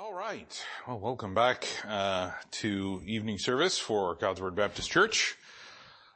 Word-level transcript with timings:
All 0.00 0.14
right. 0.14 0.64
Well, 0.86 1.00
welcome 1.00 1.34
back 1.34 1.66
uh, 1.84 2.30
to 2.52 3.02
evening 3.04 3.36
service 3.38 3.80
for 3.80 4.14
God's 4.14 4.40
Word 4.40 4.54
Baptist 4.54 4.88
Church. 4.88 5.36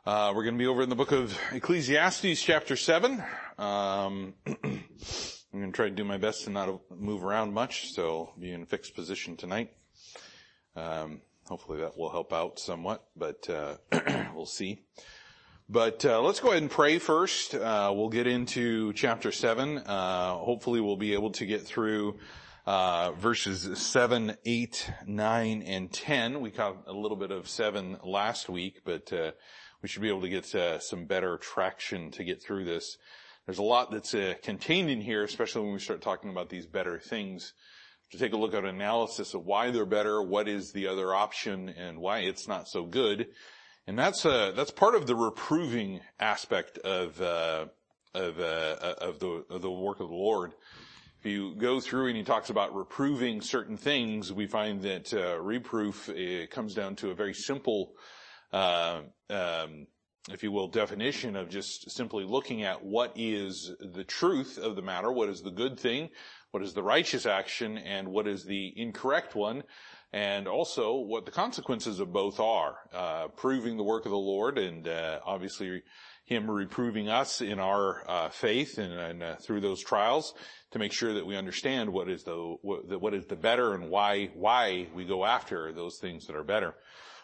Uh, 0.07 0.33
we're 0.37 0.45
going 0.45 0.55
to 0.55 0.59
be 0.59 0.69
over 0.69 0.83
in 0.83 0.89
the 0.89 0.95
book 0.95 1.11
of 1.11 1.37
Ecclesiastes, 1.51 2.41
chapter 2.41 2.77
seven. 2.77 3.25
Um, 3.59 4.35
I'm 4.47 4.85
going 5.53 5.73
to 5.73 5.73
try 5.73 5.87
to 5.87 5.91
do 5.91 6.05
my 6.05 6.17
best 6.17 6.45
to 6.45 6.51
not 6.51 6.81
move 6.97 7.25
around 7.25 7.55
much, 7.55 7.93
so 7.93 8.33
be 8.39 8.53
in 8.53 8.63
a 8.63 8.67
fixed 8.67 8.95
position 8.95 9.37
tonight. 9.37 9.73
Um, 10.77 11.21
hopefully 11.49 11.81
that 11.81 11.99
will 11.99 12.11
help 12.11 12.33
out 12.33 12.61
somewhat, 12.61 13.03
but 13.17 13.51
uh, 13.51 13.79
we'll 14.33 14.47
see. 14.47 14.85
But 15.69 16.05
uh, 16.05 16.23
let's 16.23 16.39
go 16.39 16.51
ahead 16.51 16.63
and 16.63 16.71
pray 16.71 17.01
first. 17.01 17.57
Uh, 17.57 17.93
we'll 17.93 18.11
get 18.11 18.29
into 18.29 18.93
chapter 18.93 19.33
seven. 19.33 19.79
Uh, 19.79 20.35
hopefully, 20.35 20.81
we'll 20.81 20.97
be 20.97 21.15
able 21.15 21.33
to 21.33 21.47
get 21.47 21.63
through 21.63 22.21
uh, 22.67 23.13
verses 23.13 23.79
7, 23.79 24.37
8, 24.45 24.93
9, 25.07 25.63
and 25.63 25.93
10. 25.93 26.41
We 26.41 26.51
caught 26.51 26.85
a 26.87 26.93
little 26.93 27.17
bit 27.17 27.31
of 27.31 27.49
7 27.49 27.99
last 28.05 28.49
week, 28.49 28.83
but 28.85 29.13
uh, 29.13 29.33
we 29.83 29.89
should 29.89 30.03
be 30.03 30.09
able 30.09 30.23
to 30.23 30.29
get 30.29 30.55
uh, 30.55 30.79
some 30.79 31.07
better 31.07 31.39
traction 31.39 32.11
to 32.13 32.25
get 32.25 32.43
through 32.43 32.65
this. 32.65 32.99
There's 33.47 33.59
a 33.59 33.65
lot 33.65 33.91
that's 33.91 34.15
uh, 34.15 34.35
contained 34.43 34.91
in 34.91 35.01
here, 35.01 35.25
especially 35.25 35.63
when 35.63 35.73
we 35.73 35.81
start 35.81 36.01
talking 36.01 36.31
about 36.31 36.49
these 36.49 36.67
better 36.67 36.99
things. 36.99 37.53
To 38.13 38.19
take 38.19 38.35
a 38.35 38.37
look 38.37 38.53
at 38.53 38.63
an 38.63 38.69
analysis 38.69 39.33
of 39.33 39.47
why 39.47 39.71
they're 39.71 39.87
better, 39.87 40.23
what 40.23 40.47
is 40.47 40.73
the 40.73 40.87
other 40.87 41.15
option, 41.15 41.71
and 41.71 41.99
why 41.99 42.19
it's 42.19 42.47
not 42.47 42.69
so 42.69 42.85
good. 42.85 43.29
And 43.87 43.99
that's 43.99 44.27
uh, 44.27 44.53
that's 44.55 44.71
part 44.71 44.95
of 44.95 45.07
the 45.07 45.17
reproving 45.17 46.01
aspect 46.21 46.77
of 46.79 47.21
uh, 47.21 47.67
of 48.15 48.39
of 48.39 49.19
the 49.19 49.45
of 49.49 49.63
the 49.63 49.71
work 49.71 50.01
of 50.01 50.09
the 50.09 50.15
Lord. 50.15 50.53
If 51.23 51.31
you 51.31 51.55
go 51.55 51.79
through 51.79 52.09
and 52.09 52.17
he 52.17 52.25
talks 52.25 52.51
about 52.51 52.75
reproving 52.75 53.41
certain 53.43 53.77
things, 53.77 54.33
we 54.33 54.49
find 54.49 54.83
that 54.83 55.15
uh, 55.15 55.41
reproof 55.41 56.11
comes 56.51 56.75
down 56.75 56.97
to 56.97 57.11
a 57.11 57.15
very 57.15 57.33
simple, 57.33 57.93
uh, 58.53 59.03
um, 59.31 59.87
if 60.29 60.43
you 60.43 60.51
will, 60.51 60.67
definition 60.67 61.37
of 61.37 61.49
just 61.49 61.93
simply 61.93 62.25
looking 62.25 62.65
at 62.65 62.85
what 62.85 63.13
is 63.15 63.71
the 63.79 64.03
truth 64.03 64.59
of 64.59 64.75
the 64.75 64.83
matter, 64.83 65.13
what 65.13 65.29
is 65.29 65.43
the 65.43 65.53
good 65.53 65.79
thing, 65.79 66.09
what 66.51 66.65
is 66.65 66.75
the 66.75 66.83
righteous 66.83 67.25
action, 67.25 67.79
and 67.79 68.09
what 68.09 68.27
is 68.27 68.45
the 68.45 68.73
incorrect 68.75 69.37
one, 69.37 69.63
and 70.13 70.49
also 70.49 70.97
what 70.97 71.25
the 71.25 71.31
consequences 71.31 72.01
of 72.01 72.13
both 72.13 72.41
are. 72.41 72.79
Uh, 72.93 73.29
proving 73.29 73.77
the 73.77 73.85
work 73.85 74.07
of 74.07 74.11
the 74.11 74.19
Lord, 74.19 74.59
and 74.59 74.89
uh, 74.89 75.21
obviously 75.25 75.85
him 76.25 76.51
reproving 76.51 77.09
us 77.09 77.41
in 77.41 77.61
our 77.61 78.03
uh, 78.09 78.29
faith 78.29 78.79
and, 78.79 78.93
and 78.93 79.23
uh, 79.23 79.37
through 79.37 79.61
those 79.61 79.83
trials 79.83 80.35
to 80.73 80.79
make 80.79 80.93
sure 80.93 81.15
that 81.15 81.27
we 81.27 81.37
understand 81.37 81.93
what 81.93 82.09
is 82.09 82.25
the 82.25 82.57
what, 82.63 83.01
what 83.01 83.15
is 83.15 83.27
the 83.27 83.37
better 83.37 83.75
and 83.75 83.91
why 83.91 84.27
why 84.35 84.89
we 84.95 85.05
go 85.05 85.25
after 85.25 85.73
those 85.73 85.99
things 85.99 86.27
that 86.27 86.37
are 86.37 86.45
better. 86.45 86.75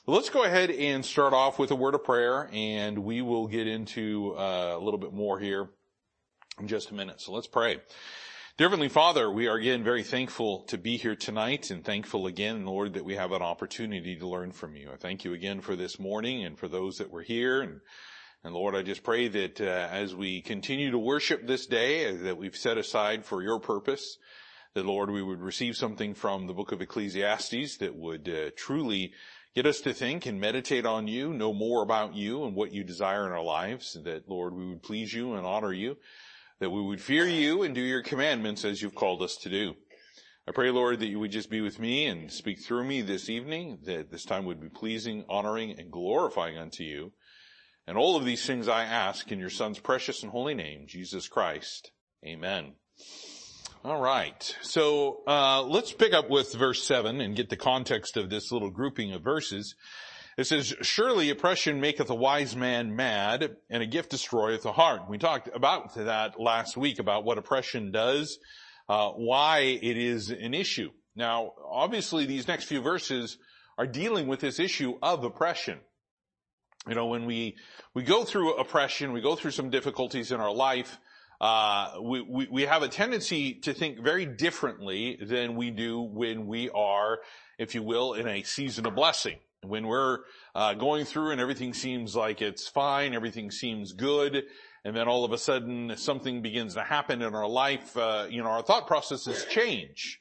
But 0.07 0.13
let's 0.13 0.31
go 0.31 0.45
ahead 0.45 0.71
and 0.71 1.05
start 1.05 1.35
off 1.35 1.59
with 1.59 1.71
a 1.71 1.75
word 1.75 1.95
of 1.95 2.03
prayer, 2.03 2.49
and 2.53 2.99
we 3.01 3.21
will 3.21 3.47
get 3.47 3.67
into 3.67 4.35
uh, 4.39 4.75
a 4.75 4.79
little 4.79 4.99
bit 4.99 5.13
more 5.13 5.39
here 5.39 5.69
in 6.59 6.67
just 6.67 6.91
a 6.91 6.95
minute. 6.95 7.21
So 7.21 7.33
let's 7.33 7.47
pray. 7.47 7.81
Dear 8.57 8.69
Heavenly 8.69 8.89
Father, 8.89 9.31
we 9.31 9.47
are 9.47 9.57
again 9.57 9.85
very 9.85 10.03
thankful 10.03 10.65
to 10.65 10.79
be 10.79 10.97
here 10.97 11.15
tonight 11.15 11.71
and 11.71 11.85
thankful 11.85 12.27
again, 12.27 12.67
Lord, 12.67 12.95
that 12.95 13.05
we 13.05 13.15
have 13.15 13.33
an 13.33 13.43
opportunity 13.43 14.17
to 14.17 14.27
learn 14.27 14.51
from 14.51 14.75
you. 14.75 14.91
I 14.93 14.97
thank 14.97 15.25
you 15.25 15.33
again 15.33 15.61
for 15.61 15.77
this 15.77 16.01
morning 16.01 16.45
and 16.45 16.59
for 16.59 16.69
those 16.69 16.99
that 16.99 17.11
were 17.11 17.23
here 17.23 17.61
and 17.61 17.81
and 18.45 18.55
Lord, 18.55 18.77
I 18.77 18.83
just 18.83 19.03
pray 19.03 19.29
that 19.29 19.61
uh, 19.61 19.65
as 19.65 20.15
we 20.15 20.43
continue 20.43 20.91
to 20.93 20.99
worship 20.99 21.47
this 21.47 21.67
day 21.67 22.09
uh, 22.09 22.23
that 22.23 22.39
we've 22.39 22.57
set 22.57 22.79
aside 22.79 23.25
for 23.25 23.43
your 23.43 23.59
purpose, 23.59 24.17
that 24.75 24.87
Lord, 24.87 25.11
we 25.11 25.23
would 25.23 25.41
receive 25.41 25.77
something 25.77 26.15
from 26.15 26.47
the 26.47 26.55
book 26.55 26.71
of 26.71 26.81
Ecclesiastes 26.81 27.79
that 27.79 27.97
would 27.97 28.29
uh, 28.29 28.51
truly 28.57 29.13
get 29.57 29.67
us 29.67 29.81
to 29.81 29.93
think 29.93 30.25
and 30.25 30.41
meditate 30.41 30.87
on 30.87 31.09
you, 31.09 31.33
know 31.35 31.53
more 31.53 31.83
about 31.83 32.15
you 32.15 32.45
and 32.45 32.55
what 32.55 32.73
you 32.73 32.85
desire 32.85 33.27
in 33.27 33.33
our 33.33 33.43
lives, 33.43 33.99
that 34.05 34.29
Lord, 34.29 34.55
we 34.55 34.69
would 34.69 34.85
please 34.85 35.13
you 35.13 35.35
and 35.35 35.45
honor 35.45 35.73
you, 35.73 35.97
that 36.61 36.71
we 36.71 36.81
would 36.81 37.01
fear 37.01 37.27
you 37.27 37.65
and 37.65 37.75
do 37.75 37.81
your 37.81 38.03
commandments 38.03 38.65
as 38.65 38.81
you've 38.81 38.95
called 38.95 39.21
us 39.21 39.37
to 39.39 39.49
do. 39.49 39.75
I 40.47 40.53
pray, 40.53 40.71
Lord, 40.71 41.01
that 41.01 41.09
you 41.09 41.19
would 41.19 41.33
just 41.33 41.51
be 41.51 41.61
with 41.61 41.81
me 41.81 42.07
and 42.07 42.31
speak 42.33 42.61
through 42.61 42.85
me 42.85 43.03
this 43.03 43.29
evening, 43.29 43.81
that 43.83 44.11
this 44.11 44.25
time 44.25 44.45
would 44.45 44.61
be 44.61 44.69
pleasing, 44.69 45.25
honoring, 45.29 45.79
and 45.79 45.91
glorifying 45.91 46.57
unto 46.57 46.85
you. 46.85 47.13
And 47.89 47.97
all 47.97 48.17
of 48.17 48.27
these 48.27 48.45
things 48.45 48.69
I 48.69 48.85
ask 48.85 49.33
in 49.33 49.39
your 49.39 49.49
son's 49.49 49.79
precious 49.79 50.23
and 50.23 50.31
holy 50.31 50.53
name, 50.53 50.85
Jesus 50.87 51.27
Christ. 51.27 51.91
Amen. 52.23 52.75
All 53.83 53.99
right. 53.99 54.57
So, 54.61 55.23
uh, 55.27 55.63
let's 55.63 55.95
pick 55.95 56.13
up 56.13 56.29
with 56.29 56.53
verse 56.53 56.83
seven 56.83 57.23
and 57.23 57.35
get 57.35 57.49
the 57.49 57.57
context 57.57 58.19
of 58.19 58.29
this 58.29 58.53
little 58.53 58.69
grouping 58.69 59.15
of 59.15 59.23
verses. 59.25 59.75
It 60.37 60.47
says, 60.47 60.75
surely 60.83 61.31
oppression 61.31 61.81
maketh 61.81 62.11
a 62.11 62.15
wise 62.15 62.55
man 62.55 62.95
mad 62.95 63.57
and 63.71 63.83
a 63.83 63.87
gift 63.87 64.11
destroyeth 64.11 64.65
the 64.65 64.73
heart. 64.73 65.09
We 65.09 65.17
talked 65.17 65.49
about 65.55 65.95
that 65.95 66.39
last 66.39 66.77
week 66.77 66.99
about 66.99 67.25
what 67.25 67.39
oppression 67.39 67.91
does, 67.91 68.39
uh, 68.91 69.13
why 69.13 69.61
it 69.61 69.97
is 69.97 70.29
an 70.29 70.53
issue. 70.53 70.91
Now, 71.17 71.53
obviously 71.67 72.27
these 72.27 72.49
next 72.49 72.65
few 72.65 72.83
verses 72.83 73.39
are 73.79 73.87
dealing 73.87 74.27
with 74.27 74.41
this 74.41 74.61
issue 74.61 74.99
of 75.03 75.25
oppression. 75.25 75.79
You 76.89 76.95
know, 76.95 77.07
when 77.07 77.27
we, 77.27 77.57
we 77.93 78.03
go 78.03 78.25
through 78.25 78.55
oppression, 78.55 79.13
we 79.13 79.21
go 79.21 79.37
through 79.37 79.51
some 79.51 79.69
difficulties 79.69 80.33
in 80.33 80.41
our 80.41 80.53
life, 80.53 80.99
uh, 81.41 81.99
we, 82.03 82.23
we, 82.23 82.49
we 82.51 82.63
have 82.63 82.83
a 82.83 82.89
tendency 82.89 83.55
to 83.55 83.75
think 83.75 84.03
very 84.03 84.25
differently 84.25 85.19
than 85.21 85.55
we 85.55 85.71
do 85.71 86.01
when 86.01 86.47
we 86.47 86.71
are, 86.71 87.19
if 87.59 87.75
you 87.75 87.83
will, 87.83 88.15
in 88.15 88.27
a 88.27 88.43
season 88.43 88.87
of 88.87 88.95
blessing. 88.95 89.37
When 89.63 89.87
we're 89.87 90.21
uh, 90.55 90.75
going 90.75 91.05
through 91.05 91.33
and 91.33 91.41
everything 91.41 91.75
seems 91.75 92.17
like 92.17 92.41
it's 92.41 92.67
fine, 92.67 93.15
everything 93.15 93.51
seems 93.51 93.93
good, 93.93 94.45
and 94.85 94.97
then 94.97 95.09
all 95.09 95.25
of 95.25 95.33
a 95.33 95.39
sudden 95.39 95.93
something 95.97 96.43
begins 96.43 96.75
to 96.75 96.83
happen 96.83 97.21
in 97.21 97.35
our 97.35 97.49
life, 97.49 97.97
uh, 97.97 98.27
you 98.31 98.43
know, 98.43 98.49
our 98.49 98.63
thought 98.63 98.87
processes 98.87 99.45
change. 99.51 100.21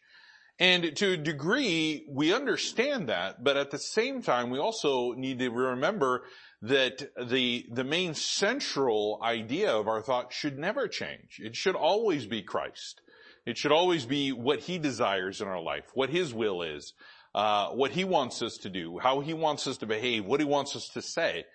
And 0.60 0.96
to 0.98 1.14
a 1.14 1.18
degree, 1.18 2.06
we 2.10 2.34
understand 2.34 3.10
that, 3.10 3.44
but 3.44 3.58
at 3.58 3.70
the 3.70 3.78
same 3.78 4.24
time, 4.24 4.50
we 4.50 4.58
also 4.58 5.14
need 5.14 5.38
to 5.40 5.50
remember 5.50 6.24
that 6.62 7.10
the, 7.30 7.66
the 7.72 7.84
main 7.84 8.14
central 8.14 9.20
idea 9.22 9.72
of 9.72 9.88
our 9.88 10.02
thought 10.02 10.34
should 10.34 10.58
never 10.58 10.88
change. 10.88 11.40
It 11.40 11.56
should 11.56 11.76
always 11.76 12.26
be 12.26 12.42
Christ. 12.42 13.02
It 13.46 13.58
should 13.58 13.72
always 13.72 14.06
be 14.06 14.32
what 14.32 14.60
He 14.62 14.78
desires 14.78 15.40
in 15.40 15.48
our 15.48 15.62
life, 15.62 15.86
what 15.94 16.10
His 16.10 16.34
will 16.34 16.64
is, 16.64 16.94
uh, 17.36 17.70
what 17.70 17.92
He 17.92 18.04
wants 18.04 18.42
us 18.42 18.58
to 18.58 18.70
do, 18.70 19.00
how 19.00 19.20
He 19.20 19.34
wants 19.34 19.68
us 19.68 19.78
to 19.78 19.86
behave, 19.86 20.26
what 20.26 20.40
He 20.40 20.46
wants 20.46 20.76
us 20.76 20.90
to 20.90 21.02
say 21.02 21.46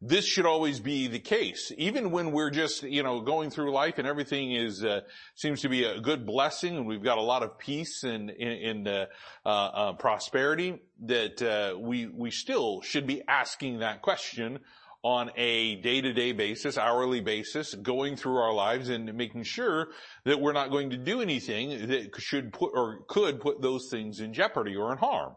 this 0.00 0.24
should 0.24 0.46
always 0.46 0.78
be 0.78 1.08
the 1.08 1.18
case. 1.18 1.72
Even 1.76 2.12
when 2.12 2.30
we're 2.30 2.50
just, 2.50 2.84
you 2.84 3.02
know, 3.02 3.20
going 3.20 3.50
through 3.50 3.72
life 3.72 3.98
and 3.98 4.06
everything 4.06 4.52
is, 4.52 4.84
uh, 4.84 5.00
seems 5.34 5.62
to 5.62 5.68
be 5.68 5.84
a 5.84 6.00
good 6.00 6.24
blessing 6.24 6.76
and 6.76 6.86
we've 6.86 7.02
got 7.02 7.18
a 7.18 7.22
lot 7.22 7.42
of 7.42 7.58
peace 7.58 8.04
and, 8.04 8.30
in 8.30 8.86
uh, 8.86 9.06
uh, 9.44 9.48
uh, 9.48 9.92
prosperity, 9.94 10.80
that, 11.06 11.42
uh, 11.42 11.76
we, 11.76 12.06
we 12.06 12.30
still 12.30 12.80
should 12.80 13.08
be 13.08 13.22
asking 13.26 13.80
that 13.80 14.02
question 14.02 14.60
on 15.02 15.30
a 15.36 15.76
day-to-day 15.76 16.32
basis, 16.32 16.76
hourly 16.78 17.20
basis, 17.20 17.74
going 17.74 18.16
through 18.16 18.36
our 18.36 18.52
lives 18.52 18.88
and 18.88 19.12
making 19.14 19.42
sure 19.42 19.88
that 20.24 20.40
we're 20.40 20.52
not 20.52 20.70
going 20.70 20.90
to 20.90 20.96
do 20.96 21.20
anything 21.20 21.88
that 21.88 22.10
should 22.18 22.52
put 22.52 22.70
or 22.74 23.00
could 23.08 23.40
put 23.40 23.60
those 23.60 23.88
things 23.90 24.20
in 24.20 24.32
jeopardy 24.32 24.76
or 24.76 24.92
in 24.92 24.98
harm. 24.98 25.34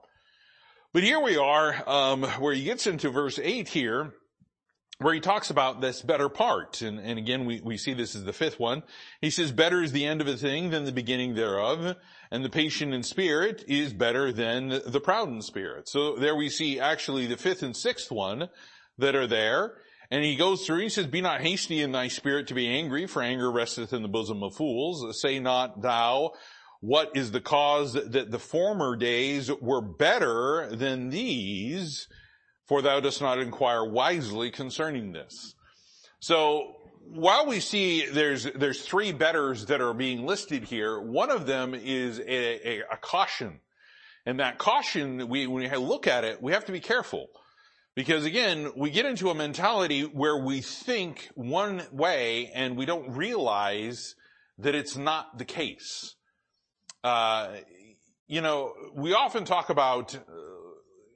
But 0.94 1.04
here 1.04 1.20
we 1.20 1.38
are, 1.38 1.90
um, 1.90 2.24
where 2.24 2.54
he 2.54 2.64
gets 2.64 2.86
into 2.86 3.10
verse 3.12 3.40
8 3.42 3.70
here, 3.70 4.14
where 5.02 5.16
he 5.16 5.20
talks 5.20 5.50
about 5.50 5.82
this 5.82 6.04
better 6.04 6.30
part. 6.30 6.82
And, 6.82 7.00
and 7.00 7.18
again, 7.18 7.46
we, 7.46 7.60
we 7.62 7.76
see 7.76 7.94
this 7.94 8.14
is 8.14 8.24
the 8.24 8.34
fifth 8.34 8.60
one. 8.60 8.84
He 9.20 9.32
says, 9.32 9.52
better 9.52 9.82
is 9.82 9.92
the 9.92 10.06
end 10.06 10.22
of 10.22 10.28
a 10.28 10.38
thing 10.38 10.70
than 10.70 10.86
the 10.86 10.92
beginning 10.92 11.34
thereof. 11.34 11.96
And 12.30 12.46
the 12.46 12.50
patient 12.50 12.94
in 12.94 13.02
spirit 13.02 13.64
is 13.68 13.94
better 13.94 14.32
than 14.32 14.70
the 14.86 15.02
proud 15.02 15.30
in 15.30 15.42
spirit. 15.42 15.90
So 15.90 16.16
there 16.16 16.36
we 16.36 16.50
see 16.50 16.80
actually 16.80 17.26
the 17.26 17.36
fifth 17.36 17.64
and 17.64 17.76
sixth 17.76 18.12
one 18.12 18.50
that 19.00 19.16
are 19.16 19.28
there. 19.28 19.74
And 20.12 20.24
he 20.24 20.36
goes 20.36 20.66
through, 20.66 20.82
he 20.82 20.90
says, 20.90 21.08
be 21.08 21.22
not 21.22 21.42
hasty 21.42 21.82
in 21.82 21.94
thy 21.94 22.08
spirit 22.08 22.48
to 22.48 22.54
be 22.54 22.68
angry, 22.68 23.08
for 23.08 23.24
anger 23.24 23.52
resteth 23.52 23.94
in 23.94 24.04
the 24.04 24.08
bosom 24.08 24.44
of 24.44 24.56
fools. 24.56 25.20
Say 25.20 25.40
not 25.40 25.82
thou, 25.82 26.34
what 26.82 27.16
is 27.16 27.32
the 27.32 27.42
cause 27.42 27.94
that 27.94 28.30
the 28.30 28.40
former 28.40 28.96
days 28.96 29.50
were 29.62 29.82
better 29.82 30.70
than 30.72 31.10
these? 31.10 32.08
For 32.68 32.82
thou 32.82 33.00
dost 33.00 33.22
not 33.22 33.40
inquire 33.40 33.84
wisely 33.84 34.52
concerning 34.52 35.12
this. 35.12 35.56
So 36.20 36.76
while 37.08 37.46
we 37.48 37.60
see 37.60 38.06
there's 38.06 38.44
there's 38.44 38.86
three 38.86 39.12
betters 39.12 39.66
that 39.68 39.82
are 39.82 39.94
being 39.94 40.26
listed 40.26 40.64
here, 40.64 41.00
one 41.00 41.32
of 41.32 41.46
them 41.46 41.74
is 41.74 42.20
a, 42.20 42.70
a, 42.70 42.84
a 42.92 42.98
caution, 42.98 43.60
and 44.26 44.40
that 44.40 44.58
caution 44.58 45.28
we 45.28 45.48
when 45.48 45.64
we 45.70 45.78
look 45.78 46.08
at 46.08 46.24
it, 46.24 46.42
we 46.42 46.54
have 46.54 46.66
to 46.66 46.72
be 46.72 46.80
careful 46.80 47.28
because 47.96 48.26
again 48.26 48.72
we 48.76 48.90
get 48.90 49.06
into 49.06 49.30
a 49.30 49.36
mentality 49.36 50.04
where 50.04 50.38
we 50.38 50.62
think 50.62 51.30
one 51.36 51.84
way 51.92 52.52
and 52.54 52.78
we 52.78 52.86
don't 52.86 53.16
realize 53.16 54.16
that 54.60 54.76
it's 54.76 54.96
not 54.96 55.38
the 55.38 55.46
case. 55.46 56.16
Uh, 57.04 57.50
you 58.28 58.42
know, 58.42 58.74
we 58.94 59.14
often 59.14 59.44
talk 59.44 59.70
about, 59.70 60.18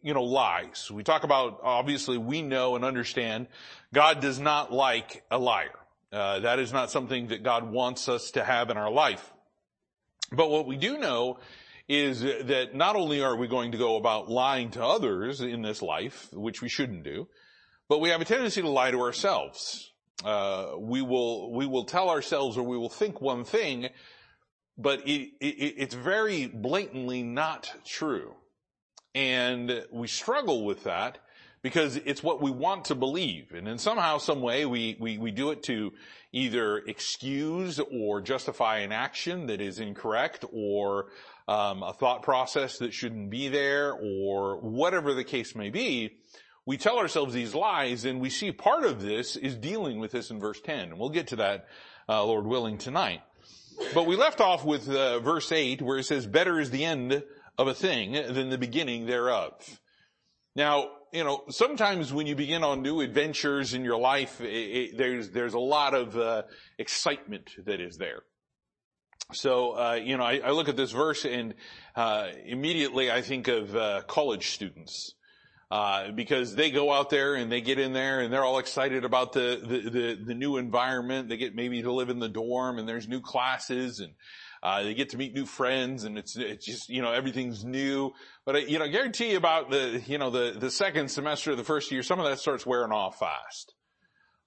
you 0.06 0.14
know, 0.14 0.24
lies. 0.24 0.92
We 0.92 1.02
talk 1.02 1.24
about, 1.24 1.62
obviously 1.64 2.20
we 2.20 2.44
know 2.44 2.76
and 2.76 2.86
understand 2.86 3.48
God 3.92 4.22
does 4.22 4.40
not 4.40 4.72
like 4.72 5.24
a 5.32 5.40
liar. 5.40 5.80
Uh, 6.14 6.42
that 6.42 6.60
is 6.60 6.72
not 6.72 6.92
something 6.92 7.30
that 7.30 7.42
God 7.42 7.72
wants 7.72 8.08
us 8.08 8.30
to 8.32 8.44
have 8.44 8.70
in 8.70 8.78
our 8.78 8.92
life. 8.92 9.34
But 10.32 10.52
what 10.52 10.68
we 10.68 10.78
do 10.78 11.00
know 11.00 11.40
is 11.90 12.22
that 12.22 12.76
not 12.76 12.96
only 12.96 13.24
are 13.24 13.36
we 13.36 13.48
going 13.48 13.72
to 13.72 13.80
go 13.80 13.96
about 13.96 14.30
lying 14.30 14.70
to 14.72 14.86
others 14.86 15.42
in 15.42 15.64
this 15.64 15.82
life, 15.82 16.30
which 16.32 16.62
we 16.62 16.70
shouldn't 16.70 17.04
do, 17.04 17.28
but 17.90 18.00
we 18.00 18.10
have 18.10 18.22
a 18.22 18.26
tendency 18.26 18.62
to 18.62 18.70
lie 18.70 18.92
to 18.92 19.02
ourselves. 19.02 19.92
Uh, 20.24 20.74
we 20.78 21.02
will 21.02 21.52
we 21.52 21.66
will 21.66 21.84
tell 21.84 22.10
ourselves 22.10 22.58
or 22.58 22.64
we 22.64 22.78
will 22.78 22.90
think 22.90 23.22
one 23.22 23.44
thing, 23.44 23.90
but 24.78 25.00
it, 25.08 25.32
it, 25.40 25.76
it's 25.78 25.96
very 25.96 26.46
blatantly 26.46 27.24
not 27.24 27.74
true, 27.86 28.36
and 29.16 29.84
we 29.92 30.08
struggle 30.08 30.64
with 30.64 30.84
that 30.84 31.18
because 31.64 31.96
it's 31.96 32.22
what 32.22 32.44
we 32.44 32.52
want 32.52 32.86
to 32.86 32.96
believe, 32.96 33.54
and 33.54 33.68
in 33.68 33.80
somehow, 33.80 34.20
some 34.20 34.42
way, 34.42 34.68
we 34.68 34.96
we 35.00 35.18
we 35.18 35.32
do 35.32 35.50
it 35.50 35.64
to 35.64 35.94
either 36.32 36.78
excuse 36.80 37.80
or 37.80 38.22
justify 38.22 38.80
an 38.80 38.92
action 38.92 39.48
that 39.48 39.62
is 39.62 39.80
incorrect 39.80 40.46
or 40.52 41.08
um, 41.48 41.84
a 41.84 41.94
thought 41.94 42.24
process 42.24 42.78
that 42.80 42.94
shouldn't 42.94 43.30
be 43.30 43.48
there 43.48 43.94
or 43.94 44.58
whatever 44.58 45.14
the 45.14 45.24
case 45.24 45.56
may 45.56 45.70
be, 45.70 46.18
we 46.66 46.78
tell 46.78 46.98
ourselves 46.98 47.34
these 47.34 47.54
lies 47.54 48.06
and 48.06 48.20
we 48.20 48.30
see 48.30 48.52
part 48.52 48.84
of 48.84 49.02
this 49.02 49.36
is 49.36 49.56
dealing 49.56 50.00
with 50.00 50.12
this 50.12 50.32
in 50.32 50.40
verse 50.40 50.60
10. 50.60 50.80
And 50.90 51.00
we'll 51.00 51.10
get 51.10 51.28
to 51.28 51.36
that, 51.38 51.68
uh, 52.10 52.24
Lord 52.26 52.48
willing, 52.48 52.78
tonight. 52.78 53.22
But 53.94 54.08
we 54.08 54.16
left 54.16 54.42
off 54.42 54.66
with 54.66 54.90
uh, 54.90 55.20
verse 55.20 55.52
8 55.52 55.82
where 55.82 56.00
it 56.00 56.06
says, 56.06 56.26
better 56.26 56.60
is 56.60 56.72
the 56.72 56.86
end 56.86 57.24
of 57.58 57.68
a 57.68 57.74
thing 57.74 58.14
than 58.14 58.50
the 58.50 58.58
beginning 58.58 59.06
thereof. 59.06 59.54
Now, 60.56 60.90
you 61.12 61.24
know, 61.24 61.44
sometimes 61.50 62.14
when 62.14 62.28
you 62.28 62.36
begin 62.36 62.64
on 62.64 62.82
new 62.82 63.02
adventures 63.02 63.74
in 63.74 63.84
your 63.84 63.98
life, 63.98 64.42
it, 64.42 64.46
it, 64.46 64.98
there's, 64.98 65.30
there's 65.30 65.54
a 65.54 65.60
lot 65.60 65.94
of, 65.94 66.18
uh, 66.18 66.44
excitement 66.78 67.52
that 67.66 67.80
is 67.80 67.98
there. 67.98 68.24
So, 69.34 69.72
uh, 69.72 69.94
you 69.94 70.18
know, 70.18 70.24
I, 70.24 70.38
I, 70.38 70.52
look 70.52 70.70
at 70.70 70.76
this 70.76 70.92
verse 70.92 71.26
and 71.26 71.56
uh, 71.96 72.28
immediately 72.46 73.12
I 73.12 73.22
think 73.22 73.48
of 73.48 73.76
uh, 73.76 74.02
college 74.08 74.50
students. 74.50 75.14
Uh, 75.72 76.12
because 76.12 76.54
they 76.54 76.70
go 76.70 76.94
out 76.94 77.10
there 77.10 77.34
and 77.34 77.52
they 77.52 77.60
get 77.60 77.80
in 77.80 77.92
there 77.92 78.22
and 78.22 78.32
they're 78.32 78.46
all 78.46 78.60
excited 78.60 79.04
about 79.04 79.34
the, 79.34 79.60
the, 79.62 79.90
the, 79.90 80.24
the, 80.28 80.34
new 80.36 80.58
environment. 80.58 81.28
They 81.28 81.38
get 81.38 81.56
maybe 81.56 81.82
to 81.82 81.92
live 81.92 82.10
in 82.10 82.20
the 82.20 82.30
dorm 82.30 82.78
and 82.78 82.88
there's 82.88 83.08
new 83.08 83.20
classes 83.20 84.00
and, 84.00 84.14
uh, 84.66 84.84
they 84.84 84.94
get 84.94 85.10
to 85.10 85.18
meet 85.18 85.34
new 85.34 85.46
friends 85.46 86.04
and 86.04 86.18
it's, 86.18 86.36
it's 86.36 86.66
just, 86.66 86.90
you 86.90 87.02
know, 87.02 87.12
everything's 87.12 87.64
new. 87.64 88.12
But, 88.46 88.70
you 88.70 88.80
know, 88.80 88.88
guarantee 88.88 89.32
you 89.32 89.38
about 89.38 89.70
the, 89.70 90.02
you 90.08 90.18
know, 90.18 90.30
the, 90.30 90.56
the 90.58 90.72
second 90.72 91.10
semester 91.10 91.52
of 91.52 91.58
the 91.58 91.64
first 91.64 91.92
year, 91.92 92.04
some 92.04 92.20
of 92.20 92.26
that 92.26 92.40
starts 92.40 92.66
wearing 92.66 92.92
off 92.92 93.20
fast 93.20 93.76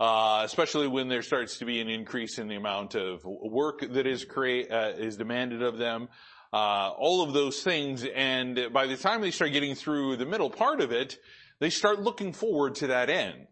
uh, 0.00 0.42
especially 0.44 0.86
when 0.86 1.08
there 1.08 1.22
starts 1.22 1.58
to 1.58 1.64
be 1.64 1.80
an 1.80 1.88
increase 1.88 2.38
in 2.38 2.48
the 2.48 2.54
amount 2.54 2.94
of 2.94 3.24
work 3.24 3.80
that 3.80 4.06
is 4.06 4.24
create 4.24 4.70
uh, 4.70 4.92
is 4.96 5.16
demanded 5.16 5.62
of 5.62 5.78
them. 5.78 6.08
Uh, 6.52 6.90
all 6.96 7.22
of 7.22 7.32
those 7.34 7.62
things, 7.62 8.04
and 8.14 8.72
by 8.72 8.86
the 8.86 8.96
time 8.96 9.20
they 9.20 9.30
start 9.30 9.52
getting 9.52 9.74
through 9.74 10.16
the 10.16 10.24
middle 10.24 10.48
part 10.48 10.80
of 10.80 10.92
it, 10.92 11.18
they 11.60 11.68
start 11.68 12.00
looking 12.00 12.32
forward 12.32 12.74
to 12.76 12.86
that 12.86 13.10
end. 13.10 13.46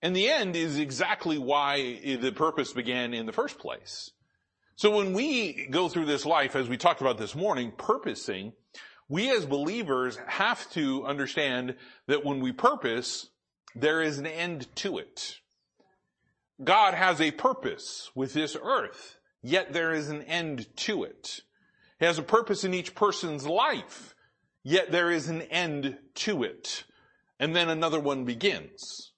And 0.00 0.14
the 0.14 0.28
end 0.28 0.56
is 0.56 0.78
exactly 0.78 1.36
why 1.36 2.16
the 2.20 2.30
purpose 2.30 2.72
began 2.72 3.12
in 3.12 3.26
the 3.26 3.32
first 3.32 3.58
place. 3.58 4.12
So 4.78 4.94
when 4.94 5.14
we 5.14 5.68
go 5.70 5.88
through 5.88 6.04
this 6.04 6.26
life, 6.26 6.54
as 6.54 6.68
we 6.68 6.76
talked 6.76 7.00
about 7.00 7.16
this 7.16 7.34
morning, 7.34 7.72
purposing, 7.78 8.52
we 9.08 9.34
as 9.34 9.46
believers 9.46 10.18
have 10.26 10.70
to 10.72 11.06
understand 11.06 11.76
that 12.08 12.26
when 12.26 12.40
we 12.40 12.52
purpose, 12.52 13.30
there 13.74 14.02
is 14.02 14.18
an 14.18 14.26
end 14.26 14.66
to 14.76 14.98
it. 14.98 15.36
God 16.62 16.92
has 16.92 17.22
a 17.22 17.30
purpose 17.30 18.10
with 18.14 18.34
this 18.34 18.54
earth, 18.62 19.16
yet 19.42 19.72
there 19.72 19.92
is 19.92 20.10
an 20.10 20.20
end 20.24 20.66
to 20.76 21.04
it. 21.04 21.40
He 21.98 22.04
has 22.04 22.18
a 22.18 22.22
purpose 22.22 22.62
in 22.62 22.74
each 22.74 22.94
person's 22.94 23.46
life, 23.46 24.14
yet 24.62 24.92
there 24.92 25.10
is 25.10 25.30
an 25.30 25.40
end 25.40 25.96
to 26.16 26.42
it. 26.42 26.84
And 27.40 27.56
then 27.56 27.70
another 27.70 28.00
one 28.00 28.26
begins. 28.26 29.12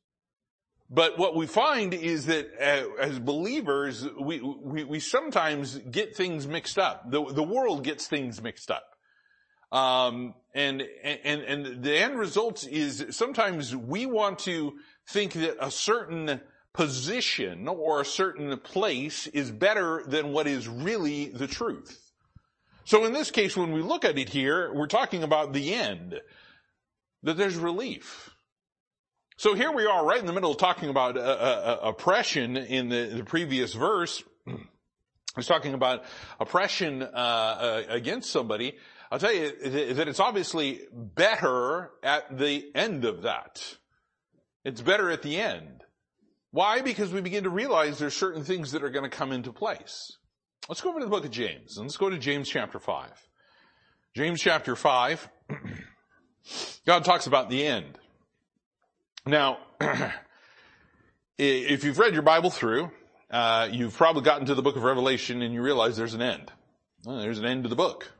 But 0.90 1.18
what 1.18 1.36
we 1.36 1.46
find 1.46 1.92
is 1.92 2.26
that 2.26 2.50
uh, 2.58 3.02
as 3.02 3.18
believers, 3.18 4.06
we, 4.18 4.40
we, 4.40 4.84
we, 4.84 5.00
sometimes 5.00 5.76
get 5.78 6.16
things 6.16 6.46
mixed 6.46 6.78
up. 6.78 7.10
The, 7.10 7.24
the 7.26 7.42
world 7.42 7.84
gets 7.84 8.06
things 8.06 8.40
mixed 8.42 8.70
up. 8.70 8.94
Um, 9.70 10.34
and, 10.54 10.82
and, 11.04 11.42
and 11.42 11.82
the 11.82 11.98
end 11.98 12.18
result 12.18 12.66
is 12.66 13.04
sometimes 13.10 13.76
we 13.76 14.06
want 14.06 14.38
to 14.40 14.76
think 15.06 15.34
that 15.34 15.56
a 15.60 15.70
certain 15.70 16.40
position 16.72 17.68
or 17.68 18.00
a 18.00 18.04
certain 18.04 18.56
place 18.58 19.26
is 19.26 19.50
better 19.50 20.04
than 20.06 20.32
what 20.32 20.46
is 20.46 20.68
really 20.68 21.26
the 21.28 21.46
truth. 21.46 22.12
So 22.84 23.04
in 23.04 23.12
this 23.12 23.30
case, 23.30 23.58
when 23.58 23.72
we 23.72 23.82
look 23.82 24.06
at 24.06 24.16
it 24.16 24.30
here, 24.30 24.72
we're 24.72 24.86
talking 24.86 25.22
about 25.22 25.52
the 25.52 25.74
end, 25.74 26.18
that 27.22 27.36
there's 27.36 27.56
relief. 27.56 28.30
So 29.38 29.54
here 29.54 29.70
we 29.70 29.86
are 29.86 30.04
right 30.04 30.18
in 30.18 30.26
the 30.26 30.32
middle 30.32 30.50
of 30.50 30.56
talking 30.56 30.88
about 30.88 31.16
uh, 31.16 31.20
uh, 31.20 31.22
uh 31.22 31.88
oppression 31.90 32.56
in 32.56 32.88
the, 32.88 33.04
the, 33.18 33.22
previous 33.22 33.72
verse. 33.72 34.24
He's 35.36 35.46
talking 35.46 35.74
about 35.74 36.02
oppression 36.40 37.04
uh, 37.04 37.06
uh, 37.06 37.82
against 37.88 38.30
somebody. 38.30 38.74
I'll 39.12 39.20
tell 39.20 39.32
you 39.32 39.52
that 39.96 40.08
it's 40.08 40.18
obviously 40.18 40.80
better 40.92 41.92
at 42.02 42.36
the 42.36 42.68
end 42.74 43.04
of 43.04 43.22
that. 43.22 43.76
It's 44.64 44.80
better 44.80 45.08
at 45.08 45.22
the 45.22 45.40
end. 45.40 45.84
Why? 46.50 46.80
Because 46.80 47.12
we 47.12 47.20
begin 47.20 47.44
to 47.44 47.50
realize 47.50 48.00
there's 48.00 48.16
certain 48.16 48.42
things 48.42 48.72
that 48.72 48.82
are 48.82 48.90
going 48.90 49.08
to 49.08 49.16
come 49.16 49.30
into 49.30 49.52
place. 49.52 50.16
Let's 50.68 50.80
go 50.80 50.90
over 50.90 50.98
to 50.98 51.04
the 51.04 51.10
book 51.10 51.24
of 51.24 51.30
James, 51.30 51.76
and 51.76 51.86
let's 51.86 51.96
go 51.96 52.10
to 52.10 52.18
James 52.18 52.48
chapter 52.48 52.80
5. 52.80 53.08
James 54.16 54.40
chapter 54.40 54.74
5, 54.74 55.28
God 56.86 57.04
talks 57.04 57.28
about 57.28 57.50
the 57.50 57.64
end. 57.64 58.00
Now, 59.28 59.58
if 61.38 61.84
you've 61.84 61.98
read 61.98 62.14
your 62.14 62.22
Bible 62.22 62.48
through, 62.48 62.90
uh, 63.30 63.68
you've 63.70 63.94
probably 63.94 64.22
gotten 64.22 64.46
to 64.46 64.54
the 64.54 64.62
book 64.62 64.76
of 64.76 64.82
Revelation 64.82 65.42
and 65.42 65.52
you 65.52 65.60
realize 65.60 65.98
there's 65.98 66.14
an 66.14 66.22
end. 66.22 66.50
Well, 67.04 67.18
there's 67.18 67.38
an 67.38 67.44
end 67.44 67.64
to 67.64 67.68
the 67.68 67.76
book. 67.76 68.10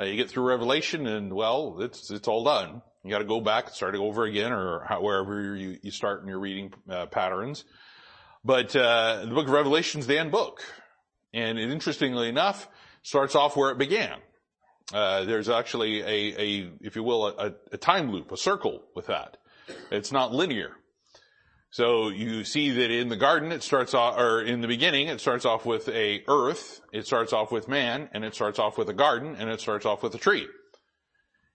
Uh, 0.00 0.04
you 0.04 0.16
get 0.16 0.30
through 0.30 0.44
Revelation 0.44 1.06
and 1.06 1.34
well, 1.34 1.82
it's, 1.82 2.10
it's 2.10 2.26
all 2.26 2.42
done. 2.42 2.80
You 3.04 3.10
gotta 3.10 3.26
go 3.26 3.42
back, 3.42 3.66
and 3.66 3.74
start 3.74 3.94
it 3.94 4.00
over 4.00 4.24
again, 4.24 4.50
or 4.50 4.86
how, 4.88 5.02
wherever 5.02 5.54
you, 5.54 5.76
you 5.82 5.90
start 5.90 6.22
in 6.22 6.28
your 6.28 6.38
reading 6.38 6.72
uh, 6.88 7.04
patterns. 7.04 7.64
But 8.42 8.74
uh, 8.74 9.26
the 9.26 9.34
book 9.34 9.46
of 9.46 9.52
Revelation 9.52 10.00
is 10.00 10.06
the 10.06 10.18
end 10.18 10.30
book. 10.30 10.64
And 11.34 11.58
it, 11.58 11.70
interestingly 11.70 12.30
enough, 12.30 12.66
starts 13.02 13.34
off 13.34 13.58
where 13.58 13.72
it 13.72 13.76
began. 13.76 14.16
Uh, 14.90 15.24
there's 15.24 15.50
actually 15.50 16.00
a, 16.00 16.40
a, 16.40 16.70
if 16.80 16.96
you 16.96 17.02
will, 17.02 17.26
a, 17.26 17.52
a 17.72 17.76
time 17.76 18.10
loop, 18.10 18.32
a 18.32 18.38
circle 18.38 18.80
with 18.94 19.08
that. 19.08 19.36
It's 19.90 20.12
not 20.12 20.32
linear. 20.32 20.76
So 21.72 22.08
you 22.08 22.42
see 22.44 22.70
that 22.70 22.90
in 22.90 23.08
the 23.08 23.16
garden 23.16 23.52
it 23.52 23.62
starts 23.62 23.94
off, 23.94 24.18
or 24.18 24.42
in 24.42 24.60
the 24.60 24.66
beginning 24.66 25.06
it 25.06 25.20
starts 25.20 25.44
off 25.44 25.64
with 25.64 25.88
a 25.88 26.22
earth, 26.26 26.80
it 26.92 27.06
starts 27.06 27.32
off 27.32 27.52
with 27.52 27.68
man, 27.68 28.08
and 28.12 28.24
it 28.24 28.34
starts 28.34 28.58
off 28.58 28.76
with 28.76 28.88
a 28.88 28.92
garden, 28.92 29.36
and 29.38 29.48
it 29.48 29.60
starts 29.60 29.86
off 29.86 30.02
with 30.02 30.14
a 30.14 30.18
tree. 30.18 30.48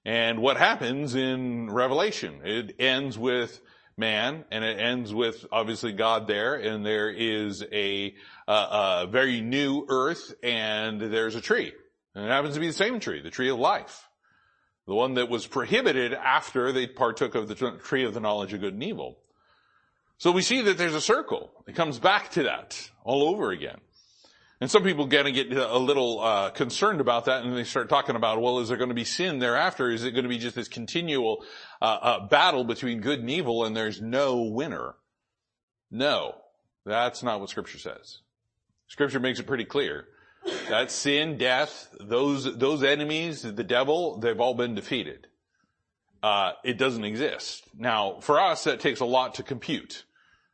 And 0.05 0.39
what 0.39 0.55
happens 0.55 1.15
in 1.15 1.69
Revelation? 1.69 2.41
It 2.45 2.75
ends 2.79 3.17
with 3.17 3.59
man, 3.97 4.45
and 4.51 4.63
it 4.63 4.79
ends 4.79 5.13
with 5.13 5.45
obviously 5.51 5.91
God 5.91 6.27
there, 6.27 6.55
and 6.55 6.85
there 6.85 7.09
is 7.09 7.63
a, 7.71 8.13
a 8.47 9.07
very 9.09 9.41
new 9.41 9.85
earth, 9.89 10.33
and 10.43 11.01
there's 11.01 11.35
a 11.35 11.41
tree. 11.41 11.73
And 12.13 12.25
it 12.25 12.29
happens 12.29 12.53
to 12.53 12.61
be 12.61 12.67
the 12.67 12.73
same 12.73 12.99
tree, 12.99 13.21
the 13.21 13.31
tree 13.31 13.49
of 13.49 13.59
life. 13.59 14.07
The 14.87 14.95
one 14.95 15.15
that 15.15 15.29
was 15.29 15.47
prohibited 15.47 16.13
after 16.13 16.71
they 16.71 16.87
partook 16.87 17.35
of 17.35 17.47
the 17.47 17.55
tree 17.55 18.05
of 18.05 18.13
the 18.13 18.19
knowledge 18.19 18.53
of 18.53 18.61
good 18.61 18.73
and 18.73 18.83
evil. 18.83 19.17
So 20.17 20.31
we 20.31 20.41
see 20.41 20.61
that 20.61 20.77
there's 20.77 20.93
a 20.93 21.01
circle. 21.01 21.51
It 21.67 21.75
comes 21.75 21.99
back 21.99 22.31
to 22.31 22.43
that 22.43 22.89
all 23.03 23.27
over 23.27 23.51
again. 23.51 23.79
And 24.61 24.71
some 24.71 24.83
people 24.83 25.05
get 25.05 25.25
a 25.25 25.77
little 25.77 26.21
uh, 26.21 26.49
concerned 26.51 27.01
about 27.01 27.25
that, 27.25 27.43
and 27.43 27.55
they 27.57 27.65
start 27.65 27.89
talking 27.89 28.15
about, 28.15 28.41
well, 28.41 28.59
is 28.59 28.69
there 28.69 28.77
going 28.77 28.89
to 28.89 28.95
be 28.95 29.03
sin 29.03 29.39
thereafter? 29.39 29.91
Is 29.91 30.03
it 30.03 30.11
going 30.11 30.23
to 30.23 30.29
be 30.29 30.37
just 30.37 30.55
this 30.55 30.69
continual 30.69 31.43
uh, 31.81 31.85
uh, 31.85 32.27
battle 32.27 32.63
between 32.63 33.01
good 33.01 33.19
and 33.19 33.29
evil, 33.29 33.65
and 33.65 33.75
there's 33.75 34.01
no 34.01 34.43
winner? 34.43 34.95
No, 35.91 36.35
that's 36.85 37.21
not 37.21 37.41
what 37.41 37.49
Scripture 37.49 37.79
says. 37.79 38.21
Scripture 38.87 39.19
makes 39.19 39.39
it 39.39 39.47
pretty 39.47 39.65
clear 39.65 40.07
that 40.69 40.91
sin, 40.91 41.37
death, 41.37 41.87
those 41.99 42.57
those 42.57 42.83
enemies, 42.83 43.41
the 43.41 43.63
devil, 43.63 44.19
they've 44.19 44.39
all 44.39 44.53
been 44.53 44.75
defeated. 44.75 45.27
Uh, 46.21 46.53
it 46.63 46.77
doesn't 46.77 47.03
exist. 47.03 47.63
Now, 47.77 48.19
for 48.19 48.39
us, 48.39 48.63
that 48.63 48.79
takes 48.79 48.99
a 48.99 49.05
lot 49.05 49.35
to 49.35 49.43
compute. 49.43 50.05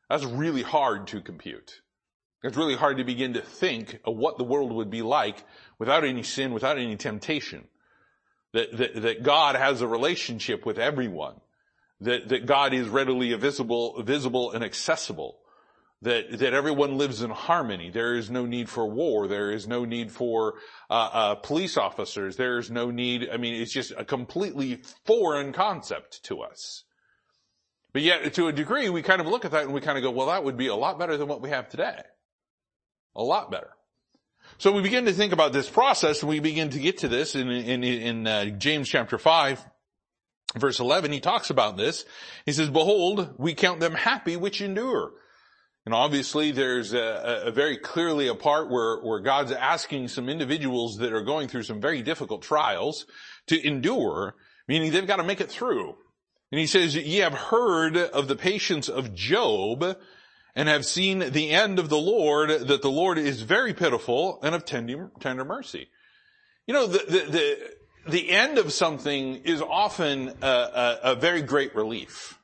That's 0.09 0.25
really 0.25 0.63
hard 0.63 1.07
to 1.07 1.21
compute. 1.21 1.81
It's 2.43 2.57
really 2.57 2.75
hard 2.75 2.97
to 2.97 3.03
begin 3.03 3.33
to 3.33 3.41
think 3.41 3.99
of 4.03 4.17
what 4.17 4.37
the 4.37 4.43
world 4.43 4.73
would 4.73 4.89
be 4.89 5.01
like 5.01 5.43
without 5.79 6.03
any 6.03 6.23
sin, 6.23 6.53
without 6.53 6.77
any 6.77 6.97
temptation. 6.97 7.67
That, 8.53 8.75
that, 8.77 9.01
that 9.01 9.23
God 9.23 9.55
has 9.55 9.79
a 9.79 9.87
relationship 9.87 10.65
with 10.65 10.77
everyone. 10.77 11.35
That, 12.01 12.29
that 12.29 12.45
God 12.47 12.73
is 12.73 12.89
readily 12.89 13.33
visible, 13.35 14.01
visible 14.03 14.51
and 14.51 14.63
accessible. 14.63 15.37
That, 16.03 16.39
that 16.39 16.55
everyone 16.55 16.97
lives 16.97 17.21
in 17.21 17.29
harmony. 17.29 17.91
There 17.91 18.15
is 18.15 18.31
no 18.31 18.47
need 18.47 18.69
for 18.69 18.87
war. 18.87 19.27
There 19.27 19.51
is 19.51 19.67
no 19.67 19.85
need 19.85 20.11
for 20.11 20.55
uh, 20.89 20.93
uh, 21.13 21.35
police 21.35 21.77
officers. 21.77 22.37
There 22.37 22.57
is 22.57 22.71
no 22.71 22.89
need. 22.89 23.29
I 23.31 23.37
mean, 23.37 23.61
it's 23.61 23.71
just 23.71 23.93
a 23.95 24.03
completely 24.03 24.81
foreign 25.05 25.53
concept 25.53 26.23
to 26.23 26.41
us. 26.41 26.85
But 27.93 28.01
yet, 28.01 28.33
to 28.33 28.47
a 28.47 28.53
degree, 28.53 28.89
we 28.89 29.03
kind 29.03 29.21
of 29.21 29.27
look 29.27 29.45
at 29.45 29.51
that 29.51 29.65
and 29.65 29.73
we 29.73 29.81
kind 29.81 29.97
of 29.97 30.03
go, 30.03 30.11
well, 30.11 30.27
that 30.27 30.43
would 30.43 30.57
be 30.57 30.67
a 30.67 30.75
lot 30.75 30.97
better 30.97 31.17
than 31.17 31.27
what 31.27 31.41
we 31.41 31.49
have 31.49 31.69
today. 31.69 32.01
A 33.15 33.21
lot 33.21 33.51
better. 33.51 33.69
So 34.57 34.71
we 34.71 34.81
begin 34.81 35.05
to 35.05 35.13
think 35.13 35.33
about 35.33 35.53
this 35.53 35.69
process 35.69 36.21
and 36.21 36.29
we 36.29 36.39
begin 36.39 36.69
to 36.69 36.79
get 36.79 36.99
to 36.99 37.07
this 37.07 37.35
in, 37.35 37.49
in, 37.49 37.83
in 37.83 38.27
uh, 38.27 38.45
James 38.45 38.87
chapter 38.87 39.17
5, 39.17 39.65
verse 40.55 40.79
11. 40.79 41.11
He 41.11 41.19
talks 41.19 41.49
about 41.49 41.77
this. 41.77 42.05
He 42.45 42.53
says, 42.53 42.69
behold, 42.69 43.35
we 43.37 43.53
count 43.53 43.79
them 43.79 43.93
happy 43.93 44.37
which 44.37 44.61
endure. 44.61 45.11
And 45.85 45.95
obviously 45.95 46.51
there's 46.51 46.93
a, 46.93 47.43
a 47.45 47.51
very 47.51 47.77
clearly 47.77 48.27
a 48.27 48.35
part 48.35 48.69
where, 48.69 48.97
where 49.01 49.19
God's 49.19 49.51
asking 49.51 50.09
some 50.09 50.29
individuals 50.29 50.97
that 50.97 51.11
are 51.11 51.23
going 51.23 51.47
through 51.47 51.63
some 51.63 51.81
very 51.81 52.03
difficult 52.03 52.43
trials 52.43 53.05
to 53.47 53.67
endure, 53.67 54.35
meaning 54.67 54.91
they've 54.91 55.07
got 55.07 55.17
to 55.17 55.23
make 55.23 55.41
it 55.41 55.49
through. 55.49 55.95
And 56.51 56.59
he 56.59 56.67
says, 56.67 56.95
ye 56.95 57.17
have 57.17 57.33
heard 57.33 57.97
of 57.97 58.27
the 58.27 58.35
patience 58.35 58.89
of 58.89 59.15
Job 59.15 59.97
and 60.55 60.69
have 60.69 60.85
seen 60.85 61.19
the 61.19 61.49
end 61.49 61.79
of 61.79 61.89
the 61.89 61.97
Lord, 61.97 62.49
that 62.49 62.81
the 62.81 62.91
Lord 62.91 63.17
is 63.17 63.41
very 63.41 63.73
pitiful 63.73 64.39
and 64.43 64.53
of 64.53 64.65
tender, 64.65 65.11
tender 65.19 65.45
mercy. 65.45 65.89
You 66.67 66.73
know, 66.73 66.87
the, 66.87 66.99
the, 66.99 67.31
the, 67.31 67.71
the 68.07 68.29
end 68.29 68.57
of 68.57 68.71
something 68.71 69.37
is 69.45 69.61
often 69.61 70.33
a, 70.41 70.45
a, 70.45 70.99
a 71.03 71.15
very 71.15 71.41
great 71.41 71.73
relief. 71.73 72.37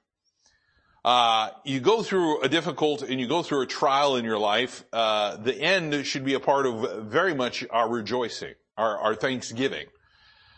Uh, 1.07 1.51
you 1.63 1.79
go 1.79 2.03
through 2.03 2.41
a 2.41 2.49
difficult 2.49 3.01
and 3.01 3.17
you 3.17 3.29
go 3.29 3.41
through 3.41 3.61
a 3.61 3.65
trial 3.65 4.17
in 4.17 4.25
your 4.25 4.37
life, 4.37 4.83
uh, 4.91 5.37
the 5.37 5.57
end 5.57 6.05
should 6.05 6.25
be 6.25 6.33
a 6.33 6.39
part 6.41 6.65
of 6.65 7.05
very 7.05 7.33
much 7.33 7.65
our 7.69 7.87
rejoicing, 7.87 8.53
our, 8.77 8.99
our 8.99 9.15
thanksgiving. 9.15 9.85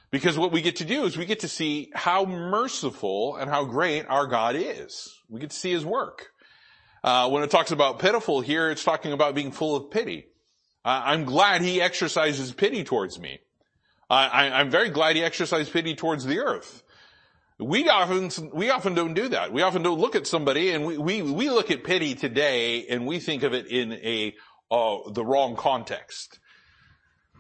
Because 0.09 0.39
what 0.39 0.51
we 0.51 0.63
get 0.63 0.77
to 0.77 0.85
do 0.85 1.03
is 1.03 1.15
we 1.15 1.27
get 1.27 1.41
to 1.41 1.47
see 1.47 1.91
how 1.93 2.25
merciful 2.25 3.35
and 3.35 3.47
how 3.47 3.63
great 3.63 4.07
our 4.09 4.25
God 4.25 4.55
is. 4.57 5.15
We 5.29 5.39
get 5.39 5.51
to 5.51 5.55
see 5.55 5.69
His 5.69 5.85
work. 5.85 6.29
Uh, 7.03 7.29
when 7.29 7.43
it 7.43 7.51
talks 7.51 7.69
about 7.69 7.99
pitiful 7.99 8.41
here, 8.41 8.71
it's 8.71 8.83
talking 8.83 9.13
about 9.13 9.35
being 9.35 9.51
full 9.51 9.75
of 9.75 9.91
pity. 9.91 10.29
I'm 10.83 11.25
glad 11.25 11.61
He 11.61 11.79
exercises 11.79 12.51
pity 12.53 12.83
towards 12.83 13.19
me. 13.19 13.37
I, 14.09 14.61
am 14.61 14.71
very 14.71 14.89
glad 14.89 15.15
He 15.15 15.23
exercised 15.23 15.71
pity 15.71 15.93
towards 15.93 16.25
the 16.25 16.39
earth. 16.39 16.81
We 17.59 17.89
often, 17.89 18.51
we 18.53 18.69
often 18.69 18.93
don't 18.93 19.13
do 19.13 19.29
that. 19.29 19.51
We 19.51 19.61
often 19.61 19.83
don't 19.83 19.99
look 19.99 20.15
at 20.15 20.25
somebody 20.25 20.71
and 20.71 20.85
we, 20.85 20.97
we, 20.97 21.21
we 21.21 21.49
look 21.49 21.71
at 21.71 21.83
pity 21.83 22.15
today 22.15 22.87
and 22.87 23.05
we 23.05 23.19
think 23.19 23.43
of 23.43 23.53
it 23.53 23.67
in 23.67 23.91
a, 23.93 24.33
uh, 24.71 25.11
the 25.11 25.25
wrong 25.25 25.55
context 25.55 26.39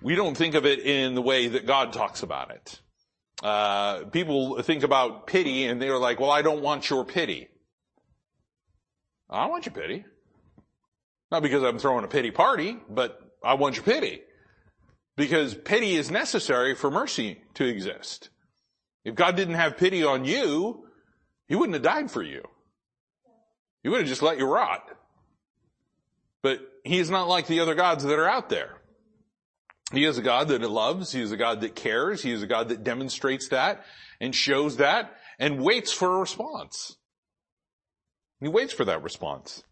we 0.01 0.15
don't 0.15 0.35
think 0.35 0.55
of 0.55 0.65
it 0.65 0.79
in 0.79 1.15
the 1.15 1.21
way 1.21 1.47
that 1.47 1.65
God 1.65 1.93
talks 1.93 2.23
about 2.23 2.51
it. 2.51 2.79
Uh, 3.43 4.05
people 4.05 4.61
think 4.61 4.83
about 4.83 5.27
pity 5.27 5.65
and 5.65 5.81
they're 5.81 5.97
like, 5.97 6.19
well, 6.19 6.31
I 6.31 6.41
don't 6.41 6.61
want 6.61 6.89
your 6.89 7.05
pity. 7.05 7.47
I 9.29 9.47
want 9.47 9.65
your 9.65 9.73
pity. 9.73 10.05
Not 11.31 11.43
because 11.43 11.63
I'm 11.63 11.79
throwing 11.79 12.03
a 12.03 12.07
pity 12.07 12.31
party, 12.31 12.77
but 12.89 13.19
I 13.43 13.53
want 13.53 13.75
your 13.75 13.83
pity. 13.83 14.21
Because 15.15 15.53
pity 15.53 15.95
is 15.95 16.09
necessary 16.09 16.75
for 16.75 16.89
mercy 16.89 17.41
to 17.55 17.65
exist. 17.65 18.29
If 19.09 19.15
God 19.15 19.35
didn't 19.35 19.55
have 19.55 19.77
pity 19.77 20.03
on 20.03 20.23
you, 20.23 20.85
He 21.47 21.55
wouldn't 21.55 21.73
have 21.73 21.81
died 21.81 22.11
for 22.11 22.21
you. 22.21 22.43
He 23.81 23.89
would 23.89 24.01
have 24.01 24.07
just 24.07 24.21
let 24.21 24.37
you 24.37 24.45
rot. 24.45 24.87
But 26.43 26.59
He 26.83 26.99
is 26.99 27.09
not 27.09 27.27
like 27.27 27.47
the 27.47 27.59
other 27.59 27.73
gods 27.73 28.03
that 28.03 28.19
are 28.19 28.29
out 28.29 28.49
there. 28.49 28.77
He 29.91 30.05
is 30.05 30.19
a 30.19 30.21
God 30.21 30.49
that 30.49 30.61
loves. 30.61 31.11
He 31.11 31.21
is 31.21 31.31
a 31.31 31.37
God 31.37 31.61
that 31.61 31.75
cares. 31.75 32.21
He 32.21 32.31
is 32.31 32.43
a 32.43 32.47
God 32.47 32.69
that 32.69 32.83
demonstrates 32.83 33.49
that 33.49 33.83
and 34.21 34.35
shows 34.35 34.77
that 34.77 35.15
and 35.39 35.63
waits 35.63 35.91
for 35.91 36.17
a 36.17 36.19
response. 36.19 36.95
He 38.39 38.47
waits 38.47 38.73
for 38.73 38.85
that 38.85 39.01
response. 39.01 39.63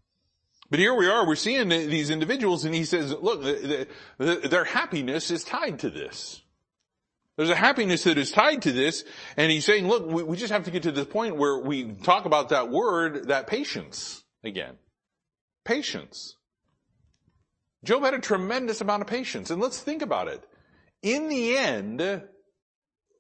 But 0.72 0.80
here 0.80 0.96
we 0.96 1.08
are, 1.08 1.28
we're 1.28 1.36
seeing 1.36 1.70
these 1.70 2.10
individuals 2.10 2.66
and 2.66 2.74
he 2.74 2.86
says, 2.86 3.14
look, 3.14 3.44
their 4.18 4.66
happiness 4.66 5.30
is 5.30 5.44
tied 5.44 5.80
to 5.80 5.92
this. 5.92 6.42
There's 7.38 7.52
a 7.52 7.56
happiness 7.56 8.04
that 8.06 8.18
is 8.18 8.32
tied 8.32 8.64
to 8.64 8.72
this. 8.72 9.04
And 9.38 9.52
he's 9.52 9.64
saying, 9.64 9.88
look, 9.88 10.08
we, 10.08 10.36
just 10.36 10.52
have 10.52 10.66
to 10.66 10.72
get 10.72 10.84
to 10.84 10.92
the 10.92 11.06
point 11.06 11.38
where 11.38 11.60
we 11.60 11.94
talk 11.94 12.26
about 12.26 12.50
that 12.50 12.70
word, 12.70 13.28
that 13.28 13.48
patience 13.48 14.24
again. 14.44 14.76
Patience. 15.64 16.36
Job 17.84 18.04
had 18.04 18.16
a 18.16 18.20
tremendous 18.20 18.82
amount 18.82 19.04
of 19.04 19.08
patience. 19.08 19.52
And 19.52 19.62
let's 19.62 19.80
think 19.80 20.02
about 20.02 20.28
it. 20.28 20.44
In 21.04 21.30
the 21.30 21.56
end, 21.56 22.24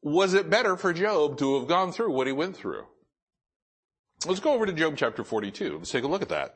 was 0.01 0.33
it 0.33 0.49
better 0.49 0.75
for 0.75 0.93
Job 0.93 1.37
to 1.37 1.59
have 1.59 1.67
gone 1.67 1.91
through 1.91 2.11
what 2.11 2.25
he 2.25 2.33
went 2.33 2.57
through? 2.57 2.85
Let's 4.25 4.39
go 4.39 4.53
over 4.53 4.65
to 4.65 4.73
Job 4.73 4.95
chapter 4.97 5.23
42. 5.23 5.77
Let's 5.77 5.91
take 5.91 6.03
a 6.03 6.07
look 6.07 6.23
at 6.23 6.29
that. 6.29 6.55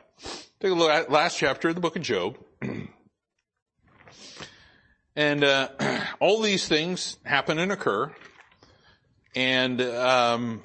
Take 0.59 0.71
a 0.71 0.75
look 0.75 0.89
at 0.89 1.11
last 1.11 1.37
chapter 1.37 1.69
of 1.69 1.75
the 1.75 1.81
book 1.81 1.95
of 1.95 2.01
Job. 2.01 2.37
and 5.15 5.43
uh, 5.43 5.69
all 6.19 6.41
these 6.41 6.67
things 6.67 7.17
happen 7.23 7.59
and 7.59 7.71
occur. 7.71 8.11
And 9.35 9.81
um, 9.81 10.61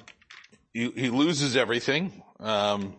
he, 0.73 0.91
he, 0.91 1.09
loses 1.09 1.55
everything. 1.55 2.21
Um, 2.39 2.95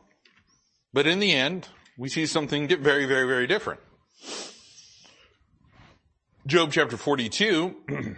but 0.92 1.06
in 1.06 1.20
the 1.20 1.32
end, 1.32 1.68
we 1.98 2.08
see 2.08 2.26
something 2.26 2.66
get 2.66 2.80
very, 2.80 3.04
very, 3.04 3.26
very 3.26 3.46
different. 3.46 3.80
Job 6.46 6.72
chapter 6.72 6.96
42, 6.96 7.76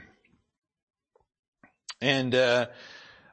and 2.01 2.35
uh, 2.35 2.67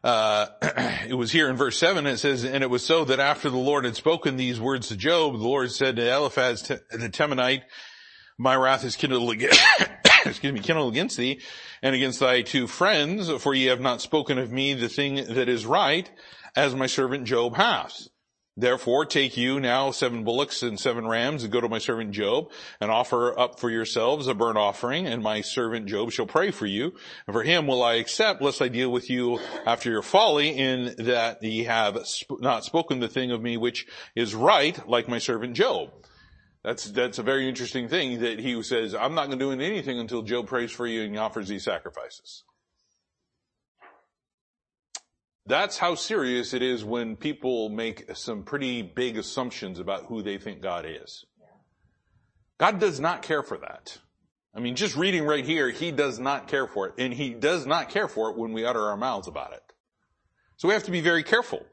uh, 0.04 0.48
it 1.08 1.14
was 1.14 1.32
here 1.32 1.50
in 1.50 1.56
verse 1.56 1.78
7, 1.78 2.08
it 2.08 2.18
says, 2.18 2.44
And 2.44 2.64
it 2.64 2.70
was 2.70 2.84
so 2.84 3.06
that 3.06 3.20
after 3.20 3.50
the 3.50 3.58
Lord 3.58 3.86
had 3.86 3.96
spoken 3.96 4.38
these 4.38 4.60
words 4.60 4.88
to 4.88 4.96
Job, 4.96 5.34
the 5.34 5.44
Lord 5.44 5.72
said 5.72 5.98
to 5.98 6.10
Eliphaz 6.10 6.64
the 6.64 7.10
Temanite, 7.10 7.64
My 8.38 8.56
wrath 8.56 8.84
is 8.84 8.96
kindled 8.96 9.32
against, 9.32 9.62
excuse 10.30 10.54
me, 10.54 10.60
kindled 10.60 10.94
against 10.94 11.18
thee, 11.18 11.40
and 11.82 11.96
against 11.96 12.20
thy 12.20 12.42
two 12.42 12.68
friends, 12.68 13.30
for 13.30 13.54
ye 13.54 13.66
have 13.66 13.82
not 13.82 14.02
spoken 14.02 14.38
of 14.38 14.52
me 14.52 14.74
the 14.74 14.90
thing 14.90 15.16
that 15.16 15.50
is 15.50 15.66
right, 15.66 16.10
as 16.56 16.76
my 16.76 16.88
servant 16.88 17.26
Job 17.26 17.56
hath. 17.56 18.08
Therefore, 18.60 19.06
take 19.06 19.38
you 19.38 19.60
now 19.60 19.92
seven 19.92 20.24
bullocks 20.24 20.64
and 20.64 20.80
seven 20.80 21.06
rams 21.06 21.44
and 21.44 21.54
go 21.54 21.62
to 21.62 21.70
my 21.70 21.78
servant 21.78 22.10
Job 22.10 22.50
and 22.82 22.90
offer 22.90 23.40
up 23.40 23.60
for 23.60 23.70
yourselves 23.70 24.26
a 24.26 24.34
burnt 24.34 24.58
offering 24.58 25.06
and 25.06 25.22
my 25.22 25.42
servant 25.42 25.86
Job 25.86 26.12
shall 26.12 26.26
pray 26.26 26.50
for 26.50 26.66
you. 26.66 26.96
And 27.28 27.36
for 27.36 27.44
him 27.44 27.68
will 27.68 27.84
I 27.84 27.96
accept 27.96 28.42
lest 28.42 28.60
I 28.60 28.68
deal 28.68 28.92
with 28.92 29.12
you 29.12 29.40
after 29.68 29.92
your 29.92 30.02
folly 30.02 30.50
in 30.50 30.96
that 30.98 31.44
ye 31.44 31.66
have 31.66 32.04
not 32.40 32.66
spoken 32.66 33.00
the 33.00 33.08
thing 33.08 33.30
of 33.30 33.44
me 33.44 33.58
which 33.58 33.86
is 34.16 34.34
right 34.34 34.90
like 34.90 35.08
my 35.08 35.20
servant 35.20 35.56
Job. 35.56 35.92
That's, 36.68 36.84
that's 36.92 37.18
a 37.18 37.24
very 37.24 37.48
interesting 37.48 37.88
thing 37.88 38.20
that 38.20 38.40
he 38.40 38.62
says, 38.62 38.94
I'm 38.94 39.16
not 39.16 39.28
going 39.28 39.40
to 39.40 39.46
do 39.46 39.52
anything 39.54 40.00
until 40.00 40.22
Job 40.22 40.48
prays 40.48 40.70
for 40.70 40.86
you 40.86 41.04
and 41.04 41.14
he 41.14 41.18
offers 41.18 41.48
these 41.48 41.64
sacrifices. 41.64 42.44
That's 45.46 45.78
how 45.78 45.96
serious 45.96 46.54
it 46.54 46.62
is 46.62 46.84
when 46.84 47.16
people 47.16 47.70
make 47.70 48.14
some 48.18 48.44
pretty 48.44 48.82
big 48.82 49.18
assumptions 49.18 49.80
about 49.80 50.08
who 50.08 50.22
they 50.22 50.38
think 50.38 50.62
God 50.62 50.86
is. 50.86 51.24
God 52.58 52.82
does 52.82 53.00
not 53.00 53.22
care 53.22 53.44
for 53.44 53.58
that. 53.60 53.98
I 54.54 54.60
mean, 54.60 54.76
just 54.76 54.98
reading 54.98 55.24
right 55.24 55.46
here, 55.46 55.70
He 55.70 55.92
does 55.92 56.20
not 56.20 56.50
care 56.50 56.68
for 56.68 56.90
it. 56.90 56.96
And 56.98 57.14
He 57.14 57.30
does 57.30 57.66
not 57.66 57.88
care 57.88 58.10
for 58.10 58.30
it 58.30 58.38
when 58.38 58.52
we 58.52 58.66
utter 58.66 58.82
our 58.82 58.98
mouths 58.98 59.30
about 59.30 59.54
it. 59.54 59.64
So 60.58 60.68
we 60.68 60.74
have 60.74 60.84
to 60.84 60.92
be 60.92 61.00
very 61.00 61.24
careful. 61.24 61.66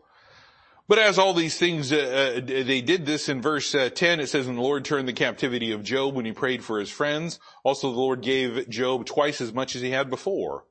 But 0.87 0.99
as 0.99 1.19
all 1.19 1.33
these 1.33 1.59
things, 1.59 1.93
uh, 1.93 2.37
uh 2.37 2.41
they 2.41 2.83
did 2.83 3.07
this 3.07 3.29
in 3.29 3.41
verse 3.41 3.75
uh, 3.75 3.89
10, 3.89 4.21
it 4.21 4.29
says, 4.29 4.47
and 4.47 4.59
the 4.59 4.63
Lord 4.63 4.85
turned 4.85 5.09
the 5.09 5.15
captivity 5.15 5.73
of 5.73 5.83
Job 5.83 6.15
when 6.15 6.27
he 6.27 6.33
prayed 6.33 6.63
for 6.63 6.79
his 6.79 6.91
friends. 6.91 7.41
Also 7.63 7.91
the 7.91 7.99
Lord 7.99 8.21
gave 8.21 8.69
Job 8.69 9.07
twice 9.07 9.41
as 9.41 9.53
much 9.53 9.75
as 9.77 9.83
he 9.83 9.91
had 9.91 10.11
before 10.11 10.67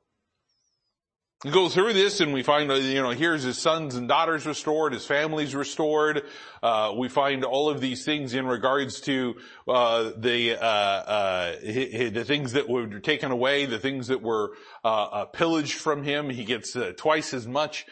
You 1.44 1.50
go 1.50 1.68
through 1.68 1.94
this 1.94 2.20
and 2.20 2.32
we 2.32 2.44
find, 2.44 2.70
you 2.70 3.02
know, 3.02 3.10
here's 3.10 3.42
his 3.42 3.58
sons 3.58 3.96
and 3.96 4.06
daughters 4.06 4.46
restored, 4.46 4.92
his 4.92 5.04
family's 5.04 5.52
restored. 5.52 6.22
Uh, 6.62 6.94
we 6.96 7.08
find 7.08 7.44
all 7.44 7.68
of 7.68 7.80
these 7.80 8.04
things 8.04 8.34
in 8.34 8.46
regards 8.46 9.00
to 9.02 9.34
uh, 9.66 10.12
the 10.16 10.52
uh, 10.52 10.64
uh 10.64 11.56
the 11.60 12.24
things 12.24 12.52
that 12.52 12.68
were 12.68 13.00
taken 13.00 13.32
away, 13.32 13.66
the 13.66 13.80
things 13.80 14.06
that 14.06 14.22
were 14.22 14.52
uh, 14.84 14.88
uh, 14.88 15.24
pillaged 15.24 15.74
from 15.74 16.04
him. 16.04 16.30
He 16.30 16.44
gets 16.44 16.76
twice 16.96 17.34
as 17.34 17.48
much. 17.48 17.84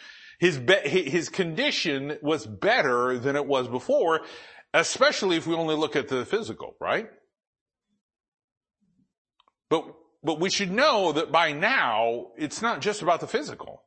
His 0.43 0.59
be- 0.59 0.89
his 0.89 1.29
condition 1.29 2.19
was 2.21 2.45
better 2.45 3.17
than 3.17 3.37
it 3.37 3.47
was 3.47 3.69
before, 3.69 4.23
especially 4.75 5.37
if 5.37 5.47
we 5.47 5.55
only 5.55 5.77
look 5.77 5.95
at 5.95 6.09
the 6.09 6.27
physical, 6.27 6.75
right? 6.81 7.09
But 9.71 9.85
but 10.25 10.41
we 10.41 10.51
should 10.51 10.73
know 10.73 11.13
that 11.13 11.31
by 11.31 11.53
now, 11.53 12.33
it's 12.37 12.61
not 12.61 12.81
just 12.81 13.03
about 13.03 13.21
the 13.21 13.29
physical. 13.29 13.85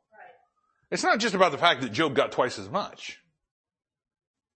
It's 0.89 1.03
not 1.03 1.19
just 1.19 1.35
about 1.35 1.51
the 1.51 1.57
fact 1.57 1.81
that 1.81 1.91
Job 1.91 2.15
got 2.15 2.31
twice 2.31 2.57
as 2.57 2.69
much. 2.69 3.19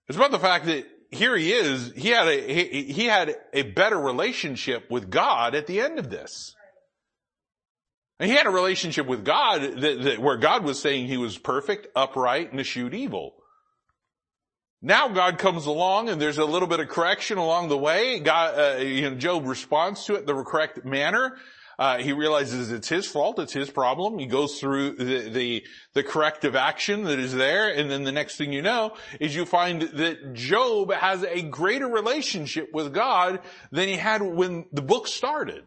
It's 0.07 0.17
about 0.17 0.31
the 0.31 0.39
fact 0.39 0.67
that 0.67 0.85
here 1.11 1.35
he 1.35 1.51
is, 1.51 1.91
he 1.97 2.11
had 2.11 2.29
a, 2.29 2.53
he, 2.53 2.83
he 2.93 3.05
had 3.07 3.35
a 3.51 3.63
better 3.63 3.99
relationship 3.99 4.89
with 4.89 5.09
God 5.09 5.53
at 5.53 5.67
the 5.67 5.81
end 5.81 5.99
of 5.99 6.09
this. 6.09 6.55
He 8.19 8.31
had 8.31 8.45
a 8.45 8.51
relationship 8.51 9.07
with 9.07 9.23
God 9.23 9.61
that, 9.61 10.03
that, 10.03 10.19
where 10.19 10.35
God 10.35 10.65
was 10.65 10.79
saying 10.79 11.07
he 11.07 11.17
was 11.17 11.37
perfect, 11.37 11.87
upright, 11.95 12.51
and 12.51 12.59
eschewed 12.59 12.93
evil. 12.93 13.35
Now 14.81 15.07
God 15.09 15.37
comes 15.37 15.65
along 15.65 16.09
and 16.09 16.21
there's 16.21 16.37
a 16.37 16.45
little 16.45 16.67
bit 16.67 16.79
of 16.79 16.89
correction 16.89 17.37
along 17.37 17.69
the 17.69 17.77
way. 17.77 18.19
God, 18.19 18.59
uh, 18.59 18.81
you 18.81 19.09
know, 19.09 19.15
Job 19.15 19.45
responds 19.45 20.05
to 20.05 20.15
it 20.15 20.25
the 20.25 20.43
correct 20.43 20.85
manner. 20.85 21.37
Uh, 21.77 21.97
he 21.97 22.11
realizes 22.11 22.73
it's 22.73 22.89
his 22.89 23.07
fault, 23.07 23.39
it's 23.39 23.53
his 23.53 23.69
problem. 23.69 24.19
He 24.19 24.25
goes 24.25 24.59
through 24.59 24.95
the, 24.95 25.29
the, 25.29 25.63
the 25.93 26.03
corrective 26.03 26.53
action 26.53 27.05
that 27.05 27.19
is 27.19 27.33
there, 27.33 27.69
and 27.69 27.89
then 27.89 28.03
the 28.03 28.11
next 28.11 28.35
thing 28.35 28.51
you 28.51 28.61
know 28.61 28.97
is 29.21 29.33
you 29.33 29.45
find 29.45 29.83
that 29.83 30.33
Job 30.33 30.91
has 30.91 31.23
a 31.23 31.41
greater 31.41 31.87
relationship 31.87 32.73
with 32.73 32.93
God 32.93 33.39
than 33.71 33.87
he 33.87 33.95
had 33.95 34.21
when 34.21 34.65
the 34.73 34.81
book 34.81 35.07
started. 35.07 35.63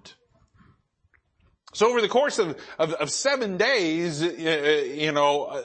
So 1.72 1.88
over 1.88 2.02
the 2.02 2.08
course 2.08 2.38
of, 2.38 2.58
of, 2.78 2.92
of 2.94 3.10
seven 3.10 3.56
days, 3.56 4.22
uh, 4.22 4.26
you 4.26 5.12
know, 5.12 5.44
uh, 5.44 5.62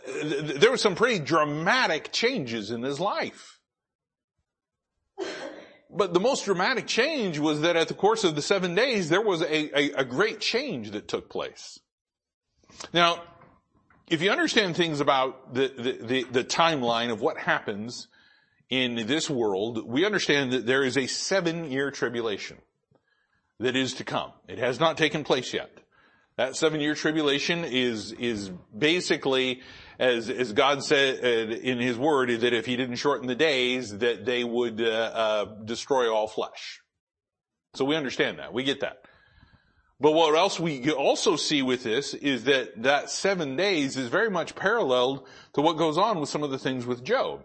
there 0.57 0.71
were 0.71 0.77
some 0.77 0.95
pretty 0.95 1.19
dramatic 1.19 2.11
changes 2.13 2.71
in 2.71 2.81
his 2.81 2.99
life. 2.99 3.59
But 5.89 6.13
the 6.13 6.19
most 6.19 6.45
dramatic 6.45 6.87
change 6.87 7.39
was 7.39 7.61
that 7.61 7.75
at 7.75 7.87
the 7.87 7.93
course 7.93 8.23
of 8.23 8.35
the 8.35 8.41
seven 8.41 8.73
days, 8.75 9.09
there 9.09 9.21
was 9.21 9.41
a, 9.41 9.77
a, 9.77 9.91
a 10.01 10.05
great 10.05 10.39
change 10.39 10.91
that 10.91 11.07
took 11.07 11.29
place. 11.29 11.79
Now, 12.93 13.23
if 14.09 14.21
you 14.21 14.31
understand 14.31 14.75
things 14.75 15.01
about 15.01 15.53
the, 15.53 15.73
the, 15.75 16.05
the, 16.05 16.23
the 16.23 16.43
timeline 16.43 17.11
of 17.11 17.19
what 17.19 17.37
happens 17.37 18.07
in 18.69 19.07
this 19.07 19.29
world, 19.29 19.85
we 19.85 20.05
understand 20.05 20.51
that 20.53 20.65
there 20.65 20.83
is 20.83 20.97
a 20.97 21.07
seven 21.07 21.69
year 21.69 21.91
tribulation 21.91 22.57
that 23.59 23.75
is 23.75 23.93
to 23.95 24.03
come. 24.03 24.31
It 24.47 24.59
has 24.59 24.79
not 24.79 24.97
taken 24.97 25.23
place 25.23 25.53
yet. 25.53 25.69
That 26.37 26.55
seven 26.55 26.79
year 26.81 26.93
tribulation 26.93 27.65
is, 27.65 28.11
is 28.11 28.51
basically, 28.77 29.61
as, 29.97 30.29
as 30.29 30.53
God 30.53 30.83
said 30.83 31.23
uh, 31.23 31.55
in 31.55 31.79
His 31.79 31.97
Word, 31.97 32.29
that 32.29 32.53
if 32.53 32.65
He 32.67 32.75
didn't 32.75 32.97
shorten 32.97 33.27
the 33.27 33.35
days, 33.35 33.97
that 33.97 34.25
they 34.25 34.43
would, 34.43 34.79
uh, 34.79 34.85
uh, 34.85 35.45
destroy 35.65 36.13
all 36.13 36.27
flesh. 36.27 36.81
So 37.73 37.85
we 37.85 37.95
understand 37.95 38.37
that. 38.39 38.53
We 38.53 38.63
get 38.63 38.81
that. 38.81 38.99
But 39.99 40.11
what 40.11 40.35
else 40.35 40.59
we 40.59 40.91
also 40.91 41.35
see 41.35 41.63
with 41.63 41.83
this 41.83 42.13
is 42.13 42.43
that 42.43 42.83
that 42.83 43.09
seven 43.09 43.55
days 43.55 43.97
is 43.97 44.09
very 44.09 44.29
much 44.29 44.55
paralleled 44.55 45.25
to 45.53 45.61
what 45.61 45.77
goes 45.77 45.97
on 45.97 46.19
with 46.19 46.29
some 46.29 46.43
of 46.43 46.51
the 46.51 46.59
things 46.59 46.85
with 46.85 47.03
Job. 47.03 47.43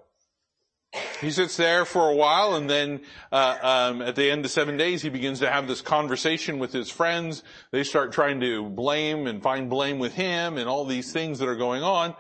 He 1.21 1.31
sits 1.31 1.57
there 1.57 1.85
for 1.85 2.11
a 2.11 2.15
while 2.15 2.55
and 2.55 2.69
then 2.69 3.01
uh, 3.31 3.57
um, 3.63 4.03
at 4.03 4.15
the 4.15 4.31
end 4.31 4.45
of 4.45 4.51
seven 4.51 4.77
days 4.77 5.01
he 5.01 5.09
begins 5.09 5.39
to 5.39 5.51
have 5.51 5.67
this 5.67 5.81
conversation 5.81 6.59
with 6.59 6.73
his 6.73 6.91
friends. 6.91 7.43
They 7.71 7.85
start 7.85 8.13
trying 8.13 8.41
to 8.41 8.69
blame 8.69 9.27
and 9.27 9.43
find 9.43 9.71
blame 9.71 9.99
with 9.99 10.15
him 10.15 10.59
and 10.59 10.69
all 10.69 10.85
these 10.85 11.13
things 11.13 11.39
that 11.39 11.49
are 11.49 11.57
going 11.57 11.83
on. 11.83 12.15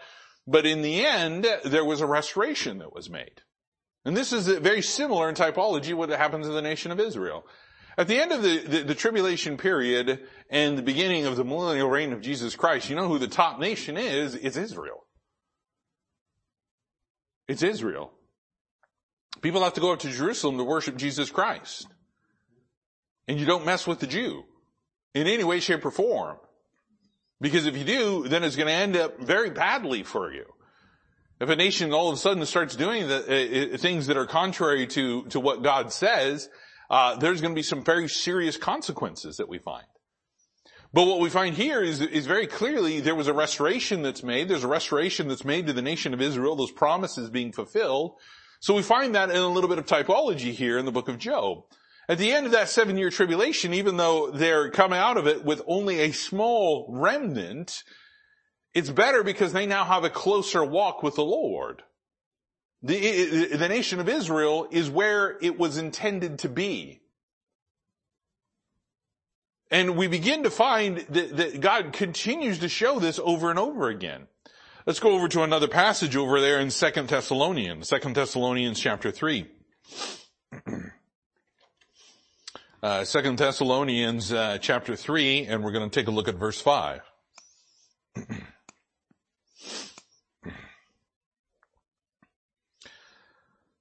But 0.46 0.66
in 0.66 0.82
the 0.82 1.04
end, 1.04 1.46
there 1.64 1.84
was 1.84 2.00
a 2.00 2.06
restoration 2.06 2.78
that 2.78 2.94
was 2.94 3.10
made. 3.10 3.42
And 4.04 4.16
this 4.16 4.32
is 4.32 4.48
very 4.48 4.82
similar 4.82 5.28
in 5.28 5.34
typology 5.34 5.94
what 5.94 6.08
happens 6.08 6.48
in 6.48 6.54
the 6.54 6.62
nation 6.62 6.90
of 6.90 6.98
Israel. 6.98 7.44
At 7.96 8.08
the 8.08 8.18
end 8.20 8.32
of 8.32 8.42
the, 8.42 8.58
the, 8.58 8.82
the, 8.84 8.94
tribulation 8.94 9.58
period 9.58 10.26
and 10.48 10.78
the 10.78 10.82
beginning 10.82 11.26
of 11.26 11.36
the 11.36 11.44
millennial 11.44 11.90
reign 11.90 12.12
of 12.12 12.22
Jesus 12.22 12.56
Christ, 12.56 12.88
you 12.88 12.96
know 12.96 13.06
who 13.06 13.18
the 13.18 13.28
top 13.28 13.60
nation 13.60 13.98
is? 13.98 14.34
It's 14.34 14.56
Israel. 14.56 15.04
It's 17.48 17.62
Israel. 17.62 18.12
People 19.40 19.62
have 19.64 19.74
to 19.74 19.80
go 19.80 19.92
up 19.92 20.00
to 20.00 20.10
Jerusalem 20.10 20.58
to 20.58 20.64
worship 20.64 20.96
Jesus 20.96 21.30
Christ. 21.30 21.86
And 23.26 23.38
you 23.38 23.46
don't 23.46 23.64
mess 23.64 23.86
with 23.86 24.00
the 24.00 24.06
Jew 24.06 24.44
in 25.14 25.26
any 25.26 25.44
way, 25.44 25.60
shape, 25.60 25.84
or 25.84 25.90
form. 25.90 26.36
Because 27.40 27.66
if 27.66 27.76
you 27.76 27.84
do, 27.84 28.28
then 28.28 28.44
it's 28.44 28.56
going 28.56 28.68
to 28.68 28.72
end 28.72 28.96
up 28.96 29.18
very 29.18 29.50
badly 29.50 30.02
for 30.04 30.32
you. 30.32 30.44
If 31.40 31.48
a 31.48 31.56
nation 31.56 31.92
all 31.92 32.08
of 32.08 32.14
a 32.14 32.18
sudden 32.18 32.46
starts 32.46 32.76
doing 32.76 33.08
the, 33.08 33.16
uh, 33.16 33.74
uh, 33.74 33.78
things 33.78 34.06
that 34.06 34.16
are 34.16 34.26
contrary 34.26 34.86
to, 34.88 35.24
to 35.26 35.40
what 35.40 35.62
God 35.62 35.92
says, 35.92 36.48
uh, 36.88 37.16
there's 37.16 37.40
going 37.40 37.52
to 37.52 37.58
be 37.58 37.64
some 37.64 37.82
very 37.82 38.08
serious 38.08 38.56
consequences 38.56 39.38
that 39.38 39.48
we 39.48 39.58
find. 39.58 39.86
But 40.92 41.06
what 41.06 41.20
we 41.20 41.30
find 41.30 41.56
here 41.56 41.82
is, 41.82 42.00
is 42.00 42.26
very 42.26 42.46
clearly 42.46 43.00
there 43.00 43.14
was 43.14 43.26
a 43.26 43.32
restoration 43.32 44.02
that's 44.02 44.22
made. 44.22 44.46
There's 44.46 44.62
a 44.62 44.68
restoration 44.68 45.26
that's 45.26 45.44
made 45.44 45.66
to 45.66 45.72
the 45.72 45.82
nation 45.82 46.12
of 46.12 46.20
Israel, 46.20 46.54
those 46.54 46.70
promises 46.70 47.30
being 47.30 47.50
fulfilled. 47.50 48.12
So 48.62 48.74
we 48.74 48.82
find 48.82 49.16
that 49.16 49.28
in 49.28 49.36
a 49.36 49.48
little 49.48 49.68
bit 49.68 49.80
of 49.80 49.86
typology 49.86 50.52
here 50.52 50.78
in 50.78 50.84
the 50.84 50.92
book 50.92 51.08
of 51.08 51.18
Job. 51.18 51.64
At 52.08 52.18
the 52.18 52.30
end 52.30 52.46
of 52.46 52.52
that 52.52 52.68
seven 52.68 52.96
year 52.96 53.10
tribulation, 53.10 53.74
even 53.74 53.96
though 53.96 54.30
they're 54.30 54.70
coming 54.70 55.00
out 55.00 55.16
of 55.16 55.26
it 55.26 55.44
with 55.44 55.62
only 55.66 55.98
a 55.98 56.12
small 56.12 56.86
remnant, 56.88 57.82
it's 58.72 58.88
better 58.88 59.24
because 59.24 59.52
they 59.52 59.66
now 59.66 59.84
have 59.84 60.04
a 60.04 60.10
closer 60.10 60.64
walk 60.64 61.02
with 61.02 61.16
the 61.16 61.24
Lord. 61.24 61.82
The, 62.84 63.46
the 63.46 63.68
nation 63.68 63.98
of 63.98 64.08
Israel 64.08 64.68
is 64.70 64.88
where 64.88 65.38
it 65.42 65.58
was 65.58 65.76
intended 65.76 66.38
to 66.40 66.48
be. 66.48 67.00
And 69.72 69.96
we 69.96 70.06
begin 70.06 70.44
to 70.44 70.50
find 70.50 70.98
that, 70.98 71.36
that 71.36 71.60
God 71.60 71.92
continues 71.92 72.60
to 72.60 72.68
show 72.68 73.00
this 73.00 73.18
over 73.18 73.50
and 73.50 73.58
over 73.58 73.88
again. 73.88 74.28
Let's 74.84 74.98
go 74.98 75.12
over 75.12 75.28
to 75.28 75.44
another 75.44 75.68
passage 75.68 76.16
over 76.16 76.40
there 76.40 76.58
in 76.58 76.68
Second 76.72 77.08
Thessalonians, 77.08 77.86
Second 77.86 78.16
Thessalonians 78.16 78.80
chapter 78.80 79.12
3. 79.12 79.46
Uh, 82.82 83.04
Second 83.04 83.38
Thessalonians 83.38 84.32
uh, 84.32 84.58
chapter 84.60 84.96
3, 84.96 85.46
and 85.46 85.62
we're 85.62 85.70
going 85.70 85.88
to 85.88 86.00
take 86.00 86.08
a 86.08 86.10
look 86.10 86.26
at 86.26 86.34
verse 86.34 86.60
5. 86.60 87.00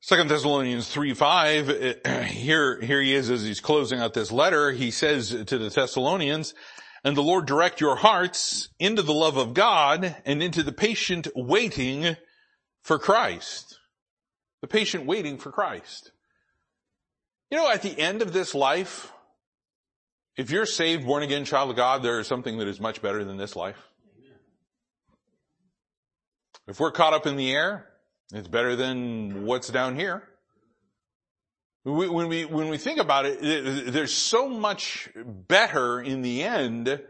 Second 0.01 0.29
Thessalonians 0.29 0.87
3, 0.87 1.15
5, 1.15 1.67
here, 2.27 2.79
here 2.79 3.01
he 3.01 3.15
is 3.15 3.31
as 3.31 3.43
he's 3.43 3.59
closing 3.59 3.97
out 3.99 4.13
this 4.13 4.31
letter. 4.31 4.69
He 4.69 4.91
says 4.91 5.29
to 5.47 5.57
the 5.57 5.69
Thessalonians, 5.69 6.53
and 7.03 7.17
the 7.17 7.23
Lord 7.23 7.45
direct 7.45 7.81
your 7.81 7.95
hearts 7.95 8.69
into 8.79 9.01
the 9.01 9.13
love 9.13 9.37
of 9.37 9.53
God 9.53 10.15
and 10.25 10.43
into 10.43 10.63
the 10.63 10.71
patient 10.71 11.27
waiting 11.35 12.15
for 12.83 12.99
Christ. 12.99 13.79
The 14.61 14.67
patient 14.67 15.05
waiting 15.05 15.37
for 15.37 15.51
Christ. 15.51 16.11
You 17.49 17.57
know, 17.57 17.69
at 17.69 17.81
the 17.81 17.97
end 17.99 18.21
of 18.21 18.33
this 18.33 18.53
life, 18.53 19.11
if 20.37 20.51
you're 20.51 20.65
saved, 20.65 21.05
born 21.05 21.23
again 21.23 21.45
child 21.45 21.71
of 21.71 21.75
God, 21.75 22.03
there 22.03 22.19
is 22.19 22.27
something 22.27 22.59
that 22.59 22.67
is 22.67 22.79
much 22.79 23.01
better 23.01 23.23
than 23.23 23.37
this 23.37 23.55
life. 23.55 23.77
If 26.67 26.79
we're 26.79 26.91
caught 26.91 27.13
up 27.13 27.25
in 27.25 27.35
the 27.35 27.51
air, 27.51 27.89
it's 28.33 28.47
better 28.47 28.75
than 28.75 29.45
what's 29.45 29.69
down 29.69 29.97
here. 29.97 30.23
When 31.83 32.27
we, 32.27 32.45
when 32.45 32.69
we 32.69 32.77
think 32.77 32.99
about 32.99 33.25
it, 33.25 33.41
there's 33.91 34.13
so 34.13 34.47
much 34.47 35.09
better 35.15 35.99
in 35.99 36.21
the 36.21 36.43
end 36.43 37.01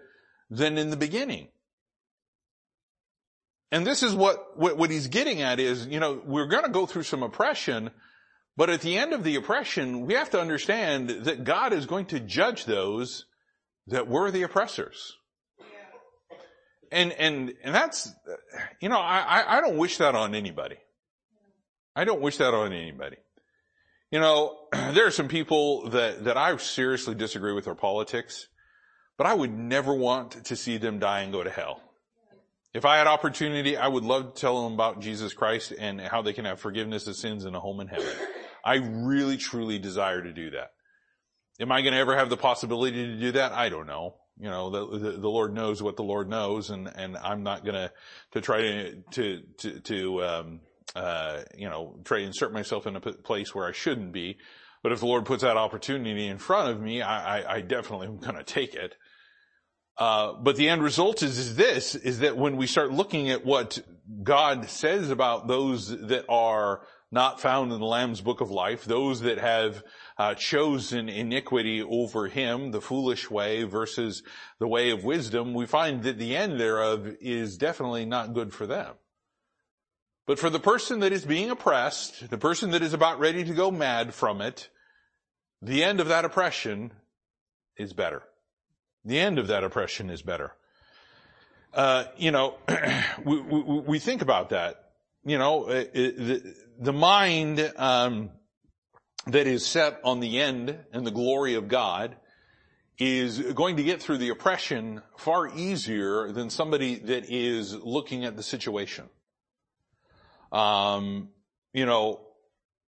than 0.50 0.78
in 0.78 0.90
the 0.90 0.98
beginning. 0.98 1.50
And 3.72 3.86
this 3.86 4.02
is 4.04 4.14
what, 4.14 4.58
what, 4.58 4.78
what 4.78 4.90
he's 4.90 5.08
getting 5.08 5.42
at 5.42 5.60
is, 5.60 5.88
you 5.88 6.00
know, 6.00 6.22
we're 6.26 6.48
going 6.48 6.64
to 6.64 6.70
go 6.70 6.86
through 6.86 7.04
some 7.04 7.24
oppression, 7.24 7.92
but 8.56 8.70
at 8.70 8.82
the 8.82 8.98
end 8.98 9.14
of 9.14 9.24
the 9.24 9.36
oppression, 9.36 10.06
we 10.06 10.14
have 10.14 10.30
to 10.32 10.40
understand 10.40 11.10
that 11.10 11.44
God 11.44 11.74
is 11.74 11.86
going 11.86 12.06
to 12.08 12.20
judge 12.20 12.66
those 12.66 13.26
that 13.88 14.08
were 14.08 14.32
the 14.32 14.44
oppressors. 14.44 15.18
And, 16.94 17.14
and, 17.14 17.54
and 17.64 17.74
that's, 17.74 18.14
you 18.82 18.90
know, 18.90 19.00
I, 19.00 19.58
I 19.58 19.62
don't 19.62 19.78
wish 19.78 19.98
that 19.98 20.16
on 20.16 20.36
anybody. 20.36 20.76
I 21.96 22.04
don't 22.04 22.22
wish 22.22 22.38
that 22.38 22.54
on 22.54 22.74
anybody. 22.74 23.18
You 24.12 24.20
know, 24.20 24.58
there 24.72 25.08
are 25.08 25.12
some 25.12 25.30
people 25.30 25.90
that, 25.90 26.26
that 26.26 26.38
I 26.38 26.56
seriously 26.58 27.16
disagree 27.16 27.54
with 27.54 27.66
their 27.66 27.76
politics, 27.76 28.48
but 29.18 29.26
I 29.26 29.34
would 29.34 29.58
never 29.58 29.94
want 29.94 30.46
to 30.46 30.56
see 30.56 30.78
them 30.78 31.00
die 31.00 31.22
and 31.22 31.32
go 31.32 31.44
to 31.44 31.50
hell. 31.50 31.82
If 32.74 32.86
I 32.86 32.98
had 32.98 33.08
opportunity, 33.08 33.76
I 33.76 33.88
would 33.88 34.04
love 34.04 34.34
to 34.34 34.40
tell 34.42 34.64
them 34.64 34.74
about 34.74 35.02
Jesus 35.02 35.34
Christ 35.34 35.74
and 35.78 36.00
how 36.00 36.22
they 36.22 36.34
can 36.34 36.46
have 36.46 36.60
forgiveness 36.60 37.08
of 37.08 37.16
sins 37.16 37.44
and 37.44 37.56
a 37.56 37.60
home 37.60 37.82
in 37.82 37.88
heaven. 37.88 38.14
I 38.64 38.76
really 38.76 39.38
truly 39.38 39.80
desire 39.80 40.22
to 40.22 40.32
do 40.32 40.52
that. 40.52 40.72
Am 41.60 41.72
I 41.72 41.82
going 41.82 41.94
to 41.94 42.00
ever 42.00 42.16
have 42.16 42.30
the 42.30 42.38
possibility 42.38 43.06
to 43.08 43.20
do 43.20 43.34
that? 43.34 43.52
I 43.52 43.70
don't 43.70 43.88
know. 43.88 44.16
You 44.40 44.50
know, 44.50 44.70
the, 44.70 44.98
the, 44.98 45.12
the 45.18 45.30
Lord 45.30 45.54
knows 45.54 45.84
what 45.84 45.98
the 45.98 46.04
Lord 46.04 46.30
knows 46.30 46.70
and, 46.70 46.90
and 46.96 47.18
I'm 47.18 47.44
not 47.44 47.64
going 47.64 47.76
to, 47.76 47.92
to 48.32 48.42
try 48.42 48.62
to, 48.62 48.96
to, 49.12 49.42
to, 49.58 49.80
to 49.82 50.24
um, 50.24 50.60
uh, 50.96 51.42
you 51.56 51.70
know, 51.70 52.00
try 52.04 52.20
to 52.20 52.26
insert 52.26 52.54
myself 52.54 52.86
in 52.88 52.96
a 52.96 53.02
place 53.02 53.56
where 53.56 53.68
I 53.68 53.72
shouldn't 53.72 54.12
be. 54.12 54.38
But 54.84 54.92
if 54.92 55.00
the 55.00 55.06
Lord 55.06 55.26
puts 55.26 55.44
that 55.44 55.58
opportunity 55.58 56.28
in 56.28 56.38
front 56.38 56.70
of 56.70 56.82
me, 56.82 57.02
I, 57.02 57.40
I, 57.40 57.56
I 57.56 57.62
definitely 57.62 58.08
am 58.08 58.18
going 58.18 58.36
to 58.36 58.44
take 58.44 58.74
it. 58.74 58.96
Uh, 59.98 60.34
but 60.34 60.56
the 60.56 60.70
end 60.70 60.82
result 60.82 61.22
is, 61.22 61.38
is 61.38 61.56
this, 61.56 61.96
is 61.96 62.20
that 62.20 62.36
when 62.36 62.58
we 62.58 62.66
start 62.66 62.92
looking 62.92 63.30
at 63.30 63.46
what 63.46 63.80
God 64.24 64.70
says 64.70 65.12
about 65.12 65.48
those 65.48 65.90
that 65.90 66.26
are 66.28 66.82
not 67.12 67.42
found 67.42 67.72
in 67.72 67.80
the 67.80 67.86
Lamb's 67.86 68.22
book 68.22 68.42
of 68.42 68.50
life, 68.50 68.86
those 68.86 69.22
that 69.22 69.38
have 69.38 69.84
uh, 70.18 70.34
chosen 70.34 71.10
iniquity 71.10 71.84
over 71.84 72.28
him, 72.28 72.72
the 72.72 72.82
foolish 72.82 73.30
way 73.30 73.64
versus 73.64 74.24
the 74.60 74.68
way 74.68 74.92
of 74.92 75.04
wisdom, 75.04 75.54
we 75.54 75.66
find 75.66 76.04
that 76.04 76.18
the 76.18 76.36
end 76.36 76.60
thereof 76.60 77.08
is 77.20 77.58
definitely 77.58 78.06
not 78.06 78.34
good 78.34 78.54
for 78.54 78.66
them. 78.66 78.96
But 80.28 80.40
for 80.40 80.50
the 80.50 80.60
person 80.60 81.00
that 81.00 81.12
is 81.12 81.26
being 81.26 81.50
oppressed, 81.50 82.30
the 82.30 82.38
person 82.38 82.72
that 82.72 82.82
is 82.82 82.94
about 82.94 83.20
ready 83.20 83.44
to 83.44 83.54
go 83.54 83.72
mad 83.72 84.14
from 84.14 84.42
it, 84.42 84.70
the 85.62 85.84
end 85.84 86.00
of 86.00 86.08
that 86.08 86.26
oppression 86.26 86.92
is 87.78 87.94
better. 87.94 88.24
The 89.04 89.20
end 89.20 89.40
of 89.40 89.48
that 89.48 89.64
oppression 89.64 90.10
is 90.10 90.22
better. 90.22 90.54
Uh, 91.74 92.06
you 92.18 92.32
know, 92.32 92.56
we, 93.26 93.40
we, 93.40 93.62
we, 93.62 94.00
think 94.00 94.22
about 94.22 94.50
that. 94.50 94.92
You 95.24 95.38
know, 95.38 95.70
it, 95.70 95.92
it, 95.94 96.18
the, 96.18 96.56
the, 96.80 96.94
mind 96.94 97.72
um, 97.78 98.30
that 99.28 99.48
is 99.48 99.66
set 99.66 100.02
on 100.04 100.20
the 100.20 100.40
end 100.40 100.78
and 100.92 101.08
the 101.08 101.12
glory 101.12 101.56
of 101.56 101.68
God 101.68 102.16
is 103.00 103.40
going 103.40 103.78
to 103.78 103.84
get 103.84 104.02
through 104.02 104.18
the 104.18 104.30
oppression 104.30 105.02
far 105.18 105.48
easier 105.56 106.32
than 106.32 106.50
somebody 106.50 106.96
that 106.96 107.26
is 107.30 107.74
looking 107.76 108.26
at 108.26 108.36
the 108.36 108.44
situation. 108.44 109.10
Um, 110.52 111.30
you 111.74 111.86
know, 111.86 112.20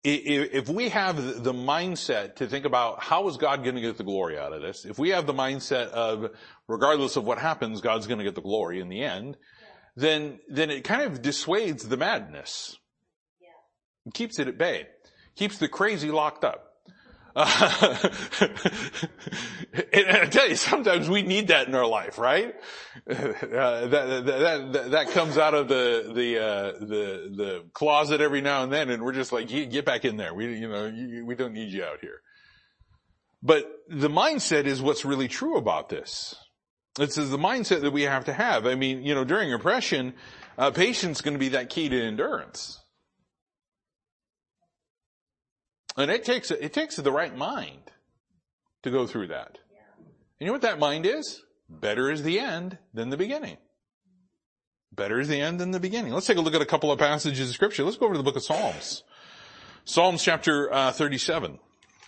if 0.02 0.68
we 0.68 0.88
have 0.88 1.44
the 1.44 1.52
mindset 1.52 2.36
to 2.36 2.46
think 2.46 2.64
about 2.64 3.02
how 3.02 3.28
is 3.28 3.36
God 3.36 3.62
going 3.62 3.74
to 3.74 3.82
get 3.82 3.98
the 3.98 4.04
glory 4.04 4.38
out 4.38 4.52
of 4.52 4.62
this, 4.62 4.86
if 4.86 4.98
we 4.98 5.10
have 5.10 5.26
the 5.26 5.34
mindset 5.34 5.88
of 5.88 6.30
regardless 6.68 7.16
of 7.16 7.24
what 7.24 7.38
happens, 7.38 7.80
God's 7.82 8.06
going 8.06 8.18
to 8.18 8.24
get 8.24 8.34
the 8.34 8.40
glory 8.40 8.80
in 8.80 8.88
the 8.88 9.02
end, 9.02 9.36
then, 9.96 10.40
then 10.48 10.70
it 10.70 10.84
kind 10.84 11.02
of 11.02 11.20
dissuades 11.20 11.86
the 11.86 11.98
madness. 11.98 12.78
Yeah. 13.40 14.12
keeps 14.14 14.38
it 14.38 14.48
at 14.48 14.56
bay. 14.56 14.86
Keeps 15.36 15.58
the 15.58 15.68
crazy 15.68 16.10
locked 16.10 16.44
up. 16.44 16.69
Uh, 17.36 17.96
and 19.92 20.08
I 20.08 20.24
tell 20.26 20.48
you, 20.48 20.56
sometimes 20.56 21.08
we 21.08 21.22
need 21.22 21.48
that 21.48 21.68
in 21.68 21.74
our 21.76 21.86
life, 21.86 22.18
right? 22.18 22.54
Uh, 23.10 23.86
that, 23.86 24.24
that, 24.26 24.72
that, 24.72 24.90
that, 24.90 25.10
comes 25.10 25.38
out 25.38 25.54
of 25.54 25.68
the, 25.68 26.12
the, 26.14 26.38
uh, 26.38 26.72
the, 26.80 27.32
the 27.36 27.64
closet 27.72 28.20
every 28.20 28.40
now 28.40 28.62
and 28.64 28.72
then 28.72 28.90
and 28.90 29.02
we're 29.02 29.12
just 29.12 29.32
like, 29.32 29.48
get 29.48 29.84
back 29.84 30.04
in 30.04 30.16
there. 30.16 30.34
We, 30.34 30.58
you 30.58 30.68
know, 30.68 31.24
we 31.24 31.34
don't 31.34 31.52
need 31.52 31.72
you 31.72 31.84
out 31.84 32.00
here. 32.00 32.20
But 33.42 33.70
the 33.88 34.08
mindset 34.08 34.66
is 34.66 34.82
what's 34.82 35.04
really 35.04 35.28
true 35.28 35.56
about 35.56 35.88
this. 35.88 36.34
It's 36.98 37.14
the 37.14 37.38
mindset 37.38 37.82
that 37.82 37.92
we 37.92 38.02
have 38.02 38.24
to 38.26 38.32
have. 38.32 38.66
I 38.66 38.74
mean, 38.74 39.04
you 39.04 39.14
know, 39.14 39.24
during 39.24 39.52
oppression, 39.52 40.14
uh, 40.58 40.70
patience 40.70 41.18
is 41.18 41.22
going 41.22 41.34
to 41.34 41.40
be 41.40 41.50
that 41.50 41.70
key 41.70 41.88
to 41.88 42.02
endurance. 42.02 42.79
And 46.00 46.10
it 46.10 46.24
takes, 46.24 46.50
it 46.50 46.72
takes 46.72 46.96
the 46.96 47.12
right 47.12 47.36
mind 47.36 47.92
to 48.82 48.90
go 48.90 49.06
through 49.06 49.28
that. 49.28 49.58
And 49.98 50.40
you 50.40 50.46
know 50.46 50.52
what 50.52 50.62
that 50.62 50.78
mind 50.78 51.04
is? 51.04 51.42
Better 51.68 52.10
is 52.10 52.22
the 52.22 52.40
end 52.40 52.78
than 52.94 53.10
the 53.10 53.18
beginning. 53.18 53.58
Better 54.92 55.20
is 55.20 55.28
the 55.28 55.40
end 55.40 55.60
than 55.60 55.70
the 55.70 55.78
beginning. 55.78 56.12
Let's 56.12 56.26
take 56.26 56.38
a 56.38 56.40
look 56.40 56.54
at 56.54 56.62
a 56.62 56.66
couple 56.66 56.90
of 56.90 56.98
passages 56.98 57.48
of 57.48 57.54
scripture. 57.54 57.84
Let's 57.84 57.98
go 57.98 58.06
over 58.06 58.14
to 58.14 58.18
the 58.18 58.24
book 58.24 58.36
of 58.36 58.42
Psalms. 58.42 59.04
Psalms 59.84 60.22
chapter 60.22 60.72
uh, 60.72 60.90
37. 60.92 61.58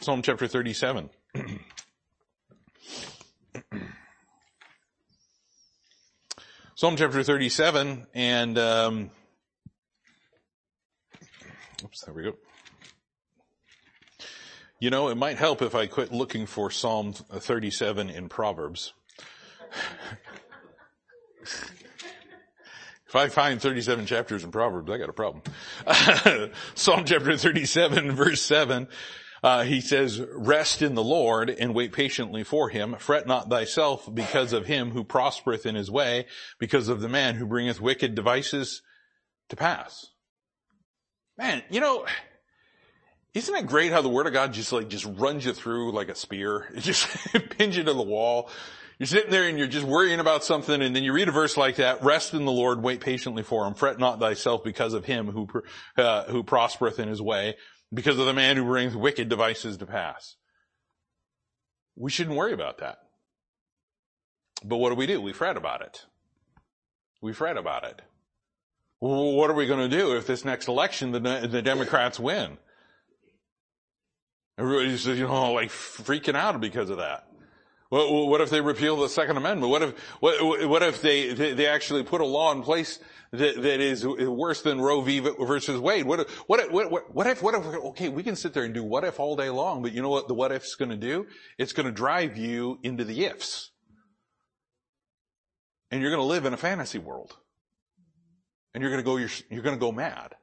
Psalm 0.01 0.23
chapter 0.23 0.49
37. 0.49 1.11
Psalm 6.75 6.97
chapter 6.97 7.23
37 7.23 8.07
and, 8.15 8.59
um, 8.59 9.11
oops, 11.85 12.03
there 12.05 12.15
we 12.15 12.25
go. 12.25 12.33
You 14.83 14.91
know, 14.91 15.11
it 15.11 15.15
might 15.15 15.39
help 15.39 15.63
if 15.63 15.77
I 15.77 15.87
quit 15.87 16.11
looking 16.11 16.45
for 16.45 16.69
Psalm 16.69 17.13
37 17.13 18.11
in 18.11 18.29
Proverbs. 18.29 18.93
if 23.07 23.15
I 23.15 23.29
find 23.29 23.63
37 23.63 24.07
chapters 24.07 24.43
in 24.43 24.51
Proverbs, 24.51 24.91
I 24.91 24.99
got 24.99 25.09
a 25.09 25.13
problem. 25.13 25.45
Psalm 26.75 27.05
chapter 27.05 27.37
37 27.37 28.11
verse 28.11 28.43
7, 28.43 28.89
uh, 29.45 29.63
he 29.63 29.81
says, 29.81 30.21
rest 30.33 30.83
in 30.83 30.97
the 30.97 31.05
Lord 31.05 31.49
and 31.49 31.77
wait 31.77 31.93
patiently 31.93 32.43
for 32.43 32.69
him. 32.69 32.97
Fret 32.99 33.29
not 33.29 33.49
thyself 33.49 34.13
because 34.13 34.53
of 34.53 34.67
him 34.67 34.91
who 34.91 35.05
prospereth 35.05 35.65
in 35.65 35.77
his 35.77 35.93
way, 35.93 36.27
because 36.59 36.89
of 36.89 37.01
the 37.01 37.09
man 37.09 37.37
who 37.37 37.47
bringeth 37.47 37.81
wicked 37.81 38.17
devices 38.17 38.83
to 39.49 39.55
pass. 39.55 40.09
Man, 41.39 41.63
you 41.71 41.79
know, 41.79 42.05
isn't 43.35 43.55
it 43.55 43.67
great 43.67 43.93
how 43.93 44.03
the 44.03 44.09
word 44.09 44.27
of 44.27 44.33
God 44.33 44.53
just 44.53 44.73
like, 44.73 44.89
just 44.89 45.07
runs 45.07 45.45
you 45.45 45.53
through 45.53 45.93
like 45.93 46.09
a 46.09 46.15
spear? 46.15 46.69
It 46.75 46.81
just 46.81 47.07
pins 47.59 47.77
you 47.77 47.85
to 47.85 47.93
the 47.93 48.03
wall. 48.03 48.51
You're 48.99 49.07
sitting 49.07 49.31
there 49.31 49.49
and 49.49 49.59
you're 49.59 49.67
just 49.67 49.87
worrying 49.87 50.21
about 50.21 50.45
something 50.45 50.81
and 50.81 50.95
then 50.95 51.03
you 51.03 51.13
read 51.13 51.29
a 51.29 51.33
verse 51.33 51.57
like 51.57 51.77
that, 51.77 52.05
rest 52.05 52.35
in 52.35 52.45
the 52.45 52.53
Lord, 52.53 52.83
wait 52.83 53.01
patiently 53.01 53.43
for 53.43 53.67
him, 53.67 53.75
fret 53.75 53.99
not 53.99 54.21
thyself 54.21 54.63
because 54.63 54.93
of 54.93 55.05
him 55.05 55.29
who, 55.29 55.49
uh, 55.97 56.25
who 56.25 56.43
prospereth 56.43 57.01
in 57.01 57.09
his 57.09 57.21
way, 57.21 57.57
because 57.93 58.19
of 58.19 58.27
the 58.27 58.35
man 58.35 58.57
who 58.57 58.65
brings 58.65 58.95
wicked 58.95 59.29
devices 59.29 59.79
to 59.79 59.87
pass. 59.87 60.37
We 61.97 62.11
shouldn't 62.11 62.37
worry 62.37 62.53
about 62.53 62.79
that. 62.79 62.99
But 64.65 64.77
what 64.77 64.91
do 64.91 64.95
we 64.95 65.07
do? 65.07 65.21
We 65.21 65.33
fret 65.33 65.57
about 65.57 65.83
it. 65.83 66.05
We 67.21 67.33
fret 67.33 67.57
about 67.57 67.85
it. 67.85 68.03
Well, 69.01 69.33
what 69.33 69.51
are 69.51 69.55
we 69.55 69.67
going 69.67 69.91
to 69.91 69.97
do 69.97 70.17
if 70.17 70.27
this 70.27 70.45
next 70.45 70.69
election 70.69 71.11
the, 71.11 71.49
the 71.51 71.63
Democrats 71.63 72.21
win? 72.21 72.59
Everybody's, 74.59 75.07
you 75.07 75.27
know, 75.27 75.53
like 75.53 75.71
freaking 75.71 76.37
out 76.37 76.61
because 76.61 76.91
of 76.91 76.99
that. 76.99 77.27
What, 77.89 78.11
what 78.29 78.41
if 78.41 78.49
they 78.49 78.63
repeal 78.63 78.97
the 78.97 79.09
Second 79.09 79.37
Amendment? 79.37 79.71
What 79.71 79.83
if, 79.83 79.99
what, 80.21 80.67
what 80.67 80.83
if 80.83 81.03
they, 81.03 81.35
they 81.35 81.67
actually 81.67 82.03
put 82.03 82.23
a 82.23 82.27
law 82.27 82.51
in 82.53 82.63
place 82.63 82.99
that, 83.33 83.61
that 83.61 83.81
is 83.81 84.07
worse 84.07 84.63
than 84.63 84.81
Roe 84.81 85.03
v. 85.03 85.19
versus 85.19 85.79
Wade? 85.79 86.07
What 86.07 86.31
what 86.47 86.73
what, 86.73 87.15
what 87.15 87.27
if, 87.27 87.43
what 87.43 87.55
if, 87.55 87.67
okay, 87.67 88.09
we 88.09 88.23
can 88.23 88.35
sit 88.35 88.55
there 88.55 88.65
and 88.65 88.73
do 88.73 88.83
what 88.83 89.05
if 89.05 89.21
all 89.21 89.37
day 89.37 89.51
long, 89.51 89.83
but 89.83 89.93
you 89.93 90.01
know 90.01 90.09
what 90.09 90.27
the 90.27 90.33
what 90.33 90.53
if's 90.53 90.75
gonna 90.75 90.97
do? 90.97 91.27
It's 91.59 91.75
gonna 91.75 91.93
drive 91.93 92.39
you 92.39 92.79
into 92.83 93.05
the 93.05 93.27
ifs. 93.27 93.73
And 95.91 96.01
you're 96.01 96.11
gonna 96.11 96.23
live 96.23 96.47
in 96.47 96.55
a 96.55 96.59
fantasy 96.59 96.99
world. 96.99 97.37
And 98.73 98.81
you're 98.81 98.91
gonna 98.91 99.03
go, 99.03 99.19
you're, 99.19 99.29
you're 99.51 99.63
gonna 99.63 99.77
go 99.77 99.93
mad. 99.93 100.35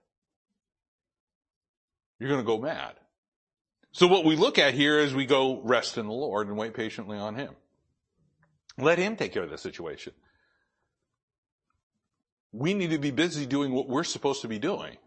You're 2.19 2.29
gonna 2.29 2.43
go 2.43 2.59
mad. 2.59 2.93
So 3.91 4.07
what 4.07 4.25
we 4.25 4.35
look 4.35 4.59
at 4.59 4.73
here 4.73 4.99
is 4.99 5.15
we 5.15 5.25
go 5.25 5.61
rest 5.63 5.97
in 5.97 6.05
the 6.05 6.13
Lord 6.13 6.47
and 6.47 6.57
wait 6.57 6.73
patiently 6.73 7.17
on 7.17 7.35
Him. 7.35 7.55
Let 8.77 8.99
Him 8.99 9.15
take 9.15 9.33
care 9.33 9.43
of 9.43 9.49
the 9.49 9.57
situation. 9.57 10.13
We 12.51 12.73
need 12.73 12.91
to 12.91 12.97
be 12.97 13.11
busy 13.11 13.45
doing 13.45 13.71
what 13.73 13.89
we're 13.89 14.03
supposed 14.03 14.41
to 14.41 14.47
be 14.47 14.59
doing. 14.59 14.97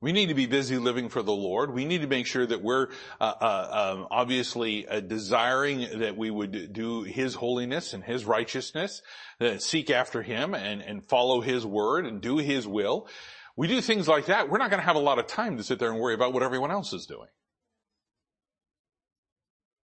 We 0.00 0.10
need 0.10 0.30
to 0.30 0.34
be 0.34 0.46
busy 0.46 0.78
living 0.78 1.10
for 1.10 1.22
the 1.22 1.32
Lord. 1.32 1.72
We 1.72 1.84
need 1.84 2.00
to 2.00 2.08
make 2.08 2.26
sure 2.26 2.44
that 2.44 2.60
we're 2.60 2.88
uh, 3.20 3.34
uh, 3.40 3.94
um, 3.94 4.08
obviously 4.10 4.86
uh, 4.88 4.98
desiring 4.98 6.00
that 6.00 6.16
we 6.16 6.28
would 6.28 6.72
do 6.72 7.04
His 7.04 7.34
holiness 7.34 7.92
and 7.92 8.02
His 8.02 8.24
righteousness, 8.24 9.00
that 9.38 9.62
seek 9.62 9.90
after 9.90 10.22
Him 10.22 10.54
and, 10.54 10.82
and 10.82 11.04
follow 11.04 11.40
His 11.40 11.64
word 11.64 12.04
and 12.04 12.20
do 12.20 12.38
His 12.38 12.66
will. 12.66 13.06
We 13.54 13.68
do 13.68 13.80
things 13.80 14.08
like 14.08 14.26
that. 14.26 14.48
We're 14.48 14.58
not 14.58 14.70
going 14.70 14.80
to 14.80 14.86
have 14.86 14.96
a 14.96 15.00
lot 15.00 15.18
of 15.18 15.26
time 15.28 15.58
to 15.58 15.62
sit 15.62 15.78
there 15.78 15.90
and 15.90 16.00
worry 16.00 16.14
about 16.14 16.32
what 16.32 16.42
everyone 16.42 16.72
else 16.72 16.92
is 16.92 17.06
doing 17.06 17.28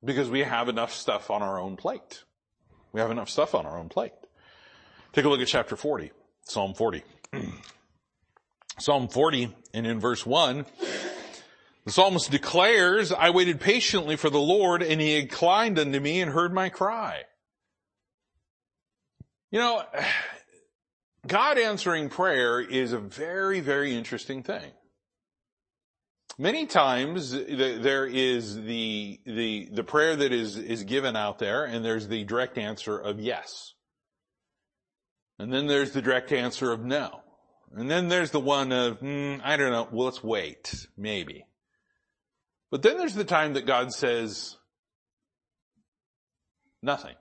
because 0.05 0.29
we 0.29 0.41
have 0.41 0.69
enough 0.69 0.93
stuff 0.93 1.31
on 1.31 1.43
our 1.43 1.59
own 1.59 1.77
plate. 1.77 2.25
We 2.93 3.01
have 3.01 3.11
enough 3.11 3.29
stuff 3.29 3.55
on 3.55 3.67
our 3.67 3.79
own 3.79 3.89
plate. 3.89 4.13
Take 5.13 5.25
a 5.25 5.29
look 5.29 5.41
at 5.41 5.49
chapter 5.49 5.77
40, 5.77 6.13
Psalm 6.43 6.75
40. 6.75 7.03
Psalm 8.79 9.09
40 9.09 9.55
and 9.73 9.87
in 9.87 10.01
verse 10.01 10.27
1, 10.27 10.67
the 11.85 11.93
psalmist 11.93 12.31
declares, 12.31 13.13
I 13.13 13.31
waited 13.31 13.61
patiently 13.61 14.17
for 14.17 14.29
the 14.29 14.41
Lord 14.41 14.83
and 14.83 15.01
he 15.01 15.19
inclined 15.19 15.79
unto 15.79 16.01
me 16.01 16.21
and 16.21 16.33
heard 16.33 16.53
my 16.53 16.69
cry. 16.69 17.23
You 19.51 19.61
know, 19.61 19.83
God 21.27 21.59
answering 21.59 22.09
prayer 22.09 22.61
is 22.61 22.93
a 22.93 22.99
very, 22.99 23.61
very 23.61 23.95
interesting 23.95 24.43
thing. 24.43 24.73
Many 26.39 26.67
times 26.67 27.31
there 27.31 28.07
is 28.07 28.57
the, 28.57 29.21
the, 29.25 29.69
the 29.73 29.85
prayer 29.85 30.17
that 30.17 30.33
is, 30.33 30.57
is 30.57 30.85
given 30.85 31.17
out 31.17 31.39
there 31.39 31.65
and 31.65 31.83
there's 31.83 32.09
the 32.09 32.25
direct 32.25 32.59
answer 32.59 32.99
of 32.99 33.19
yes. 33.19 33.73
And 35.39 35.51
then 35.53 35.67
there's 35.67 35.93
the 35.93 36.03
direct 36.03 36.33
answer 36.33 36.73
of 36.73 36.85
no. 36.85 37.21
And 37.75 37.91
then 37.91 38.09
there's 38.09 38.33
the 38.33 38.41
one 38.41 38.71
of, 38.71 39.01
mm, 39.01 39.41
I 39.43 39.57
don't 39.57 39.73
know, 39.73 39.89
well 39.91 40.07
let's 40.07 40.23
wait, 40.23 40.87
maybe. 40.97 41.47
But 42.71 42.83
then 42.83 42.99
there's 42.99 43.15
the 43.15 43.25
time 43.25 43.55
that 43.55 43.65
God 43.65 43.93
says, 43.93 44.57
nothing. 46.83 47.15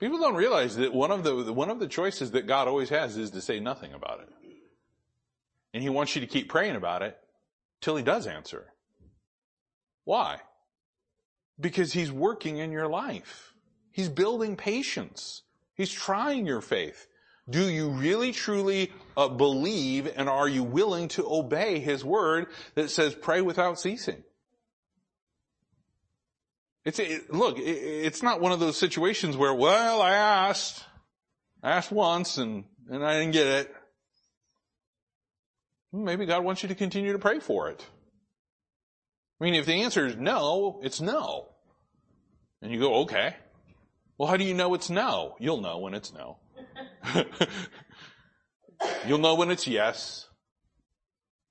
People 0.00 0.18
don't 0.18 0.34
realize 0.36 0.76
that 0.76 0.94
one 0.94 1.10
of 1.10 1.22
the, 1.22 1.52
one 1.52 1.68
of 1.70 1.78
the 1.78 1.86
choices 1.86 2.30
that 2.30 2.46
God 2.46 2.66
always 2.66 2.88
has 2.88 3.16
is 3.18 3.30
to 3.32 3.42
say 3.42 3.60
nothing 3.60 3.92
about 3.92 4.20
it. 4.20 4.41
And 5.74 5.82
He 5.82 5.88
wants 5.88 6.14
you 6.14 6.20
to 6.20 6.26
keep 6.26 6.48
praying 6.48 6.76
about 6.76 7.02
it 7.02 7.18
till 7.80 7.96
He 7.96 8.02
does 8.02 8.26
answer. 8.26 8.66
Why? 10.04 10.40
Because 11.60 11.92
He's 11.92 12.10
working 12.10 12.58
in 12.58 12.72
your 12.72 12.88
life. 12.88 13.54
He's 13.90 14.08
building 14.08 14.56
patience. 14.56 15.42
He's 15.74 15.92
trying 15.92 16.46
your 16.46 16.60
faith. 16.60 17.06
Do 17.48 17.68
you 17.68 17.90
really 17.90 18.32
truly 18.32 18.92
uh, 19.16 19.28
believe 19.28 20.10
and 20.16 20.28
are 20.28 20.48
you 20.48 20.62
willing 20.62 21.08
to 21.08 21.26
obey 21.26 21.80
His 21.80 22.04
word 22.04 22.46
that 22.74 22.90
says 22.90 23.14
pray 23.14 23.40
without 23.40 23.80
ceasing? 23.80 24.22
It's, 26.84 26.98
it, 26.98 27.32
look, 27.32 27.58
it, 27.58 27.62
it's 27.62 28.22
not 28.22 28.40
one 28.40 28.52
of 28.52 28.60
those 28.60 28.76
situations 28.76 29.36
where, 29.36 29.54
well, 29.54 30.02
I 30.02 30.12
asked, 30.12 30.84
I 31.62 31.72
asked 31.72 31.92
once 31.92 32.38
and, 32.38 32.64
and 32.90 33.04
I 33.04 33.18
didn't 33.18 33.32
get 33.32 33.46
it. 33.46 33.74
Maybe 35.92 36.24
God 36.24 36.44
wants 36.44 36.62
you 36.62 36.68
to 36.70 36.74
continue 36.74 37.12
to 37.12 37.18
pray 37.18 37.38
for 37.38 37.68
it. 37.68 37.84
I 39.40 39.44
mean, 39.44 39.54
if 39.54 39.66
the 39.66 39.82
answer 39.82 40.06
is 40.06 40.16
no, 40.16 40.80
it's 40.82 41.00
no. 41.00 41.48
And 42.62 42.72
you 42.72 42.78
go, 42.78 42.94
okay. 43.02 43.36
Well, 44.16 44.28
how 44.28 44.36
do 44.36 44.44
you 44.44 44.54
know 44.54 44.74
it's 44.74 44.88
no? 44.88 45.36
You'll 45.38 45.60
know 45.60 45.78
when 45.78 45.94
it's 45.94 46.12
no. 46.12 46.38
You'll 49.06 49.18
know 49.18 49.34
when 49.34 49.50
it's 49.50 49.66
yes. 49.66 50.28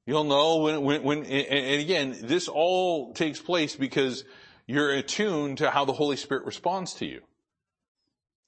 You'll 0.05 0.23
know 0.23 0.57
when, 0.57 0.81
when, 0.81 1.03
when, 1.03 1.25
and 1.25 1.81
again, 1.81 2.15
this 2.21 2.47
all 2.47 3.13
takes 3.13 3.39
place 3.39 3.75
because 3.75 4.23
you're 4.65 4.93
attuned 4.93 5.59
to 5.59 5.69
how 5.69 5.85
the 5.85 5.93
Holy 5.93 6.15
Spirit 6.15 6.45
responds 6.45 6.95
to 6.95 7.05
you. 7.05 7.21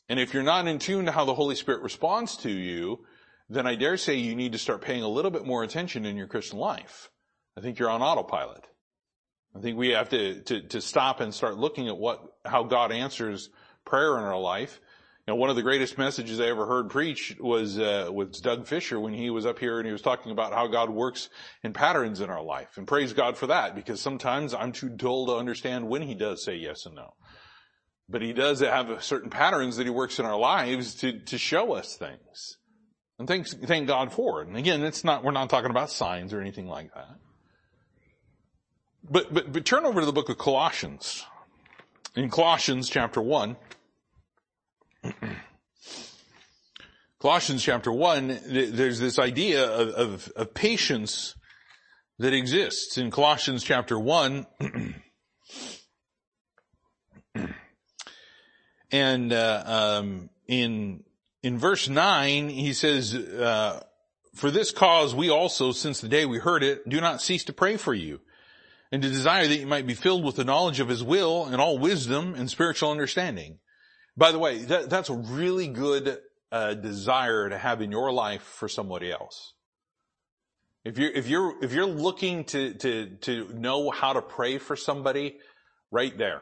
And 0.09 0.19
if 0.19 0.33
you're 0.33 0.43
not 0.43 0.67
in 0.67 0.79
tune 0.79 1.05
to 1.05 1.11
how 1.11 1.25
the 1.25 1.33
Holy 1.33 1.55
Spirit 1.55 1.81
responds 1.81 2.37
to 2.37 2.49
you, 2.49 3.05
then 3.53 3.67
I 3.67 3.75
dare 3.75 3.97
say 3.97 4.15
you 4.15 4.35
need 4.35 4.53
to 4.53 4.57
start 4.57 4.81
paying 4.81 5.03
a 5.03 5.07
little 5.07 5.31
bit 5.31 5.45
more 5.45 5.63
attention 5.63 6.05
in 6.05 6.17
your 6.17 6.27
Christian 6.27 6.59
life. 6.59 7.09
I 7.57 7.61
think 7.61 7.79
you're 7.79 7.89
on 7.89 8.01
autopilot. 8.01 8.67
I 9.55 9.59
think 9.59 9.77
we 9.77 9.89
have 9.89 10.09
to, 10.09 10.41
to, 10.41 10.61
to 10.61 10.81
stop 10.81 11.19
and 11.19 11.33
start 11.33 11.57
looking 11.57 11.87
at 11.87 11.97
what, 11.97 12.21
how 12.43 12.63
God 12.63 12.91
answers 12.91 13.49
prayer 13.85 14.17
in 14.17 14.23
our 14.23 14.39
life 14.39 14.79
you 15.25 15.31
know, 15.31 15.37
one 15.37 15.49
of 15.49 15.55
the 15.55 15.61
greatest 15.61 15.97
messages 15.97 16.41
I 16.41 16.47
ever 16.47 16.65
heard 16.65 16.89
preach 16.89 17.37
was 17.39 17.79
uh, 17.79 18.09
was 18.11 18.41
Doug 18.41 18.67
Fisher 18.67 18.99
when 18.99 19.13
he 19.13 19.29
was 19.29 19.45
up 19.45 19.57
here 19.57 19.77
and 19.77 19.85
he 19.85 19.93
was 19.93 20.01
talking 20.01 20.33
about 20.33 20.51
how 20.51 20.67
God 20.67 20.89
works 20.89 21.29
in 21.63 21.71
patterns 21.71 22.19
in 22.19 22.29
our 22.29 22.43
life, 22.43 22.77
and 22.77 22.85
praise 22.85 23.13
God 23.13 23.37
for 23.37 23.47
that 23.47 23.73
because 23.73 24.01
sometimes 24.01 24.53
I'm 24.53 24.73
too 24.73 24.89
dull 24.89 25.27
to 25.27 25.37
understand 25.37 25.87
when 25.87 26.01
He 26.01 26.13
does 26.13 26.43
say 26.43 26.55
yes 26.55 26.85
and 26.85 26.95
no, 26.95 27.13
but 28.09 28.21
He 28.21 28.33
does 28.33 28.59
have 28.59 29.01
certain 29.01 29.29
patterns 29.29 29.77
that 29.77 29.85
He 29.85 29.91
works 29.91 30.19
in 30.19 30.25
our 30.25 30.37
lives 30.37 30.93
to 30.95 31.19
to 31.19 31.37
show 31.37 31.71
us 31.71 31.95
things, 31.95 32.57
and 33.23 33.27
thanks 33.29 33.53
thank 33.53 33.87
God 33.87 34.11
for 34.11 34.41
it. 34.41 34.49
And 34.49 34.57
again, 34.57 34.83
it's 34.83 35.05
not 35.05 35.23
we're 35.23 35.31
not 35.31 35.49
talking 35.49 35.69
about 35.69 35.89
signs 35.89 36.33
or 36.33 36.41
anything 36.41 36.67
like 36.67 36.93
that. 36.93 37.15
But 39.09 39.33
but 39.33 39.53
but 39.53 39.63
turn 39.63 39.85
over 39.85 40.01
to 40.01 40.05
the 40.05 40.11
book 40.11 40.27
of 40.27 40.37
Colossians. 40.37 41.25
In 42.17 42.29
Colossians 42.29 42.89
chapter 42.89 43.21
one. 43.21 43.55
Colossians 47.21 47.63
chapter 47.63 47.89
1, 47.89 48.39
there's 48.47 48.99
this 48.99 49.17
idea 49.17 49.65
of, 49.65 49.87
of, 49.91 50.29
of, 50.35 50.53
patience 50.53 51.35
that 52.19 52.33
exists. 52.33 52.97
In 52.97 53.11
Colossians 53.11 53.63
chapter 53.63 53.97
1, 53.97 54.45
and 58.91 59.31
uh, 59.31 59.63
um, 59.65 60.29
in 60.49 61.05
in 61.43 61.57
verse 61.57 61.89
9, 61.89 62.49
he 62.49 62.73
says, 62.73 63.13
uh, 63.13 63.83
For 64.33 64.49
this 64.49 64.71
cause 64.71 65.13
we 65.13 65.29
also, 65.29 65.73
since 65.73 65.99
the 65.99 66.07
day 66.07 66.25
we 66.25 66.39
heard 66.39 66.63
it, 66.63 66.87
do 66.87 66.99
not 67.01 67.21
cease 67.21 67.43
to 67.45 67.53
pray 67.53 67.75
for 67.75 67.93
you, 67.93 68.21
and 68.91 69.01
to 69.03 69.09
desire 69.09 69.45
that 69.45 69.59
you 69.59 69.67
might 69.67 69.85
be 69.85 69.93
filled 69.93 70.23
with 70.23 70.37
the 70.37 70.45
knowledge 70.45 70.79
of 70.79 70.87
his 70.87 71.03
will 71.03 71.45
and 71.45 71.57
all 71.57 71.77
wisdom 71.77 72.33
and 72.33 72.49
spiritual 72.49 72.89
understanding. 72.89 73.59
By 74.15 74.31
the 74.31 74.39
way, 74.39 74.59
that, 74.59 74.89
that's 74.89 75.09
a 75.09 75.15
really 75.15 75.67
good 75.67 76.17
uh, 76.51 76.75
desire 76.75 77.49
to 77.49 77.57
have 77.57 77.81
in 77.81 77.91
your 77.91 78.13
life 78.13 78.43
for 78.43 78.69
somebody 78.69 79.11
else. 79.11 79.53
If 80.85 80.97
you're 80.97 81.11
if 81.11 81.27
you're 81.29 81.63
if 81.63 81.71
you're 81.71 81.85
looking 81.85 82.43
to 82.45 82.73
to 82.73 83.09
to 83.21 83.53
know 83.53 83.89
how 83.89 84.13
to 84.13 84.21
pray 84.21 84.57
for 84.57 84.75
somebody, 84.75 85.37
right 85.91 86.15
there, 86.17 86.41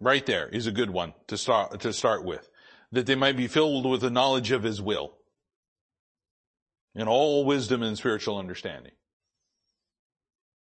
right 0.00 0.24
there 0.24 0.48
is 0.48 0.66
a 0.66 0.72
good 0.72 0.88
one 0.88 1.12
to 1.26 1.36
start 1.36 1.80
to 1.80 1.92
start 1.92 2.24
with, 2.24 2.48
that 2.92 3.06
they 3.06 3.14
might 3.14 3.36
be 3.36 3.48
filled 3.48 3.86
with 3.86 4.02
the 4.02 4.10
knowledge 4.10 4.50
of 4.52 4.62
His 4.62 4.80
will, 4.80 5.14
and 6.94 7.08
all 7.08 7.44
wisdom 7.44 7.82
and 7.82 7.96
spiritual 7.96 8.38
understanding. 8.38 8.92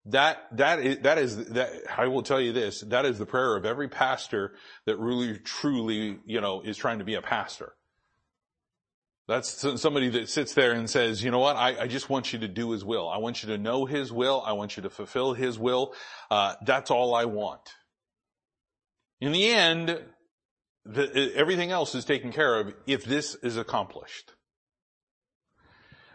That, 0.05 0.39
that 0.53 0.79
is, 0.79 0.99
that 0.99 1.17
is, 1.19 1.45
that, 1.49 1.69
I 1.95 2.07
will 2.07 2.23
tell 2.23 2.41
you 2.41 2.53
this, 2.53 2.81
that 2.81 3.05
is 3.05 3.19
the 3.19 3.25
prayer 3.25 3.55
of 3.55 3.65
every 3.65 3.87
pastor 3.87 4.53
that 4.87 4.97
really, 4.97 5.37
truly, 5.37 6.17
you 6.25 6.41
know, 6.41 6.61
is 6.61 6.75
trying 6.75 6.99
to 6.99 7.05
be 7.05 7.13
a 7.13 7.21
pastor. 7.21 7.73
That's 9.27 9.65
somebody 9.79 10.09
that 10.09 10.29
sits 10.29 10.55
there 10.55 10.71
and 10.71 10.89
says, 10.89 11.23
you 11.23 11.29
know 11.29 11.39
what, 11.39 11.55
I, 11.55 11.81
I, 11.81 11.87
just 11.87 12.09
want 12.09 12.33
you 12.33 12.39
to 12.39 12.47
do 12.47 12.71
His 12.71 12.83
will. 12.83 13.07
I 13.07 13.17
want 13.17 13.43
you 13.43 13.49
to 13.49 13.57
know 13.57 13.85
His 13.85 14.11
will. 14.11 14.43
I 14.45 14.53
want 14.53 14.75
you 14.75 14.83
to 14.83 14.89
fulfill 14.89 15.33
His 15.33 15.59
will. 15.59 15.93
Uh, 16.29 16.55
that's 16.65 16.89
all 16.89 17.13
I 17.13 17.25
want. 17.25 17.61
In 19.21 19.31
the 19.31 19.47
end, 19.49 20.03
the, 20.85 21.33
everything 21.35 21.71
else 21.71 21.95
is 21.95 22.05
taken 22.05 22.31
care 22.31 22.59
of 22.59 22.73
if 22.87 23.03
this 23.03 23.35
is 23.35 23.57
accomplished. 23.57 24.33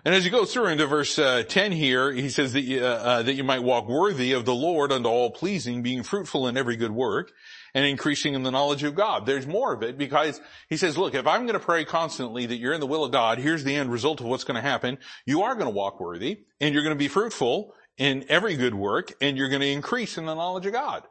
And 0.05 0.15
as 0.15 0.25
you 0.25 0.31
go 0.31 0.45
through 0.45 0.67
into 0.67 0.87
verse 0.87 1.19
uh, 1.19 1.43
10 1.43 1.73
here, 1.73 2.13
he 2.13 2.29
says 2.29 2.53
that 2.53 2.65
uh, 2.65 2.85
uh, 2.85 3.23
that 3.25 3.35
you 3.35 3.43
might 3.43 3.65
walk 3.65 3.89
worthy 3.89 4.33
of 4.33 4.45
the 4.45 4.55
Lord 4.55 4.93
unto 4.93 5.09
all 5.09 5.33
pleasing, 5.33 5.83
being 5.83 6.05
fruitful 6.05 6.47
in 6.47 6.57
every 6.57 6.77
good 6.77 6.93
work 6.93 7.33
and 7.75 7.85
increasing 7.85 8.35
in 8.35 8.45
the 8.45 8.53
knowledge 8.53 8.85
of 8.85 8.95
God. 8.95 9.27
There's 9.27 9.49
more 9.49 9.75
of 9.75 9.83
it 9.83 9.99
because 9.99 10.41
he 10.69 10.77
says, 10.77 10.97
look, 10.97 11.17
if 11.17 11.27
I'm 11.27 11.43
going 11.43 11.59
to 11.59 11.65
pray 11.65 11.85
constantly 11.85 12.47
that 12.47 12.57
you're 12.57 12.73
in 12.73 12.79
the 12.79 12.87
will 12.87 13.05
of 13.05 13.11
God, 13.11 13.39
here's 13.39 13.65
the 13.65 13.75
end 13.75 13.91
result 13.91 14.21
of 14.21 14.27
what's 14.27 14.45
going 14.45 14.55
to 14.55 14.61
happen. 14.61 14.99
You 15.27 15.43
are 15.43 15.55
going 15.55 15.67
to 15.67 15.75
walk 15.75 15.99
worthy 15.99 16.45
and 16.61 16.73
you're 16.73 16.85
going 16.85 16.95
to 16.95 16.99
be 16.99 17.09
fruitful 17.09 17.75
in 17.99 18.25
every 18.29 18.55
good 18.55 18.75
work 18.75 19.13
and 19.21 19.37
you're 19.37 19.49
going 19.49 19.61
to 19.61 19.67
increase 19.67 20.17
in 20.19 20.27
the 20.27 20.37
knowledge 20.37 20.67
of 20.67 20.73
God. 20.73 21.03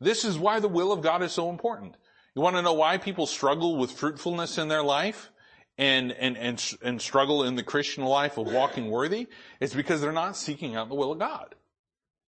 This 0.00 0.24
is 0.24 0.38
why 0.38 0.60
the 0.60 0.68
will 0.68 0.92
of 0.92 1.02
God 1.02 1.22
is 1.22 1.32
so 1.32 1.50
important. 1.50 1.96
You 2.34 2.42
want 2.42 2.56
to 2.56 2.62
know 2.62 2.74
why 2.74 2.98
people 2.98 3.26
struggle 3.26 3.76
with 3.76 3.92
fruitfulness 3.92 4.58
in 4.58 4.68
their 4.68 4.82
life? 4.82 5.30
and, 5.78 6.10
and, 6.12 6.36
and, 6.36 6.76
and 6.82 7.00
struggle 7.00 7.44
in 7.44 7.54
the 7.54 7.62
Christian 7.62 8.04
life 8.04 8.36
of 8.36 8.52
walking 8.52 8.90
worthy, 8.90 9.28
it's 9.60 9.74
because 9.74 10.00
they're 10.00 10.12
not 10.12 10.36
seeking 10.36 10.74
out 10.74 10.88
the 10.88 10.96
will 10.96 11.12
of 11.12 11.20
God. 11.20 11.54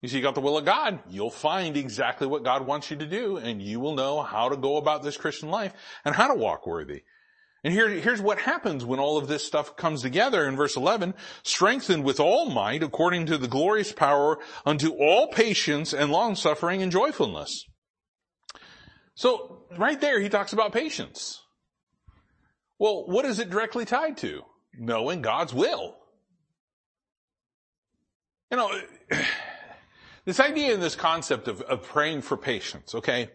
You 0.00 0.08
seek 0.08 0.24
out 0.24 0.34
the 0.34 0.40
will 0.40 0.56
of 0.56 0.64
God, 0.64 1.00
you'll 1.10 1.30
find 1.30 1.76
exactly 1.76 2.26
what 2.26 2.44
God 2.44 2.66
wants 2.66 2.90
you 2.90 2.96
to 2.98 3.06
do, 3.06 3.36
and 3.36 3.60
you 3.60 3.80
will 3.80 3.94
know 3.94 4.22
how 4.22 4.48
to 4.48 4.56
go 4.56 4.76
about 4.76 5.02
this 5.02 5.16
Christian 5.16 5.50
life 5.50 5.74
and 6.04 6.14
how 6.14 6.28
to 6.28 6.34
walk 6.34 6.66
worthy. 6.66 7.02
And 7.62 7.74
here, 7.74 7.88
here's 7.90 8.22
what 8.22 8.38
happens 8.38 8.84
when 8.84 8.98
all 8.98 9.18
of 9.18 9.28
this 9.28 9.44
stuff 9.44 9.76
comes 9.76 10.00
together 10.00 10.48
in 10.48 10.56
verse 10.56 10.76
11, 10.76 11.14
strengthened 11.42 12.04
with 12.04 12.18
all 12.18 12.48
might 12.50 12.82
according 12.82 13.26
to 13.26 13.36
the 13.36 13.48
glorious 13.48 13.92
power 13.92 14.38
unto 14.64 14.92
all 14.92 15.28
patience 15.28 15.92
and 15.92 16.10
long 16.10 16.36
suffering 16.36 16.82
and 16.82 16.90
joyfulness. 16.90 17.66
So 19.14 19.64
right 19.76 20.00
there 20.00 20.20
he 20.20 20.30
talks 20.30 20.54
about 20.54 20.72
patience. 20.72 21.42
Well, 22.78 23.04
what 23.06 23.26
is 23.26 23.38
it 23.38 23.50
directly 23.50 23.84
tied 23.84 24.16
to? 24.18 24.42
Knowing 24.78 25.20
God's 25.20 25.52
will. 25.52 25.96
You 28.50 28.56
know, 28.56 28.80
this 30.24 30.40
idea 30.40 30.72
and 30.72 30.82
this 30.82 30.96
concept 30.96 31.46
of, 31.46 31.60
of 31.60 31.82
praying 31.82 32.22
for 32.22 32.38
patience, 32.38 32.94
okay? 32.94 33.28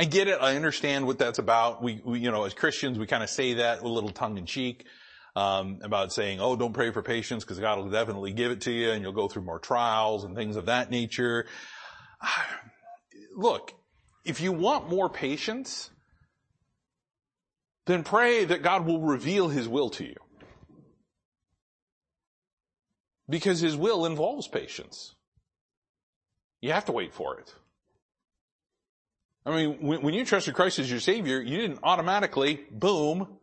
I 0.00 0.04
get 0.04 0.28
it. 0.28 0.38
I 0.40 0.56
understand 0.56 1.06
what 1.06 1.18
that's 1.18 1.38
about. 1.38 1.82
We, 1.82 2.00
we 2.02 2.20
you 2.20 2.30
know, 2.30 2.44
as 2.44 2.54
Christians, 2.54 2.98
we 2.98 3.06
kind 3.06 3.22
of 3.22 3.28
say 3.28 3.52
that 3.54 3.82
a 3.82 3.86
little 3.86 4.08
tongue 4.08 4.38
in 4.38 4.46
cheek, 4.46 4.86
um, 5.36 5.80
about 5.82 6.10
saying, 6.10 6.40
oh, 6.40 6.56
don't 6.56 6.72
pray 6.72 6.90
for 6.90 7.02
patience 7.02 7.44
because 7.44 7.58
God 7.58 7.76
will 7.76 7.90
definitely 7.90 8.32
give 8.32 8.50
it 8.50 8.62
to 8.62 8.72
you 8.72 8.92
and 8.92 9.02
you'll 9.02 9.12
go 9.12 9.28
through 9.28 9.42
more 9.42 9.58
trials 9.58 10.24
and 10.24 10.34
things 10.34 10.56
of 10.56 10.66
that 10.66 10.90
nature. 10.90 11.44
Look, 13.36 13.74
if 14.24 14.40
you 14.40 14.52
want 14.52 14.88
more 14.88 15.10
patience, 15.10 15.90
then 17.84 18.02
pray 18.02 18.46
that 18.46 18.62
God 18.62 18.86
will 18.86 19.02
reveal 19.02 19.50
His 19.50 19.68
will 19.68 19.90
to 19.90 20.04
you. 20.06 20.16
Because 23.28 23.60
His 23.60 23.76
will 23.76 24.06
involves 24.06 24.48
patience. 24.48 25.14
You 26.62 26.72
have 26.72 26.86
to 26.86 26.92
wait 26.92 27.12
for 27.12 27.38
it. 27.38 27.54
I 29.46 29.50
mean, 29.50 29.78
when, 29.80 30.02
when 30.02 30.14
you 30.14 30.24
trusted 30.24 30.54
Christ 30.54 30.78
as 30.78 30.90
your 30.90 31.00
Savior, 31.00 31.40
you 31.40 31.58
didn't 31.58 31.80
automatically, 31.82 32.60
boom, 32.70 33.38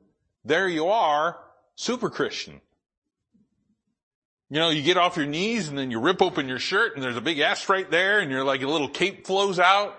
there 0.46 0.68
you 0.68 0.88
are, 0.88 1.38
super 1.76 2.10
Christian. 2.10 2.62
You 4.50 4.60
know, 4.60 4.70
you 4.70 4.82
get 4.82 4.98
off 4.98 5.18
your 5.18 5.26
knees 5.26 5.68
and 5.68 5.78
then 5.78 5.92
you 5.92 6.00
rip 6.00 6.22
open 6.22 6.48
your 6.48 6.60
shirt 6.60 6.96
and 6.96 7.04
there's 7.04 7.18
a 7.18 7.22
big 7.22 7.40
S 7.40 7.68
right 7.68 7.90
there 7.90 8.20
and 8.20 8.32
you're 8.32 8.46
like 8.46 8.62
a 8.62 8.68
little 8.68 8.88
cape 8.88 9.28
flows 9.28 9.60
out 9.60 9.98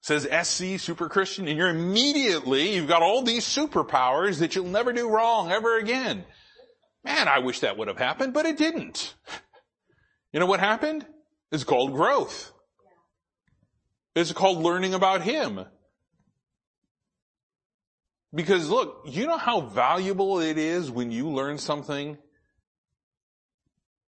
says 0.00 0.26
SC, 0.46 0.80
super 0.80 1.08
Christian, 1.08 1.48
and 1.48 1.58
you're 1.58 1.68
immediately, 1.68 2.74
you've 2.74 2.88
got 2.88 3.02
all 3.02 3.22
these 3.22 3.44
superpowers 3.44 4.38
that 4.38 4.54
you'll 4.54 4.66
never 4.66 4.92
do 4.92 5.08
wrong 5.08 5.50
ever 5.50 5.78
again. 5.78 6.24
Man, 7.04 7.28
I 7.28 7.40
wish 7.40 7.60
that 7.60 7.76
would 7.76 7.88
have 7.88 7.98
happened, 7.98 8.32
but 8.32 8.46
it 8.46 8.56
didn't. 8.56 9.14
You 10.30 10.40
know 10.40 10.46
what 10.46 10.60
happened? 10.60 11.06
It's 11.50 11.64
called 11.64 11.94
growth. 11.94 12.52
It's 14.18 14.32
called 14.32 14.58
learning 14.58 14.94
about 14.94 15.22
Him. 15.22 15.64
Because 18.34 18.68
look, 18.68 19.02
you 19.06 19.26
know 19.26 19.38
how 19.38 19.60
valuable 19.60 20.40
it 20.40 20.58
is 20.58 20.90
when 20.90 21.10
you 21.10 21.28
learn 21.28 21.58
something? 21.58 22.18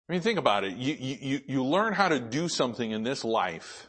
I 0.07 0.11
mean, 0.11 0.21
think 0.21 0.39
about 0.39 0.63
it. 0.63 0.75
You, 0.75 0.95
you, 0.99 1.41
you 1.47 1.63
learn 1.63 1.93
how 1.93 2.09
to 2.09 2.19
do 2.19 2.49
something 2.49 2.89
in 2.89 3.03
this 3.03 3.23
life. 3.23 3.87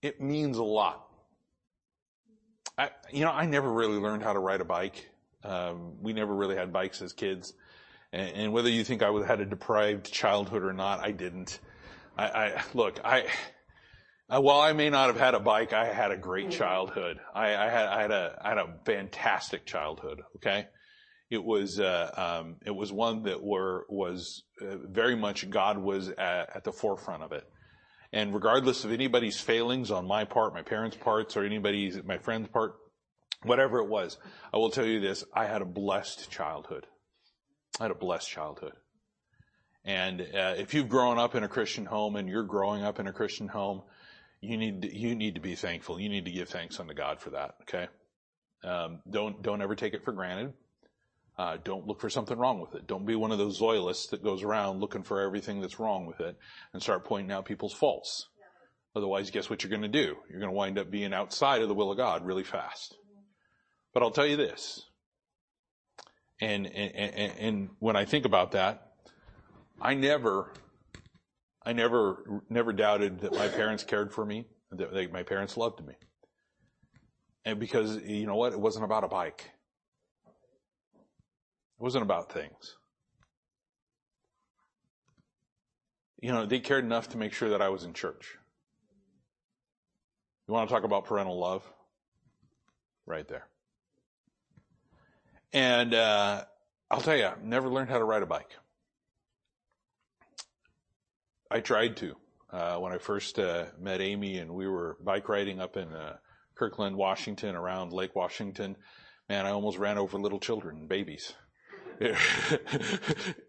It 0.00 0.20
means 0.20 0.56
a 0.56 0.64
lot. 0.64 1.06
I, 2.78 2.88
you 3.12 3.26
know, 3.26 3.30
I 3.30 3.44
never 3.44 3.70
really 3.70 3.98
learned 3.98 4.22
how 4.22 4.32
to 4.32 4.38
ride 4.38 4.62
a 4.62 4.64
bike. 4.64 5.10
Um, 5.44 5.96
we 6.00 6.14
never 6.14 6.34
really 6.34 6.56
had 6.56 6.72
bikes 6.72 7.02
as 7.02 7.12
kids. 7.12 7.52
And, 8.12 8.34
and 8.34 8.52
whether 8.54 8.70
you 8.70 8.82
think 8.82 9.02
I 9.02 9.12
had 9.26 9.40
a 9.40 9.44
deprived 9.44 10.10
childhood 10.10 10.62
or 10.62 10.72
not, 10.72 11.00
I 11.00 11.10
didn't. 11.10 11.60
I, 12.16 12.24
I 12.24 12.62
look, 12.72 12.98
I, 13.04 13.26
uh, 14.30 14.40
while 14.40 14.60
I 14.60 14.72
may 14.72 14.90
not 14.90 15.08
have 15.08 15.18
had 15.18 15.34
a 15.34 15.40
bike, 15.40 15.72
I 15.72 15.92
had 15.92 16.12
a 16.12 16.16
great 16.16 16.50
childhood. 16.50 17.18
I, 17.34 17.56
I, 17.56 17.68
had, 17.68 17.86
I 17.88 18.02
had 18.02 18.10
a, 18.12 18.38
I 18.40 18.48
had 18.50 18.58
a 18.58 18.74
fantastic 18.84 19.66
childhood. 19.66 20.22
Okay. 20.36 20.66
It 21.30 21.42
was, 21.42 21.78
uh, 21.78 22.10
um, 22.16 22.56
it 22.64 22.74
was 22.74 22.92
one 22.92 23.24
that 23.24 23.42
were, 23.42 23.86
was 23.88 24.44
uh, 24.60 24.76
very 24.88 25.16
much 25.16 25.48
God 25.48 25.78
was 25.78 26.08
at, 26.08 26.56
at, 26.56 26.64
the 26.64 26.72
forefront 26.72 27.22
of 27.22 27.32
it. 27.32 27.44
And 28.12 28.34
regardless 28.34 28.84
of 28.84 28.90
anybody's 28.90 29.40
failings 29.40 29.92
on 29.92 30.06
my 30.06 30.24
part, 30.24 30.54
my 30.54 30.62
parents' 30.62 30.96
parts, 30.96 31.36
or 31.36 31.44
anybody's, 31.44 32.02
my 32.02 32.18
friend's 32.18 32.48
part, 32.48 32.74
whatever 33.44 33.78
it 33.78 33.88
was, 33.88 34.18
I 34.52 34.56
will 34.56 34.70
tell 34.70 34.86
you 34.86 34.98
this, 34.98 35.24
I 35.32 35.46
had 35.46 35.62
a 35.62 35.66
blessed 35.66 36.30
childhood. 36.30 36.86
I 37.78 37.84
had 37.84 37.92
a 37.92 37.96
blessed 37.96 38.28
childhood. 38.28 38.72
And 39.84 40.20
uh, 40.20 40.54
if 40.58 40.74
you've 40.74 40.88
grown 40.88 41.18
up 41.18 41.36
in 41.36 41.44
a 41.44 41.48
Christian 41.48 41.86
home 41.86 42.16
and 42.16 42.28
you're 42.28 42.42
growing 42.42 42.82
up 42.82 42.98
in 42.98 43.06
a 43.06 43.12
Christian 43.12 43.48
home, 43.48 43.82
you 44.40 44.56
need 44.56 44.82
to, 44.82 44.96
you 44.96 45.14
need 45.14 45.34
to 45.34 45.40
be 45.40 45.54
thankful. 45.54 46.00
You 46.00 46.08
need 46.08 46.24
to 46.24 46.30
give 46.30 46.48
thanks 46.48 46.80
unto 46.80 46.94
God 46.94 47.20
for 47.20 47.30
that. 47.30 47.56
Okay. 47.62 47.88
Um, 48.62 49.00
don't 49.08 49.42
don't 49.42 49.62
ever 49.62 49.74
take 49.74 49.94
it 49.94 50.04
for 50.04 50.12
granted. 50.12 50.52
Uh, 51.38 51.56
don't 51.64 51.86
look 51.86 52.00
for 52.00 52.10
something 52.10 52.36
wrong 52.36 52.60
with 52.60 52.74
it. 52.74 52.86
Don't 52.86 53.06
be 53.06 53.14
one 53.14 53.32
of 53.32 53.38
those 53.38 53.60
loyalists 53.60 54.08
that 54.08 54.22
goes 54.22 54.42
around 54.42 54.80
looking 54.80 55.02
for 55.02 55.20
everything 55.20 55.60
that's 55.60 55.80
wrong 55.80 56.04
with 56.04 56.20
it 56.20 56.36
and 56.72 56.82
start 56.82 57.06
pointing 57.06 57.32
out 57.32 57.46
people's 57.46 57.72
faults. 57.72 58.28
Otherwise, 58.94 59.30
guess 59.30 59.48
what 59.48 59.62
you're 59.62 59.70
going 59.70 59.80
to 59.80 59.88
do? 59.88 60.16
You're 60.28 60.40
going 60.40 60.50
to 60.50 60.56
wind 60.56 60.78
up 60.78 60.90
being 60.90 61.14
outside 61.14 61.62
of 61.62 61.68
the 61.68 61.74
will 61.74 61.90
of 61.90 61.96
God 61.96 62.26
really 62.26 62.42
fast. 62.44 62.96
But 63.94 64.02
I'll 64.02 64.10
tell 64.10 64.26
you 64.26 64.36
this. 64.36 64.84
And, 66.40 66.66
and, 66.66 66.94
and, 66.94 67.32
and 67.38 67.70
when 67.78 67.96
I 67.96 68.04
think 68.04 68.24
about 68.24 68.52
that, 68.52 68.88
I 69.80 69.94
never 69.94 70.52
I 71.62 71.72
never, 71.72 72.42
never 72.48 72.72
doubted 72.72 73.20
that 73.20 73.32
my 73.32 73.48
parents 73.48 73.84
cared 73.84 74.12
for 74.12 74.24
me, 74.24 74.46
that 74.72 74.94
they, 74.94 75.06
my 75.08 75.22
parents 75.22 75.56
loved 75.56 75.84
me. 75.86 75.94
And 77.44 77.58
because, 77.58 78.02
you 78.02 78.26
know 78.26 78.36
what? 78.36 78.52
It 78.52 78.60
wasn't 78.60 78.84
about 78.84 79.04
a 79.04 79.08
bike. 79.08 79.50
It 80.24 81.82
wasn't 81.82 82.02
about 82.02 82.32
things. 82.32 82.76
You 86.20 86.32
know, 86.32 86.46
they 86.46 86.60
cared 86.60 86.84
enough 86.84 87.10
to 87.10 87.18
make 87.18 87.32
sure 87.32 87.50
that 87.50 87.62
I 87.62 87.70
was 87.70 87.84
in 87.84 87.94
church. 87.94 88.36
You 90.46 90.54
want 90.54 90.68
to 90.68 90.74
talk 90.74 90.84
about 90.84 91.06
parental 91.06 91.38
love? 91.38 91.62
Right 93.06 93.26
there. 93.26 93.46
And, 95.52 95.94
uh, 95.94 96.44
I'll 96.90 97.00
tell 97.00 97.16
you, 97.16 97.26
I 97.26 97.34
never 97.42 97.68
learned 97.68 97.88
how 97.88 97.98
to 97.98 98.04
ride 98.04 98.22
a 98.22 98.26
bike. 98.26 98.50
I 101.50 101.60
tried 101.60 101.96
to. 101.98 102.14
Uh, 102.52 102.76
when 102.78 102.92
I 102.92 102.98
first 102.98 103.38
uh, 103.38 103.66
met 103.78 104.00
Amy 104.00 104.38
and 104.38 104.54
we 104.54 104.68
were 104.68 104.96
bike 105.00 105.28
riding 105.28 105.60
up 105.60 105.76
in 105.76 105.92
uh, 105.92 106.16
Kirkland, 106.54 106.96
Washington, 106.96 107.54
around 107.54 107.92
Lake 107.92 108.14
Washington, 108.14 108.76
man, 109.28 109.46
I 109.46 109.50
almost 109.50 109.78
ran 109.78 109.98
over 109.98 110.18
little 110.18 110.40
children, 110.40 110.78
and 110.78 110.88
babies. 110.88 111.34
It, 112.00 112.16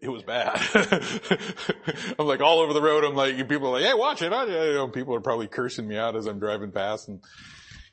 it 0.00 0.08
was 0.08 0.22
bad. 0.22 0.60
I'm 2.18 2.26
like 2.26 2.40
all 2.40 2.60
over 2.60 2.72
the 2.72 2.82
road. 2.82 3.04
I'm 3.04 3.16
like, 3.16 3.36
people 3.48 3.68
are 3.68 3.80
like, 3.80 3.84
hey, 3.84 3.94
watch 3.94 4.22
it. 4.22 4.32
I, 4.32 4.44
you 4.44 4.74
know, 4.74 4.88
people 4.88 5.14
are 5.14 5.20
probably 5.20 5.48
cursing 5.48 5.88
me 5.88 5.96
out 5.96 6.16
as 6.16 6.26
I'm 6.26 6.38
driving 6.38 6.70
past 6.70 7.08
and, 7.08 7.22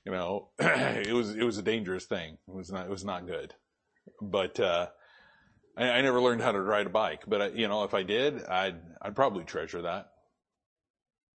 you 0.05 0.11
know, 0.11 0.49
it 0.59 1.13
was, 1.13 1.35
it 1.35 1.43
was 1.43 1.57
a 1.57 1.63
dangerous 1.63 2.05
thing. 2.05 2.37
It 2.47 2.53
was 2.53 2.71
not, 2.71 2.85
it 2.85 2.89
was 2.89 3.05
not 3.05 3.25
good. 3.25 3.53
But, 4.21 4.59
uh, 4.59 4.87
I, 5.79 5.89
I 5.89 6.01
never 6.01 6.21
learned 6.21 6.41
how 6.41 6.51
to 6.51 6.61
ride 6.61 6.85
a 6.85 6.89
bike, 6.89 7.23
but 7.27 7.41
I, 7.41 7.47
you 7.47 7.67
know, 7.67 7.83
if 7.83 7.93
I 7.93 8.03
did, 8.03 8.43
I'd, 8.45 8.75
I'd 9.01 9.15
probably 9.15 9.45
treasure 9.45 9.83
that. 9.83 10.11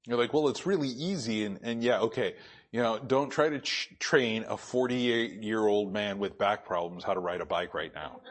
You're 0.07 0.19
like, 0.19 0.35
well, 0.35 0.49
it's 0.49 0.67
really 0.67 0.89
easy 0.89 1.45
and, 1.45 1.59
and 1.63 1.83
yeah, 1.83 2.01
okay. 2.01 2.35
You 2.71 2.83
know, 2.83 2.99
don't 2.99 3.31
try 3.31 3.49
to 3.49 3.61
ch- 3.61 3.95
train 3.99 4.45
a 4.47 4.57
48 4.57 5.43
year 5.43 5.67
old 5.67 5.93
man 5.93 6.19
with 6.19 6.37
back 6.37 6.67
problems 6.67 7.05
how 7.05 7.15
to 7.15 7.21
ride 7.21 7.41
a 7.41 7.47
bike 7.47 7.73
right 7.73 7.95
now. 7.95 8.21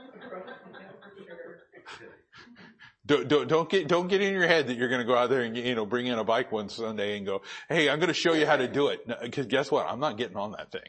don't, 3.06 3.28
don't, 3.28 3.48
don't 3.48 3.70
get, 3.70 3.88
don't 3.88 4.08
get 4.08 4.22
in 4.22 4.34
your 4.34 4.48
head 4.48 4.68
that 4.68 4.76
you're 4.76 4.90
going 4.90 5.02
to 5.02 5.08
go 5.08 5.16
out 5.16 5.32
there 5.32 5.42
and, 5.42 5.58
you 5.58 5.74
know, 5.74 5.86
bring 5.86 6.06
in 6.06 6.20
a 6.20 6.24
bike 6.24 6.52
one 6.52 6.70
Sunday 6.70 7.18
and 7.18 7.26
go, 7.26 7.42
hey, 7.70 7.90
I'm 7.90 8.00
going 8.00 8.10
to 8.10 8.14
show 8.14 8.34
you 8.34 8.46
how 8.46 8.58
to 8.58 8.68
do 8.68 8.90
it. 8.90 9.02
Cause 9.32 9.48
guess 9.48 9.72
what? 9.72 9.88
I'm 9.88 10.00
not 10.00 10.18
getting 10.18 10.38
on 10.38 10.52
that 10.52 10.72
thing. 10.72 10.82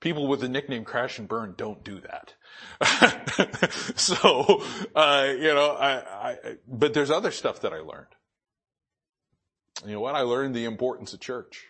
People 0.00 0.28
with 0.28 0.40
the 0.40 0.48
nickname 0.48 0.84
Crash 0.84 1.18
and 1.18 1.28
Burn 1.28 1.54
don't 1.56 1.82
do 1.82 2.00
that. 2.00 2.34
so, 3.96 4.62
uh, 4.94 5.26
you 5.36 5.54
know, 5.54 5.70
I, 5.72 5.96
I, 5.96 6.36
but 6.68 6.94
there's 6.94 7.10
other 7.10 7.32
stuff 7.32 7.62
that 7.62 7.72
I 7.72 7.78
learned. 7.78 8.06
You 9.84 9.94
know 9.94 10.00
what? 10.00 10.14
I 10.14 10.20
learned 10.22 10.54
the 10.54 10.66
importance 10.66 11.12
of 11.12 11.20
church. 11.20 11.66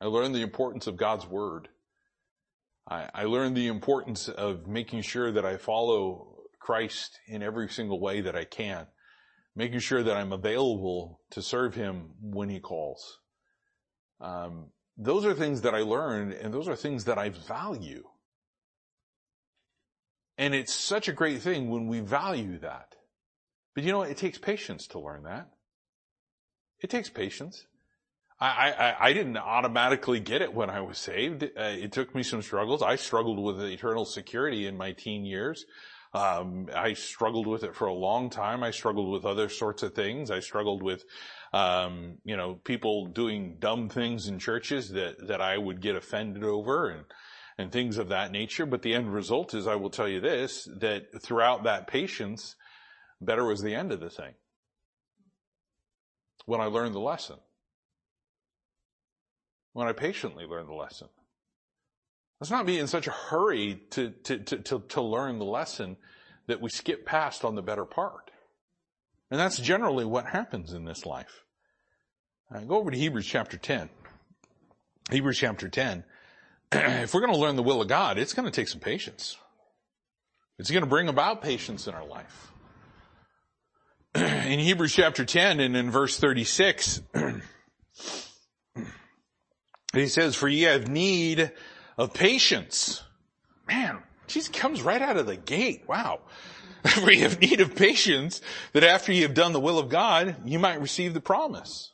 I 0.00 0.06
learned 0.06 0.34
the 0.34 0.42
importance 0.42 0.86
of 0.86 0.96
God's 0.96 1.26
Word. 1.26 1.68
I, 2.88 3.08
I 3.14 3.24
learned 3.24 3.56
the 3.56 3.68
importance 3.68 4.28
of 4.28 4.66
making 4.66 5.02
sure 5.02 5.32
that 5.32 5.44
I 5.44 5.56
follow 5.56 6.36
Christ 6.58 7.20
in 7.26 7.42
every 7.42 7.68
single 7.68 8.00
way 8.00 8.20
that 8.20 8.36
I 8.36 8.44
can. 8.44 8.86
Making 9.56 9.80
sure 9.80 10.02
that 10.02 10.16
I'm 10.16 10.32
available 10.32 11.20
to 11.30 11.42
serve 11.42 11.74
Him 11.74 12.10
when 12.20 12.48
He 12.48 12.60
calls. 12.60 13.18
Um, 14.20 14.66
those 15.00 15.24
are 15.24 15.32
things 15.32 15.62
that 15.62 15.74
I 15.74 15.80
learned 15.80 16.34
and 16.34 16.52
those 16.52 16.68
are 16.68 16.76
things 16.76 17.06
that 17.06 17.16
I 17.16 17.30
value. 17.30 18.04
And 20.36 20.54
it's 20.54 20.74
such 20.74 21.08
a 21.08 21.12
great 21.12 21.40
thing 21.40 21.70
when 21.70 21.86
we 21.86 22.00
value 22.00 22.58
that. 22.58 22.94
But 23.74 23.84
you 23.84 23.92
know, 23.92 24.02
it 24.02 24.18
takes 24.18 24.38
patience 24.38 24.86
to 24.88 25.00
learn 25.00 25.22
that. 25.24 25.48
It 26.80 26.90
takes 26.90 27.08
patience. 27.08 27.66
I, 28.38 28.72
I, 28.72 29.08
I 29.08 29.12
didn't 29.12 29.36
automatically 29.36 30.20
get 30.20 30.40
it 30.42 30.52
when 30.52 30.70
I 30.70 30.80
was 30.80 30.98
saved. 30.98 31.44
Uh, 31.44 31.48
it 31.56 31.92
took 31.92 32.14
me 32.14 32.22
some 32.22 32.40
struggles. 32.42 32.82
I 32.82 32.96
struggled 32.96 33.38
with 33.38 33.62
eternal 33.62 34.04
security 34.04 34.66
in 34.66 34.76
my 34.76 34.92
teen 34.92 35.24
years. 35.24 35.66
Um, 36.12 36.68
I 36.74 36.94
struggled 36.94 37.46
with 37.46 37.62
it 37.64 37.74
for 37.74 37.86
a 37.86 37.92
long 37.92 38.30
time. 38.30 38.62
I 38.62 38.70
struggled 38.70 39.12
with 39.12 39.24
other 39.24 39.48
sorts 39.48 39.82
of 39.82 39.94
things. 39.94 40.30
I 40.30 40.40
struggled 40.40 40.82
with, 40.82 41.04
um, 41.52 42.18
you 42.24 42.36
know, 42.36 42.54
people 42.54 43.06
doing 43.06 43.56
dumb 43.58 43.88
things 43.88 44.28
in 44.28 44.38
churches 44.38 44.90
that, 44.90 45.26
that 45.28 45.40
I 45.40 45.58
would 45.58 45.80
get 45.80 45.96
offended 45.96 46.44
over 46.44 46.88
and, 46.88 47.04
and 47.58 47.72
things 47.72 47.98
of 47.98 48.08
that 48.08 48.30
nature. 48.30 48.66
But 48.66 48.82
the 48.82 48.94
end 48.94 49.12
result 49.12 49.54
is, 49.54 49.66
I 49.66 49.74
will 49.74 49.90
tell 49.90 50.08
you 50.08 50.20
this, 50.20 50.68
that 50.78 51.22
throughout 51.22 51.64
that 51.64 51.88
patience, 51.88 52.54
better 53.20 53.44
was 53.44 53.62
the 53.62 53.74
end 53.74 53.90
of 53.90 54.00
the 54.00 54.10
thing. 54.10 54.34
When 56.46 56.60
I 56.60 56.66
learned 56.66 56.94
the 56.94 57.00
lesson. 57.00 57.36
When 59.72 59.88
I 59.88 59.92
patiently 59.92 60.44
learned 60.44 60.68
the 60.68 60.74
lesson. 60.74 61.08
Let's 62.40 62.50
not 62.50 62.66
be 62.66 62.78
in 62.78 62.86
such 62.86 63.06
a 63.06 63.12
hurry 63.12 63.82
to, 63.90 64.10
to, 64.24 64.38
to, 64.38 64.56
to, 64.58 64.78
to 64.88 65.02
learn 65.02 65.38
the 65.38 65.44
lesson 65.44 65.96
that 66.46 66.60
we 66.60 66.70
skip 66.70 67.04
past 67.04 67.44
on 67.44 67.54
the 67.54 67.62
better 67.62 67.84
part. 67.84 68.30
And 69.30 69.38
that's 69.38 69.58
generally 69.58 70.04
what 70.04 70.26
happens 70.26 70.72
in 70.72 70.84
this 70.84 71.06
life. 71.06 71.44
Uh, 72.52 72.60
go 72.60 72.78
over 72.78 72.90
to 72.90 72.96
Hebrews 72.96 73.26
chapter 73.26 73.56
10. 73.56 73.88
Hebrews 75.10 75.38
chapter 75.38 75.68
10. 75.68 76.02
if 76.72 77.14
we're 77.14 77.20
going 77.20 77.32
to 77.32 77.38
learn 77.38 77.54
the 77.54 77.62
will 77.62 77.80
of 77.80 77.86
God, 77.86 78.18
it's 78.18 78.34
going 78.34 78.46
to 78.46 78.50
take 78.50 78.66
some 78.66 78.80
patience. 78.80 79.36
It's 80.58 80.70
going 80.70 80.82
to 80.82 80.88
bring 80.88 81.08
about 81.08 81.42
patience 81.42 81.86
in 81.86 81.94
our 81.94 82.04
life. 82.04 82.52
in 84.14 84.58
Hebrews 84.58 84.92
chapter 84.92 85.24
10 85.24 85.60
and 85.60 85.76
in 85.76 85.92
verse 85.92 86.18
36, 86.18 87.02
he 89.92 90.08
says, 90.08 90.34
for 90.34 90.48
ye 90.48 90.62
have 90.62 90.88
need 90.88 91.52
of 91.96 92.12
patience. 92.12 93.04
Man, 93.68 93.98
she 94.26 94.42
comes 94.42 94.82
right 94.82 95.00
out 95.00 95.16
of 95.16 95.26
the 95.26 95.36
gate. 95.36 95.84
Wow. 95.86 96.20
For 96.86 97.12
you 97.12 97.22
have 97.22 97.40
need 97.40 97.60
of 97.60 97.76
patience 97.76 98.40
that 98.72 98.82
after 98.82 99.12
you 99.12 99.22
have 99.24 99.34
done 99.34 99.52
the 99.52 99.60
will 99.60 99.78
of 99.78 99.90
God, 99.90 100.36
you 100.46 100.58
might 100.58 100.80
receive 100.80 101.12
the 101.12 101.20
promise. 101.20 101.89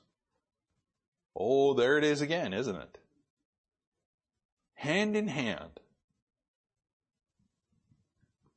Oh, 1.36 1.74
there 1.74 1.98
it 1.98 2.04
is 2.04 2.22
again, 2.22 2.52
isn't 2.54 2.76
it? 2.76 2.98
hand 4.76 5.16
in 5.16 5.26
hand. 5.26 5.80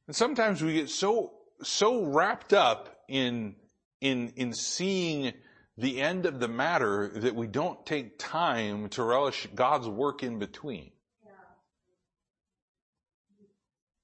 And 0.08 0.16
sometimes 0.16 0.62
we 0.62 0.74
get 0.74 0.90
so, 0.90 1.34
so 1.64 2.06
wrapped 2.06 2.54
up 2.54 3.04
in, 3.08 3.56
in, 4.02 4.34
in 4.36 4.54
seeing 4.54 5.34
the 5.78 6.02
end 6.02 6.26
of 6.26 6.40
the 6.40 6.48
matter 6.48 7.10
that 7.16 7.36
we 7.36 7.48
don't 7.48 7.84
take 7.86 8.20
time 8.20 8.90
to 8.90 9.04
relish 9.04 9.48
God's 9.56 9.88
work 9.88 10.24
in 10.24 10.40
between. 10.40 10.92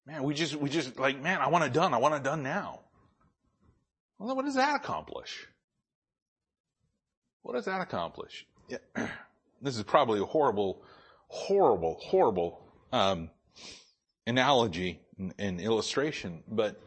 Man, 0.07 0.21
we 0.21 0.35
just, 0.35 0.55
we 0.55 0.69
just 0.69 0.99
like, 0.99 1.21
man, 1.21 1.41
I 1.41 1.49
want 1.49 1.63
it 1.63 1.73
done. 1.73 1.93
I 1.93 1.97
want 1.97 2.13
it 2.13 2.23
done 2.23 2.43
now. 2.43 2.81
Well, 4.19 4.35
what 4.35 4.45
does 4.45 4.55
that 4.55 4.75
accomplish? 4.75 5.47
What 7.41 7.55
does 7.55 7.65
that 7.65 7.81
accomplish? 7.81 8.45
This 9.61 9.77
is 9.77 9.83
probably 9.83 10.19
a 10.19 10.25
horrible, 10.25 10.83
horrible, 11.27 11.97
horrible, 11.99 12.61
um, 12.91 13.31
analogy 14.27 14.99
and, 15.17 15.33
and 15.39 15.59
illustration, 15.59 16.43
but 16.47 16.79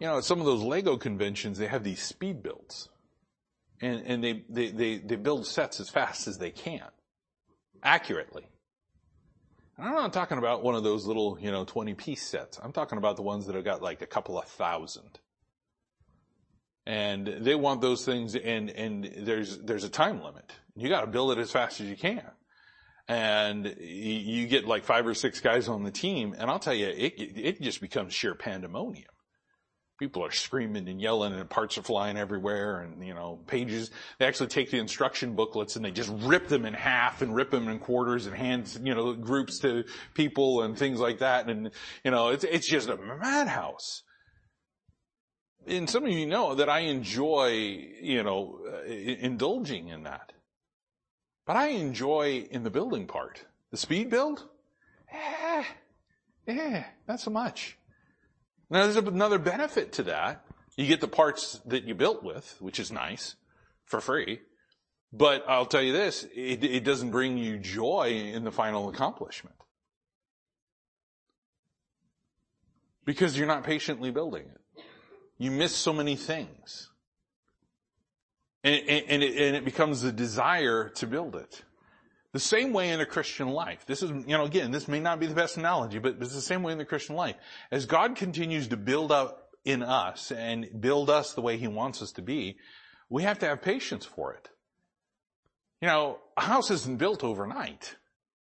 you 0.00 0.06
know, 0.06 0.18
at 0.18 0.24
some 0.24 0.38
of 0.40 0.46
those 0.46 0.62
Lego 0.62 0.96
conventions, 0.96 1.58
they 1.58 1.66
have 1.66 1.82
these 1.82 2.02
speed 2.02 2.42
builds. 2.42 2.88
And, 3.80 4.02
and 4.06 4.24
they, 4.24 4.44
they, 4.48 4.70
they, 4.70 4.98
they 4.98 5.16
build 5.16 5.46
sets 5.46 5.80
as 5.80 5.88
fast 5.88 6.28
as 6.28 6.38
they 6.38 6.50
can. 6.50 6.86
Accurately. 7.82 8.46
And 9.76 9.88
I'm 9.88 9.94
not 9.94 10.12
talking 10.12 10.38
about 10.38 10.62
one 10.62 10.74
of 10.74 10.82
those 10.82 11.06
little, 11.06 11.38
you 11.40 11.50
know, 11.50 11.64
20 11.64 11.94
piece 11.94 12.22
sets. 12.22 12.58
I'm 12.62 12.72
talking 12.72 12.98
about 12.98 13.16
the 13.16 13.22
ones 13.22 13.46
that 13.46 13.54
have 13.54 13.64
got 13.64 13.82
like 13.82 14.02
a 14.02 14.06
couple 14.06 14.38
of 14.38 14.46
thousand. 14.46 15.20
And 16.86 17.26
they 17.26 17.54
want 17.54 17.80
those 17.80 18.04
things 18.04 18.34
and, 18.34 18.70
and 18.70 19.04
there's, 19.18 19.58
there's 19.58 19.84
a 19.84 19.90
time 19.90 20.22
limit. 20.22 20.52
You 20.78 20.88
gotta 20.88 21.06
build 21.06 21.32
it 21.32 21.38
as 21.38 21.50
fast 21.50 21.80
as 21.80 21.88
you 21.88 21.96
can. 21.96 22.22
And 23.08 23.74
you 23.80 24.46
get 24.46 24.66
like 24.66 24.84
five 24.84 25.06
or 25.06 25.14
six 25.14 25.40
guys 25.40 25.66
on 25.68 25.82
the 25.82 25.90
team 25.90 26.34
and 26.38 26.50
I'll 26.50 26.58
tell 26.58 26.74
you, 26.74 26.88
it, 26.88 27.14
it 27.16 27.60
just 27.60 27.80
becomes 27.80 28.12
sheer 28.12 28.34
pandemonium 28.34 29.08
people 29.98 30.24
are 30.24 30.30
screaming 30.30 30.88
and 30.88 31.00
yelling 31.00 31.32
and 31.32 31.50
parts 31.50 31.76
are 31.76 31.82
flying 31.82 32.16
everywhere 32.16 32.80
and, 32.80 33.04
you 33.04 33.14
know, 33.14 33.40
pages, 33.46 33.90
they 34.18 34.26
actually 34.26 34.46
take 34.46 34.70
the 34.70 34.78
instruction 34.78 35.34
booklets 35.34 35.76
and 35.76 35.84
they 35.84 35.90
just 35.90 36.10
rip 36.20 36.46
them 36.46 36.64
in 36.64 36.72
half 36.72 37.20
and 37.20 37.34
rip 37.34 37.50
them 37.50 37.68
in 37.68 37.78
quarters 37.78 38.26
and 38.26 38.36
hand, 38.36 38.78
you 38.82 38.94
know, 38.94 39.12
groups 39.12 39.58
to 39.58 39.84
people 40.14 40.62
and 40.62 40.78
things 40.78 41.00
like 41.00 41.18
that. 41.18 41.48
And, 41.48 41.70
you 42.04 42.10
know, 42.10 42.28
it's, 42.28 42.44
it's 42.44 42.68
just 42.68 42.88
a 42.88 42.96
madhouse. 42.96 44.04
And 45.66 45.90
some 45.90 46.04
of 46.04 46.12
you 46.12 46.26
know 46.26 46.54
that 46.54 46.68
I 46.68 46.80
enjoy, 46.80 47.48
you 48.00 48.22
know, 48.22 48.60
indulging 48.86 49.88
in 49.88 50.04
that. 50.04 50.32
But 51.48 51.56
I 51.56 51.68
enjoy 51.68 52.46
in 52.50 52.62
the 52.62 52.68
building 52.68 53.06
part. 53.06 53.46
The 53.70 53.78
speed 53.78 54.10
build? 54.10 54.46
Eh, 55.10 55.64
eh, 56.46 56.82
not 57.08 57.20
so 57.20 57.30
much. 57.30 57.78
Now 58.68 58.82
there's 58.82 58.96
another 58.96 59.38
benefit 59.38 59.92
to 59.94 60.02
that. 60.02 60.44
You 60.76 60.86
get 60.86 61.00
the 61.00 61.08
parts 61.08 61.58
that 61.64 61.84
you 61.84 61.94
built 61.94 62.22
with, 62.22 62.54
which 62.60 62.78
is 62.78 62.92
nice, 62.92 63.34
for 63.86 64.02
free. 64.02 64.40
But 65.10 65.42
I'll 65.48 65.64
tell 65.64 65.80
you 65.80 65.94
this, 65.94 66.26
it, 66.34 66.62
it 66.62 66.84
doesn't 66.84 67.12
bring 67.12 67.38
you 67.38 67.56
joy 67.56 68.30
in 68.34 68.44
the 68.44 68.52
final 68.52 68.90
accomplishment. 68.90 69.56
Because 73.06 73.38
you're 73.38 73.46
not 73.46 73.64
patiently 73.64 74.10
building 74.10 74.44
it. 74.54 74.84
You 75.38 75.50
miss 75.50 75.74
so 75.74 75.94
many 75.94 76.14
things. 76.14 76.90
And, 78.68 79.04
and, 79.08 79.22
it, 79.22 79.36
and 79.36 79.56
it 79.56 79.64
becomes 79.64 80.02
a 80.02 80.12
desire 80.12 80.90
to 80.90 81.06
build 81.06 81.36
it. 81.36 81.62
The 82.32 82.40
same 82.40 82.74
way 82.74 82.90
in 82.90 83.00
a 83.00 83.06
Christian 83.06 83.48
life. 83.48 83.86
This 83.86 84.02
is, 84.02 84.10
you 84.10 84.36
know, 84.36 84.44
again, 84.44 84.72
this 84.72 84.86
may 84.86 85.00
not 85.00 85.18
be 85.18 85.26
the 85.26 85.34
best 85.34 85.56
analogy, 85.56 85.98
but 85.98 86.16
it's 86.20 86.34
the 86.34 86.42
same 86.42 86.62
way 86.62 86.72
in 86.72 86.78
the 86.78 86.84
Christian 86.84 87.16
life. 87.16 87.36
As 87.70 87.86
God 87.86 88.14
continues 88.14 88.68
to 88.68 88.76
build 88.76 89.10
up 89.10 89.48
in 89.64 89.82
us 89.82 90.30
and 90.30 90.68
build 90.80 91.08
us 91.08 91.32
the 91.32 91.40
way 91.40 91.56
He 91.56 91.66
wants 91.66 92.02
us 92.02 92.12
to 92.12 92.22
be, 92.22 92.58
we 93.08 93.22
have 93.22 93.38
to 93.38 93.46
have 93.46 93.62
patience 93.62 94.04
for 94.04 94.34
it. 94.34 94.50
You 95.80 95.88
know, 95.88 96.18
a 96.36 96.42
house 96.42 96.70
isn't 96.70 96.98
built 96.98 97.24
overnight. 97.24 97.96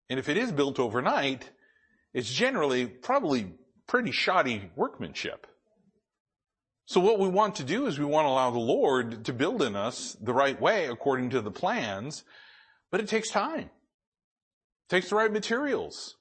And 0.10 0.20
if 0.20 0.30
it 0.30 0.38
is 0.38 0.54
built 0.54 0.80
overnight, 0.80 1.50
it's 2.14 2.32
generally 2.32 2.86
probably 2.86 3.52
pretty 3.88 4.12
shoddy 4.12 4.72
workmanship. 4.78 5.48
So 6.86 7.00
what 7.00 7.20
we 7.20 7.30
want 7.30 7.56
to 7.56 7.64
do 7.64 7.86
is 7.86 7.98
we 7.98 8.06
want 8.06 8.26
to 8.26 8.30
allow 8.30 8.52
the 8.52 8.60
Lord 8.60 9.26
to 9.26 9.34
build 9.34 9.62
in 9.62 9.76
us 9.76 10.18
the 10.22 10.34
right 10.34 10.60
way 10.60 10.88
according 10.88 11.30
to 11.32 11.42
the 11.42 11.52
plans 11.52 12.24
but 12.94 13.02
it 13.02 13.08
takes 13.08 13.32
time. 13.32 13.72
It 13.72 14.90
takes 14.90 15.10
the 15.10 15.16
right 15.16 15.34
materials. 15.34 16.16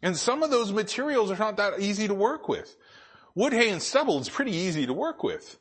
And 0.00 0.16
some 0.16 0.42
of 0.42 0.50
those 0.50 0.72
materials 0.72 1.30
are 1.30 1.36
not 1.36 1.58
that 1.58 1.80
easy 1.80 2.08
to 2.08 2.14
work 2.14 2.48
with. 2.48 2.74
Wood, 3.34 3.52
hay, 3.52 3.68
and 3.68 3.82
stubble 3.82 4.18
is 4.18 4.30
pretty 4.30 4.52
easy 4.52 4.86
to 4.86 4.94
work 4.94 5.22
with. 5.22 5.58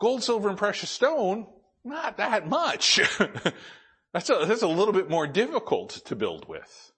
Gold, 0.00 0.22
silver, 0.22 0.48
and 0.48 0.56
precious 0.56 0.88
stone, 0.88 1.48
not 1.84 2.18
that 2.18 2.48
much. 2.48 3.00
that's 4.12 4.30
a, 4.30 4.44
that's 4.46 4.62
a 4.62 4.68
little 4.68 4.94
bit 4.94 5.10
more 5.10 5.26
difficult 5.26 6.00
to 6.04 6.14
build 6.14 6.48
with. 6.48 6.92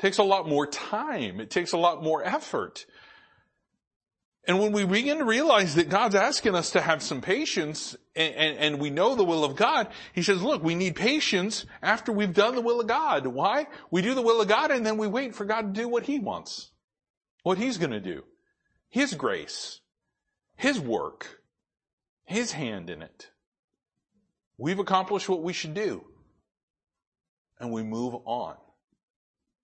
It 0.00 0.02
takes 0.02 0.18
a 0.18 0.24
lot 0.24 0.48
more 0.48 0.66
time. 0.66 1.38
It 1.38 1.50
takes 1.50 1.70
a 1.70 1.78
lot 1.78 2.02
more 2.02 2.24
effort. 2.24 2.84
And 4.48 4.58
when 4.58 4.72
we 4.72 4.86
begin 4.86 5.18
to 5.18 5.26
realize 5.26 5.74
that 5.74 5.90
God's 5.90 6.14
asking 6.14 6.54
us 6.54 6.70
to 6.70 6.80
have 6.80 7.02
some 7.02 7.20
patience 7.20 7.94
and, 8.16 8.34
and, 8.34 8.58
and, 8.58 8.80
we 8.80 8.88
know 8.88 9.14
the 9.14 9.22
will 9.22 9.44
of 9.44 9.56
God, 9.56 9.88
He 10.14 10.22
says, 10.22 10.42
look, 10.42 10.64
we 10.64 10.74
need 10.74 10.96
patience 10.96 11.66
after 11.82 12.12
we've 12.12 12.32
done 12.32 12.54
the 12.54 12.62
will 12.62 12.80
of 12.80 12.86
God. 12.86 13.26
Why? 13.26 13.66
We 13.90 14.00
do 14.00 14.14
the 14.14 14.22
will 14.22 14.40
of 14.40 14.48
God 14.48 14.70
and 14.70 14.86
then 14.86 14.96
we 14.96 15.06
wait 15.06 15.34
for 15.34 15.44
God 15.44 15.74
to 15.74 15.80
do 15.80 15.86
what 15.86 16.04
He 16.04 16.18
wants. 16.18 16.70
What 17.42 17.58
He's 17.58 17.76
gonna 17.76 18.00
do. 18.00 18.24
His 18.88 19.12
grace. 19.12 19.80
His 20.56 20.80
work. 20.80 21.42
His 22.24 22.52
hand 22.52 22.88
in 22.88 23.02
it. 23.02 23.28
We've 24.56 24.78
accomplished 24.78 25.28
what 25.28 25.42
we 25.42 25.52
should 25.52 25.74
do. 25.74 26.06
And 27.60 27.70
we 27.70 27.82
move 27.82 28.14
on. 28.24 28.56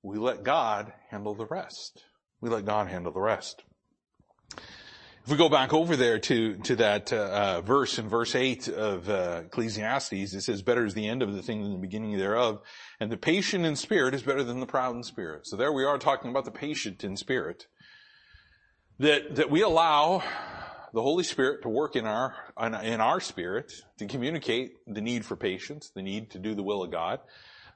We 0.03 0.19
let 0.19 0.45
God 0.45 0.93
handle 1.09 1.35
the 1.35 1.47
rest. 1.47 2.05
We 2.43 2.51
let 2.51 2.67
God 2.67 2.89
handle 2.89 3.13
the 3.13 3.21
rest. 3.21 3.65
If 5.25 5.31
we 5.31 5.39
go 5.39 5.49
back 5.49 5.73
over 5.73 5.97
there 5.97 6.19
to, 6.19 6.57
to 6.57 6.77
that, 6.77 7.11
uh, 7.11 7.17
uh, 7.17 7.61
verse 7.63 7.99
in 7.99 8.11
verse 8.11 8.35
8 8.35 8.69
of, 8.69 9.09
uh, 9.09 9.43
Ecclesiastes, 9.47 10.35
it 10.35 10.43
says, 10.43 10.61
better 10.61 10.85
is 10.85 10.93
the 10.93 11.09
end 11.09 11.23
of 11.23 11.33
the 11.33 11.41
thing 11.41 11.63
than 11.63 11.73
the 11.73 11.79
beginning 11.79 12.19
thereof. 12.19 12.61
And 13.01 13.11
the 13.11 13.17
patient 13.17 13.65
in 13.65 13.75
spirit 13.75 14.13
is 14.13 14.23
better 14.23 14.45
than 14.45 14.61
the 14.61 14.67
proud 14.67 14.95
in 14.97 15.03
spirit. 15.03 15.47
So 15.47 15.57
there 15.57 15.73
we 15.73 15.85
are 15.85 15.97
talking 15.97 16.31
about 16.31 16.45
the 16.45 16.51
patient 16.51 17.05
in 17.05 17.17
spirit. 17.17 17.67
That, 18.99 19.37
that 19.37 19.51
we 19.51 19.63
allow 19.63 20.23
the 20.93 21.03
Holy 21.03 21.25
Spirit 21.25 21.63
to 21.63 21.69
work 21.71 21.97
in 21.97 22.07
our, 22.07 22.35
in 22.61 23.01
our 23.01 23.19
spirit 23.19 23.73
to 23.99 24.07
communicate 24.07 24.75
the 24.87 25.01
need 25.01 25.25
for 25.25 25.37
patience, 25.37 25.91
the 25.95 26.03
need 26.03 26.31
to 26.33 26.39
do 26.39 26.55
the 26.55 26.63
will 26.63 26.83
of 26.83 26.93
God 26.93 27.21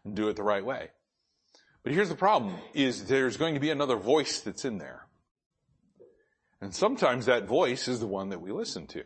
and 0.05 0.15
do 0.15 0.29
it 0.29 0.37
the 0.37 0.43
right 0.43 0.65
way. 0.65 0.91
But 1.83 1.95
here's 1.95 2.11
the 2.11 2.15
problem 2.15 2.57
is 2.75 3.07
there's 3.07 3.39
going 3.39 3.55
to 3.55 3.61
be 3.61 3.71
another 3.71 3.97
voice 3.97 4.41
that's 4.41 4.65
in 4.67 4.77
there. 4.77 5.08
And 6.61 6.75
sometimes 6.75 7.27
that 7.27 7.47
voice 7.47 7.89
is 7.89 8.01
the 8.01 8.07
one 8.07 8.31
that 8.31 8.41
we 8.41 8.51
listen 8.51 8.87
to. 8.89 9.05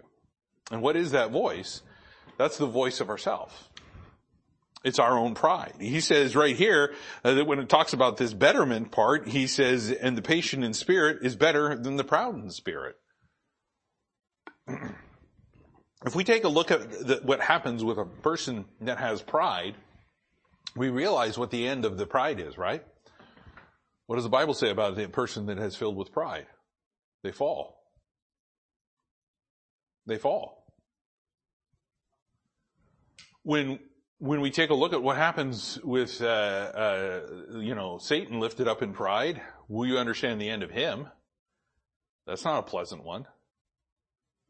And 0.71 0.81
what 0.81 0.97
is 0.97 1.11
that 1.11 1.31
voice? 1.31 1.83
That's 2.39 2.57
the 2.57 2.67
voice 2.67 3.01
of 3.01 3.11
ourself. 3.11 3.69
It's 4.85 4.99
our 4.99 5.17
own 5.17 5.35
pride. 5.35 5.75
He 5.79 6.01
says 6.01 6.35
right 6.35 6.57
here 6.57 6.95
uh, 7.25 7.35
that 7.35 7.47
when 7.47 7.61
it 7.61 7.69
talks 7.69 7.93
about 7.93 8.17
this 8.17 8.35
betterment 8.35 8.91
part, 8.91 9.29
he 9.29 9.47
says, 9.47 9.91
and 9.93 10.19
the 10.19 10.23
patient 10.23 10.65
in 10.65 10.75
spirit 10.75 11.19
is 11.23 11.37
better 11.37 11.77
than 11.77 11.97
the 11.97 12.05
proud 12.05 12.35
in 12.35 12.51
spirit. 12.51 12.97
if 14.69 16.15
we 16.17 16.25
take 16.25 16.45
a 16.45 16.49
look 16.49 16.71
at 16.71 16.91
the, 16.91 17.21
what 17.23 17.41
happens 17.41 17.85
with 17.85 17.99
a 17.99 18.05
person 18.05 18.65
that 18.81 18.99
has 18.99 19.23
pride, 19.23 19.77
we 20.75 20.89
realize 20.89 21.39
what 21.39 21.51
the 21.51 21.69
end 21.69 21.85
of 21.85 21.97
the 21.97 22.07
pride 22.07 22.41
is, 22.41 22.59
right? 22.59 22.85
What 24.07 24.17
does 24.17 24.25
the 24.25 24.31
Bible 24.31 24.55
say 24.55 24.71
about 24.71 24.99
a 24.99 25.09
person 25.09 25.47
that 25.47 25.59
has 25.59 25.77
filled 25.77 25.97
with 25.97 26.13
pride? 26.13 26.47
They 27.23 27.33
fall. 27.33 27.83
They 30.07 30.19
fall. 30.19 30.67
When 33.45 33.79
when 34.19 34.41
we 34.41 34.51
take 34.51 34.71
a 34.71 34.75
look 34.75 34.93
at 34.93 35.03
what 35.03 35.17
happens 35.17 35.81
with 35.83 36.23
uh, 36.23 36.27
uh, 36.27 37.21
you 37.55 37.75
know 37.75 37.99
Satan 37.99 38.41
lifted 38.41 38.69
up 38.69 38.83
in 38.83 38.93
pride, 38.93 39.41
will 39.69 39.87
you 39.87 39.99
understand 39.99 40.41
the 40.41 40.49
end 40.49 40.63
of 40.63 40.71
him? 40.71 41.09
That's 42.27 42.45
not 42.45 42.61
a 42.61 42.63
pleasant 42.63 43.05
one. 43.05 43.27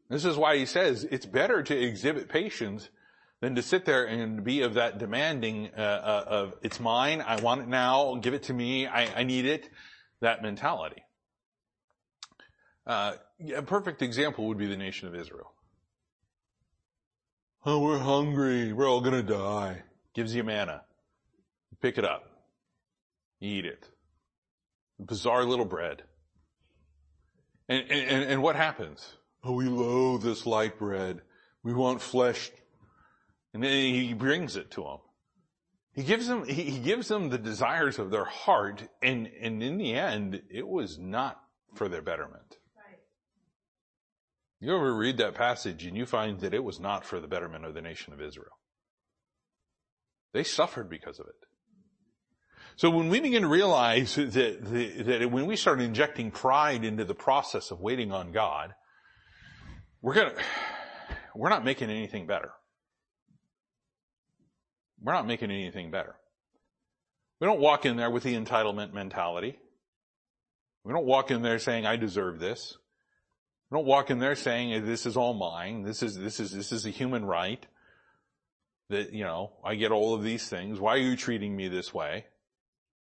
This 0.09 0.25
is 0.25 0.37
why 0.37 0.57
he 0.57 0.65
says 0.65 1.07
it's 1.09 1.25
better 1.25 1.63
to 1.63 1.75
exhibit 1.75 2.29
patience 2.29 2.89
than 3.41 3.55
to 3.55 3.61
sit 3.63 3.85
there 3.85 4.05
and 4.05 4.43
be 4.43 4.61
of 4.61 4.75
that 4.75 4.99
demanding 4.99 5.69
uh, 5.75 5.81
uh 5.81 6.23
of 6.27 6.55
it's 6.61 6.79
mine, 6.79 7.21
I 7.21 7.41
want 7.41 7.61
it 7.61 7.67
now, 7.67 8.15
give 8.15 8.33
it 8.33 8.43
to 8.43 8.53
me, 8.53 8.85
I, 8.85 9.21
I 9.21 9.23
need 9.23 9.45
it, 9.45 9.69
that 10.21 10.41
mentality. 10.41 11.03
Uh, 12.85 13.13
a 13.55 13.61
perfect 13.61 14.01
example 14.01 14.47
would 14.47 14.57
be 14.57 14.67
the 14.67 14.77
nation 14.77 15.07
of 15.07 15.15
Israel. 15.15 15.53
Oh, 17.65 17.79
we're 17.79 17.99
hungry. 17.99 18.73
We're 18.73 18.89
all 18.89 19.01
gonna 19.01 19.23
die. 19.23 19.83
Gives 20.13 20.35
you 20.35 20.43
manna. 20.43 20.83
Pick 21.81 21.97
it 21.97 22.05
up. 22.05 22.23
Eat 23.39 23.65
it. 23.65 23.87
bizarre 24.99 25.43
little 25.45 25.65
bread. 25.65 26.03
And, 27.69 27.89
and, 27.89 28.23
and 28.25 28.43
what 28.43 28.55
happens? 28.55 29.05
Oh, 29.43 29.53
we 29.53 29.65
loathe 29.65 30.23
this 30.23 30.45
light 30.45 30.77
bread. 30.77 31.21
We 31.63 31.73
want 31.73 32.01
flesh. 32.01 32.51
And 33.53 33.63
then 33.63 33.71
he 33.71 34.13
brings 34.13 34.55
it 34.55 34.71
to 34.71 34.83
them. 34.83 34.97
He 35.93 36.03
gives 36.03 36.27
them, 36.27 36.45
he, 36.45 36.63
he 36.63 36.79
gives 36.79 37.07
them 37.07 37.29
the 37.29 37.37
desires 37.37 37.99
of 37.99 38.11
their 38.11 38.25
heart. 38.25 38.83
And, 39.01 39.29
and 39.41 39.61
in 39.61 39.77
the 39.77 39.93
end, 39.93 40.41
it 40.49 40.67
was 40.67 40.97
not 40.97 41.39
for 41.75 41.87
their 41.87 42.01
betterment. 42.01 42.57
You 44.63 44.73
ever 44.77 44.95
read 44.95 45.17
that 45.17 45.35
passage 45.35 45.85
and 45.85 45.97
you 45.97 46.05
find 46.05 46.39
that 46.39 46.53
it 46.53 46.63
was 46.63 46.79
not 46.79 47.03
for 47.03 47.19
the 47.19 47.27
betterment 47.27 47.65
of 47.65 47.73
the 47.73 47.81
nation 47.81 48.13
of 48.13 48.21
Israel. 48.21 48.57
They 50.33 50.45
suffered 50.45 50.89
because 50.89 51.19
of 51.19 51.27
it. 51.27 51.35
So 52.77 52.89
when 52.89 53.09
we 53.09 53.19
begin 53.19 53.41
to 53.41 53.49
realize 53.49 54.15
that, 54.15 54.31
that 54.31 55.31
when 55.31 55.47
we 55.47 55.57
start 55.57 55.81
injecting 55.81 56.31
pride 56.31 56.85
into 56.85 57.03
the 57.03 57.13
process 57.13 57.71
of 57.71 57.81
waiting 57.81 58.13
on 58.13 58.31
God, 58.31 58.73
we're 60.01 60.13
gonna, 60.13 60.33
we're 61.35 61.49
not 61.49 61.65
making 61.65 61.89
anything 61.89 62.25
better. 62.25 62.53
We're 65.01 65.11
not 65.11 65.27
making 65.27 65.51
anything 65.51 65.91
better. 65.91 66.15
We 67.41 67.47
don't 67.47 67.59
walk 67.59 67.85
in 67.85 67.97
there 67.97 68.09
with 68.09 68.23
the 68.23 68.33
entitlement 68.33 68.93
mentality. 68.93 69.59
We 70.85 70.93
don't 70.93 71.05
walk 71.05 71.31
in 71.31 71.41
there 71.41 71.59
saying, 71.59 71.85
I 71.85 71.97
deserve 71.97 72.39
this. 72.39 72.77
We 73.73 73.79
don't 73.79 73.87
walk 73.87 74.11
in 74.11 74.19
there 74.19 74.35
saying, 74.35 74.85
this 74.85 75.07
is 75.07 75.17
all 75.17 75.33
mine. 75.33 75.81
This 75.81 76.03
is, 76.03 76.15
this 76.15 76.39
is, 76.39 76.51
this 76.51 76.71
is 76.71 76.85
a 76.85 76.91
human 76.91 77.25
right 77.25 77.65
that, 78.89 79.13
you 79.13 79.23
know, 79.23 79.53
I 79.65 79.73
get 79.73 79.91
all 79.91 80.13
of 80.13 80.21
these 80.21 80.47
things. 80.47 80.79
Why 80.79 80.91
are 80.91 80.97
you 80.99 81.15
treating 81.15 81.55
me 81.55 81.69
this 81.69 81.91
way? 81.91 82.25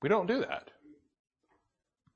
We 0.01 0.09
don't 0.09 0.25
do 0.25 0.39
that. 0.39 0.71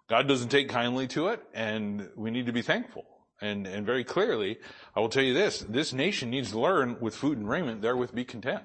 God 0.09 0.27
doesn't 0.27 0.49
take 0.49 0.67
kindly 0.67 1.05
to 1.09 1.27
it 1.27 1.43
and 1.53 2.09
we 2.15 2.31
need 2.31 2.47
to 2.47 2.51
be 2.51 2.63
thankful. 2.63 3.05
And, 3.39 3.67
and 3.67 3.85
very 3.85 4.03
clearly, 4.03 4.57
I 4.95 4.99
will 4.99 5.09
tell 5.09 5.21
you 5.21 5.35
this, 5.35 5.59
this 5.69 5.93
nation 5.93 6.31
needs 6.31 6.49
to 6.49 6.59
learn 6.59 6.97
with 6.99 7.15
food 7.15 7.37
and 7.37 7.47
raiment, 7.47 7.83
therewith 7.83 8.15
be 8.15 8.25
content. 8.25 8.63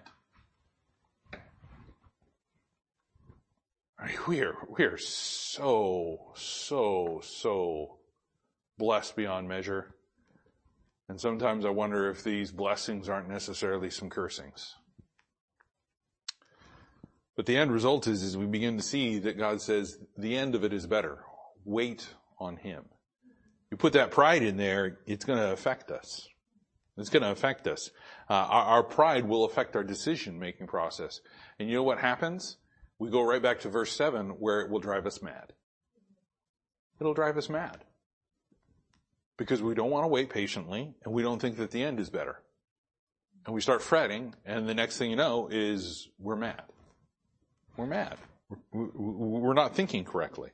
we 4.27 4.41
are, 4.41 4.57
we 4.67 4.85
are 4.85 4.97
so, 4.97 6.33
so, 6.37 7.21
so 7.23 7.99
blessed 8.79 9.17
beyond 9.17 9.49
measure. 9.49 9.95
And 11.09 11.21
sometimes 11.21 11.65
I 11.65 11.71
wonder 11.71 12.11
if 12.11 12.25
these 12.25 12.51
blessings 12.51 13.09
aren't 13.09 13.29
necessarily 13.29 13.91
some 13.91 14.09
cursings. 14.09 14.75
But 17.37 17.47
the 17.47 17.57
end 17.57 17.73
result 17.73 18.07
is, 18.07 18.23
is 18.23 18.37
we 18.37 18.47
begin 18.47 18.77
to 18.77 18.83
see 18.83 19.19
that 19.21 19.37
God 19.37 19.61
says 19.61 19.99
the 20.17 20.37
end 20.37 20.55
of 20.55 20.65
it 20.65 20.73
is 20.73 20.87
better. 20.87 21.19
Wait 21.65 22.09
on 22.39 22.57
Him. 22.57 22.85
You 23.71 23.77
put 23.77 23.95
that 23.95 24.13
pride 24.13 24.43
in 24.43 24.57
there, 24.57 24.99
it's 25.07 25.25
going 25.25 25.41
to 25.41 25.53
affect 25.53 25.91
us. 25.91 26.29
It's 26.97 27.11
going 27.11 27.25
to 27.25 27.33
affect 27.33 27.67
us. 27.67 27.91
Uh, 28.31 28.35
our, 28.35 28.65
our 28.65 28.83
pride 28.85 29.25
will 29.27 29.45
affect 29.45 29.75
our 29.75 29.83
decision 29.83 30.39
making 30.39 30.69
process. 30.69 31.21
And 31.59 31.69
you 31.69 31.75
know 31.75 31.83
what 31.83 31.99
happens? 31.99 32.57
We 33.01 33.11
go 33.11 33.23
right 33.23 33.43
back 33.43 33.61
to 33.61 33.69
verse 33.69 33.93
7 33.93 34.31
where 34.39 34.61
it 34.61 34.71
will 34.71 34.79
drive 34.79 35.07
us 35.07 35.21
mad. 35.21 35.53
It'll 37.01 37.15
drive 37.15 37.37
us 37.37 37.49
mad. 37.49 37.85
Because 39.37 39.63
we 39.63 39.75
don't 39.75 39.91
want 39.91 40.05
to 40.05 40.09
wait 40.09 40.31
patiently 40.31 40.95
and 41.05 41.13
we 41.13 41.23
don't 41.23 41.41
think 41.41 41.57
that 41.57 41.71
the 41.71 41.83
end 41.83 41.99
is 41.99 42.11
better. 42.11 42.41
And 43.47 43.55
we 43.55 43.61
start 43.61 43.83
fretting 43.83 44.35
and 44.45 44.69
the 44.69 44.75
next 44.75 44.97
thing 44.97 45.11
you 45.11 45.17
know 45.17 45.49
is 45.51 46.09
we're 46.19 46.37
mad. 46.37 46.63
We're 47.77 47.87
mad. 47.87 48.17
We're 48.73 49.55
not 49.55 49.75
thinking 49.75 50.05
correctly. 50.05 50.51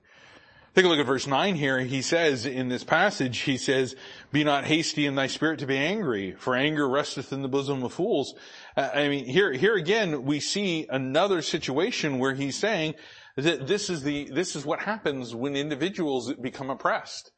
Take 0.74 0.84
a 0.84 0.88
look 0.88 1.00
at 1.00 1.06
verse 1.06 1.26
9 1.26 1.56
here. 1.56 1.80
He 1.80 2.00
says 2.00 2.46
in 2.46 2.68
this 2.68 2.84
passage, 2.84 3.38
he 3.38 3.56
says, 3.56 3.96
Be 4.30 4.44
not 4.44 4.64
hasty 4.64 5.04
in 5.04 5.16
thy 5.16 5.26
spirit 5.26 5.58
to 5.60 5.66
be 5.66 5.76
angry, 5.76 6.32
for 6.38 6.54
anger 6.54 6.88
resteth 6.88 7.32
in 7.32 7.42
the 7.42 7.48
bosom 7.48 7.82
of 7.82 7.92
fools. 7.92 8.34
Uh, 8.76 8.88
I 8.94 9.08
mean, 9.08 9.24
here, 9.24 9.52
here 9.52 9.74
again, 9.74 10.24
we 10.24 10.38
see 10.38 10.86
another 10.88 11.42
situation 11.42 12.20
where 12.20 12.34
he's 12.34 12.56
saying 12.56 12.94
that 13.34 13.66
this 13.66 13.90
is 13.90 14.04
the, 14.04 14.30
this 14.32 14.54
is 14.54 14.64
what 14.64 14.82
happens 14.82 15.34
when 15.34 15.56
individuals 15.56 16.32
become 16.34 16.70
oppressed. 16.70 17.32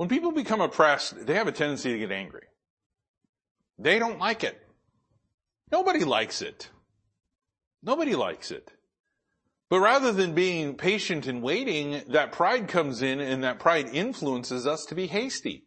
When 0.00 0.08
people 0.08 0.32
become 0.32 0.62
oppressed, 0.62 1.26
they 1.26 1.34
have 1.34 1.46
a 1.46 1.52
tendency 1.52 1.92
to 1.92 1.98
get 1.98 2.10
angry. 2.10 2.46
They 3.78 3.98
don't 3.98 4.18
like 4.18 4.44
it. 4.44 4.58
Nobody 5.70 6.04
likes 6.04 6.40
it. 6.40 6.70
Nobody 7.82 8.16
likes 8.16 8.50
it. 8.50 8.72
But 9.68 9.80
rather 9.80 10.10
than 10.10 10.34
being 10.34 10.74
patient 10.74 11.26
and 11.26 11.42
waiting, 11.42 12.00
that 12.08 12.32
pride 12.32 12.66
comes 12.66 13.02
in 13.02 13.20
and 13.20 13.44
that 13.44 13.58
pride 13.58 13.90
influences 13.92 14.66
us 14.66 14.86
to 14.86 14.94
be 14.94 15.06
hasty. 15.06 15.64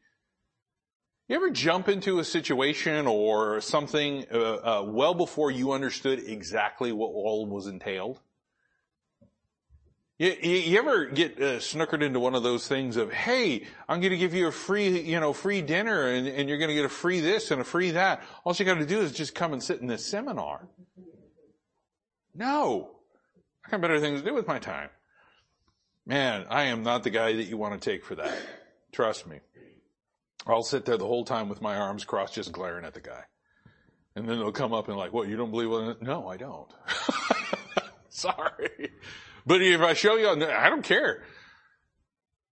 You 1.27 1.35
ever 1.35 1.51
jump 1.51 1.87
into 1.87 2.17
a 2.17 2.23
situation 2.23 3.05
or 3.05 3.61
something 3.61 4.25
uh, 4.33 4.37
uh, 4.39 4.83
well 4.87 5.13
before 5.13 5.51
you 5.51 5.73
understood 5.73 6.17
exactly 6.17 6.91
what 6.91 7.09
all 7.09 7.45
was 7.45 7.67
entailed? 7.67 8.19
You, 10.23 10.37
you, 10.41 10.55
you 10.55 10.79
ever 10.79 11.07
get 11.07 11.37
uh, 11.37 11.59
snookered 11.59 12.01
into 12.01 12.17
one 12.17 12.33
of 12.33 12.43
those 12.43 12.65
things 12.65 12.95
of, 12.95 13.11
hey, 13.11 13.65
I'm 13.89 13.99
going 13.99 14.11
to 14.11 14.17
give 14.17 14.33
you 14.33 14.47
a 14.47 14.53
free, 14.53 15.01
you 15.01 15.19
know, 15.19 15.33
free 15.33 15.61
dinner 15.61 16.07
and, 16.07 16.25
and 16.25 16.47
you're 16.47 16.59
going 16.59 16.69
to 16.69 16.75
get 16.75 16.85
a 16.85 16.89
free 16.89 17.19
this 17.19 17.51
and 17.51 17.59
a 17.59 17.65
free 17.65 17.91
that. 17.91 18.23
All 18.45 18.53
you 18.53 18.63
got 18.63 18.75
to 18.75 18.85
do 18.85 19.01
is 19.01 19.11
just 19.11 19.35
come 19.35 19.51
and 19.51 19.61
sit 19.61 19.81
in 19.81 19.87
this 19.87 20.05
seminar. 20.05 20.65
No. 22.33 22.91
I 23.67 23.71
got 23.71 23.81
better 23.81 23.99
things 23.99 24.21
to 24.21 24.25
do 24.25 24.33
with 24.33 24.47
my 24.47 24.59
time. 24.59 24.91
Man, 26.05 26.45
I 26.49 26.63
am 26.67 26.83
not 26.83 27.03
the 27.03 27.09
guy 27.09 27.33
that 27.33 27.43
you 27.43 27.57
want 27.57 27.81
to 27.81 27.91
take 27.91 28.05
for 28.05 28.15
that. 28.15 28.37
Trust 28.93 29.27
me. 29.27 29.41
I'll 30.47 30.63
sit 30.63 30.85
there 30.85 30.95
the 30.95 31.05
whole 31.05 31.25
time 31.25 31.49
with 31.49 31.61
my 31.61 31.75
arms 31.75 32.05
crossed 32.05 32.35
just 32.35 32.53
glaring 32.53 32.85
at 32.85 32.93
the 32.93 33.01
guy. 33.01 33.23
And 34.15 34.29
then 34.29 34.39
they'll 34.39 34.53
come 34.53 34.73
up 34.73 34.87
and 34.87 34.95
like, 34.95 35.11
what, 35.11 35.27
you 35.27 35.35
don't 35.35 35.51
believe 35.51 35.69
what? 35.69 36.01
No, 36.01 36.29
I 36.29 36.37
don't. 36.37 36.71
Sorry. 38.07 38.91
But 39.45 39.61
if 39.61 39.81
I 39.81 39.93
show 39.93 40.15
you, 40.15 40.29
I 40.29 40.69
don't 40.69 40.83
care. 40.83 41.23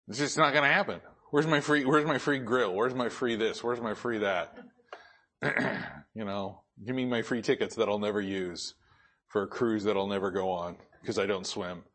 It's 0.07 0.19
just 0.19 0.37
not 0.37 0.51
going 0.51 0.63
to 0.63 0.73
happen. 0.73 0.99
Where's 1.31 1.47
my 1.47 1.61
free, 1.61 1.85
where's 1.85 2.05
my 2.05 2.17
free 2.17 2.39
grill? 2.39 2.73
Where's 2.73 2.93
my 2.93 3.07
free 3.07 3.37
this? 3.37 3.63
Where's 3.63 3.79
my 3.79 3.93
free 3.93 4.19
that? 4.19 4.53
you 6.13 6.25
know, 6.25 6.63
give 6.85 6.95
me 6.95 7.05
my 7.05 7.21
free 7.21 7.41
tickets 7.41 7.75
that 7.75 7.87
I'll 7.87 7.99
never 7.99 8.19
use 8.19 8.75
for 9.29 9.43
a 9.43 9.47
cruise 9.47 9.85
that 9.85 9.95
I'll 9.95 10.07
never 10.07 10.31
go 10.31 10.49
on 10.49 10.75
because 11.01 11.17
I 11.17 11.25
don't 11.25 11.47
swim. 11.47 11.83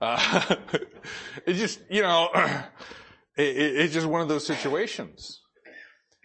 Uh, 0.00 0.54
it's 1.44 1.58
just, 1.58 1.80
you 1.90 2.02
know, 2.02 2.28
it, 3.36 3.56
it's 3.56 3.92
just 3.92 4.06
one 4.06 4.20
of 4.20 4.28
those 4.28 4.46
situations. 4.46 5.40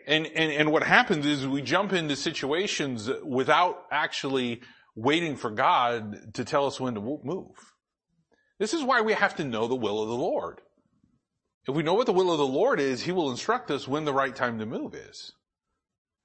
And, 0.06 0.28
and, 0.28 0.52
and 0.52 0.72
what 0.72 0.84
happens 0.84 1.26
is 1.26 1.48
we 1.48 1.64
jump 1.64 1.92
into 1.92 2.16
situations 2.16 3.10
without 3.26 3.86
actually 3.92 4.62
waiting 4.96 5.36
for 5.36 5.50
God 5.50 6.36
to 6.36 6.46
tell 6.46 6.68
us 6.68 6.80
when 6.80 6.94
to 6.94 7.02
move. 7.02 7.73
This 8.64 8.74
is 8.74 8.82
why 8.82 9.02
we 9.02 9.12
have 9.12 9.36
to 9.36 9.44
know 9.44 9.68
the 9.68 9.76
will 9.76 10.02
of 10.02 10.08
the 10.08 10.16
Lord. 10.16 10.62
If 11.68 11.76
we 11.76 11.84
know 11.84 11.96
what 11.96 12.06
the 12.06 12.14
will 12.14 12.32
of 12.32 12.38
the 12.38 12.48
Lord 12.48 12.80
is, 12.80 13.02
He 13.04 13.12
will 13.12 13.30
instruct 13.30 13.70
us 13.70 13.90
when 13.90 14.06
the 14.06 14.14
right 14.14 14.34
time 14.34 14.58
to 14.60 14.66
move 14.66 14.96
is. 14.96 15.34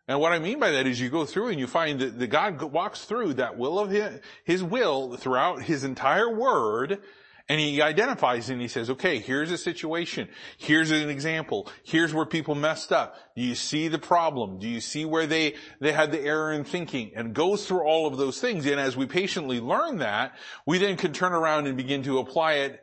And 0.06 0.20
what 0.20 0.30
I 0.30 0.38
mean 0.38 0.60
by 0.60 0.70
that 0.70 0.86
is 0.86 1.00
you 1.00 1.08
go 1.08 1.26
through 1.26 1.48
and 1.48 1.58
you 1.58 1.66
find 1.66 2.00
that 2.00 2.26
God 2.28 2.62
walks 2.62 3.06
through 3.06 3.34
that 3.34 3.58
will 3.58 3.80
of 3.80 3.90
his, 3.90 4.20
his 4.44 4.62
will 4.62 5.16
throughout 5.16 5.64
his 5.64 5.82
entire 5.82 6.32
word 6.32 7.00
and 7.48 7.58
he 7.58 7.80
identifies 7.80 8.50
and 8.50 8.60
he 8.60 8.68
says, 8.68 8.90
okay, 8.90 9.18
here's 9.20 9.50
a 9.50 9.56
situation. 9.56 10.28
Here's 10.58 10.90
an 10.90 11.08
example. 11.08 11.68
Here's 11.82 12.12
where 12.12 12.26
people 12.26 12.54
messed 12.54 12.92
up. 12.92 13.16
Do 13.36 13.42
you 13.42 13.54
see 13.54 13.88
the 13.88 13.98
problem? 13.98 14.58
Do 14.58 14.68
you 14.68 14.82
see 14.82 15.06
where 15.06 15.26
they, 15.26 15.54
they 15.80 15.92
had 15.92 16.12
the 16.12 16.20
error 16.20 16.52
in 16.52 16.64
thinking? 16.64 17.12
And 17.16 17.34
goes 17.34 17.66
through 17.66 17.84
all 17.84 18.06
of 18.06 18.18
those 18.18 18.38
things. 18.38 18.66
And 18.66 18.78
as 18.78 18.98
we 18.98 19.06
patiently 19.06 19.60
learn 19.60 19.98
that, 19.98 20.34
we 20.66 20.76
then 20.76 20.98
can 20.98 21.14
turn 21.14 21.32
around 21.32 21.66
and 21.66 21.76
begin 21.76 22.02
to 22.02 22.18
apply 22.18 22.54
it 22.54 22.80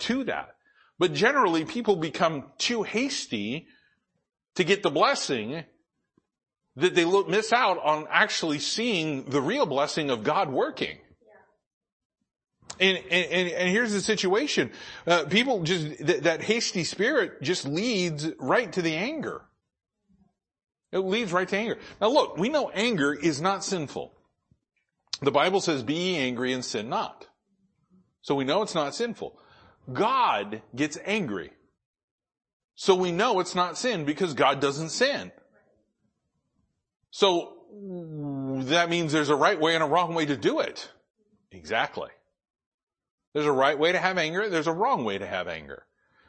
to 0.00 0.24
that. 0.24 0.56
But 0.98 1.14
generally 1.14 1.64
people 1.64 1.96
become 1.96 2.44
too 2.58 2.82
hasty 2.82 3.66
to 4.56 4.64
get 4.64 4.82
the 4.82 4.90
blessing 4.90 5.64
that 6.76 6.94
they 6.94 7.04
miss 7.04 7.52
out 7.52 7.78
on 7.82 8.06
actually 8.10 8.58
seeing 8.58 9.24
the 9.24 9.40
real 9.40 9.64
blessing 9.64 10.10
of 10.10 10.22
God 10.22 10.50
working. 10.50 10.98
And, 12.80 12.98
and, 13.10 13.50
and, 13.50 13.68
here's 13.68 13.92
the 13.92 14.00
situation. 14.00 14.70
Uh, 15.06 15.24
people 15.24 15.62
just, 15.62 15.98
th- 15.98 16.22
that 16.22 16.42
hasty 16.42 16.84
spirit 16.84 17.42
just 17.42 17.66
leads 17.66 18.30
right 18.38 18.72
to 18.72 18.82
the 18.82 18.94
anger. 18.94 19.42
It 20.90 20.98
leads 20.98 21.32
right 21.32 21.48
to 21.48 21.56
anger. 21.56 21.78
Now 22.00 22.08
look, 22.08 22.36
we 22.36 22.48
know 22.48 22.70
anger 22.70 23.12
is 23.14 23.40
not 23.40 23.64
sinful. 23.64 24.12
The 25.20 25.30
Bible 25.30 25.60
says, 25.60 25.82
be 25.82 26.16
angry 26.16 26.52
and 26.52 26.64
sin 26.64 26.88
not. 26.88 27.28
So 28.22 28.34
we 28.34 28.44
know 28.44 28.62
it's 28.62 28.74
not 28.74 28.94
sinful. 28.94 29.38
God 29.92 30.62
gets 30.74 30.98
angry. 31.04 31.52
So 32.74 32.94
we 32.94 33.12
know 33.12 33.40
it's 33.40 33.54
not 33.54 33.78
sin 33.78 34.04
because 34.04 34.34
God 34.34 34.60
doesn't 34.60 34.90
sin. 34.90 35.32
So 37.10 37.54
that 38.64 38.90
means 38.90 39.12
there's 39.12 39.28
a 39.28 39.36
right 39.36 39.60
way 39.60 39.74
and 39.74 39.82
a 39.82 39.86
wrong 39.86 40.14
way 40.14 40.26
to 40.26 40.36
do 40.36 40.60
it. 40.60 40.90
Exactly. 41.50 42.08
There's 43.34 43.46
a 43.46 43.52
right 43.52 43.78
way 43.78 43.92
to 43.92 43.98
have 43.98 44.18
anger. 44.18 44.48
There's 44.48 44.66
a 44.66 44.72
wrong 44.72 45.04
way 45.04 45.18
to 45.18 45.26
have 45.26 45.48
anger. 45.48 45.86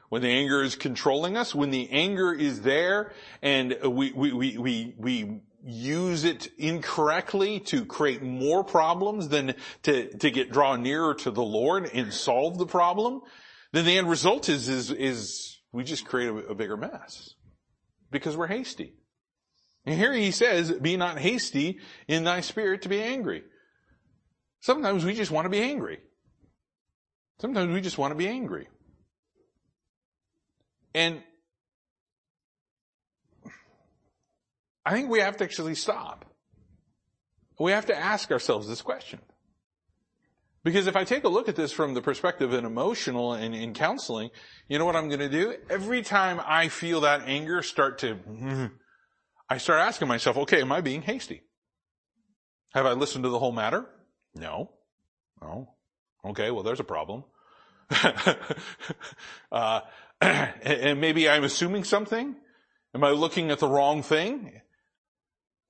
When 0.10 0.22
the 0.22 0.30
anger 0.30 0.62
is 0.62 0.76
controlling 0.76 1.36
us, 1.38 1.56
when 1.56 1.72
the 1.72 1.89
anger 1.89 2.34
is 2.34 2.62
there 2.62 3.14
and 3.41 3.76
we, 3.84 4.12
we, 4.12 4.32
we, 4.32 4.58
we, 4.58 4.95
we 4.97 5.41
use 5.66 6.24
it 6.24 6.49
incorrectly 6.58 7.60
to 7.62 7.86
create 7.86 8.22
more 8.22 8.64
problems 8.64 9.30
than 9.30 9.56
to, 9.84 10.16
to 10.18 10.30
get 10.30 10.51
drawn 10.51 10.84
nearer 10.84 11.16
to 11.16 11.32
the 11.32 11.43
Lord 11.43 11.89
and 11.93 12.14
solve 12.14 12.58
the 12.58 12.66
problem, 12.66 13.22
then 13.72 13.86
the 13.86 13.97
end 13.97 14.10
result 14.10 14.49
is, 14.49 14.70
is, 14.70 14.91
is 14.91 15.60
we 15.72 15.84
just 15.84 16.06
create 16.06 16.30
a, 16.30 16.36
a 16.49 16.56
bigger 16.56 16.78
mess 16.78 17.34
because 18.12 18.38
we're 18.38 18.47
hasty. 18.47 18.93
And 19.86 19.95
here 19.95 20.14
he 20.14 20.32
says, 20.32 20.72
be 20.72 20.95
not 20.95 21.18
hasty 21.18 21.80
in 22.08 22.24
thy 22.24 22.41
spirit 22.41 22.84
to 22.84 22.89
be 22.89 23.01
angry. 23.01 23.43
Sometimes 24.60 25.04
we 25.04 25.16
just 25.16 25.32
want 25.32 25.45
to 25.45 25.49
be 25.49 25.60
angry. 25.60 25.99
Sometimes 27.40 27.74
we 27.74 27.82
just 27.82 27.98
want 27.98 28.12
to 28.12 28.16
be 28.16 28.28
angry. 28.28 28.68
And 30.96 31.22
I 34.86 34.92
think 34.92 35.10
we 35.10 35.20
have 35.20 35.38
to 35.38 35.44
actually 35.44 35.76
stop. 35.76 36.26
We 37.60 37.72
have 37.72 37.86
to 37.88 37.98
ask 37.98 38.32
ourselves 38.32 38.68
this 38.68 38.82
question. 38.82 39.20
Because 40.64 40.88
if 40.88 40.96
I 40.96 41.04
take 41.04 41.26
a 41.26 41.30
look 41.30 41.50
at 41.50 41.56
this 41.56 41.74
from 41.74 41.94
the 41.94 42.02
perspective 42.02 42.54
of 42.54 42.64
emotional 42.64 43.34
and 43.34 43.54
in 43.54 43.74
counseling, 43.74 44.30
you 44.70 44.80
know 44.80 44.86
what 44.86 44.96
I'm 44.96 45.10
going 45.10 45.20
to 45.20 45.30
do? 45.30 45.56
Every 45.70 46.02
time 46.02 46.40
I 46.46 46.70
feel 46.70 47.02
that 47.02 47.24
anger 47.26 47.62
start 47.62 48.00
to, 48.00 48.16
mm-hmm, 48.16 48.66
I 49.50 49.58
start 49.58 49.82
asking 49.82 50.08
myself, 50.08 50.38
okay, 50.38 50.62
am 50.62 50.72
I 50.72 50.80
being 50.80 51.02
hasty? 51.02 51.42
Have 52.74 52.86
I 52.86 52.94
listened 52.94 53.26
to 53.26 53.30
the 53.30 53.40
whole 53.40 53.52
matter? 53.52 53.86
No. 54.36 54.72
No. 55.42 55.73
Okay, 56.26 56.52
well 56.52 56.64
there's 56.64 56.80
a 56.80 56.86
problem. 56.86 57.24
uh, 59.52 59.82
and 60.22 61.02
maybe 61.02 61.30
I'm 61.30 61.44
assuming 61.44 61.84
something. 61.84 62.36
Am 62.96 63.04
I 63.04 63.10
looking 63.10 63.52
at 63.52 63.60
the 63.60 63.68
wrong 63.68 64.04
thing? 64.04 64.62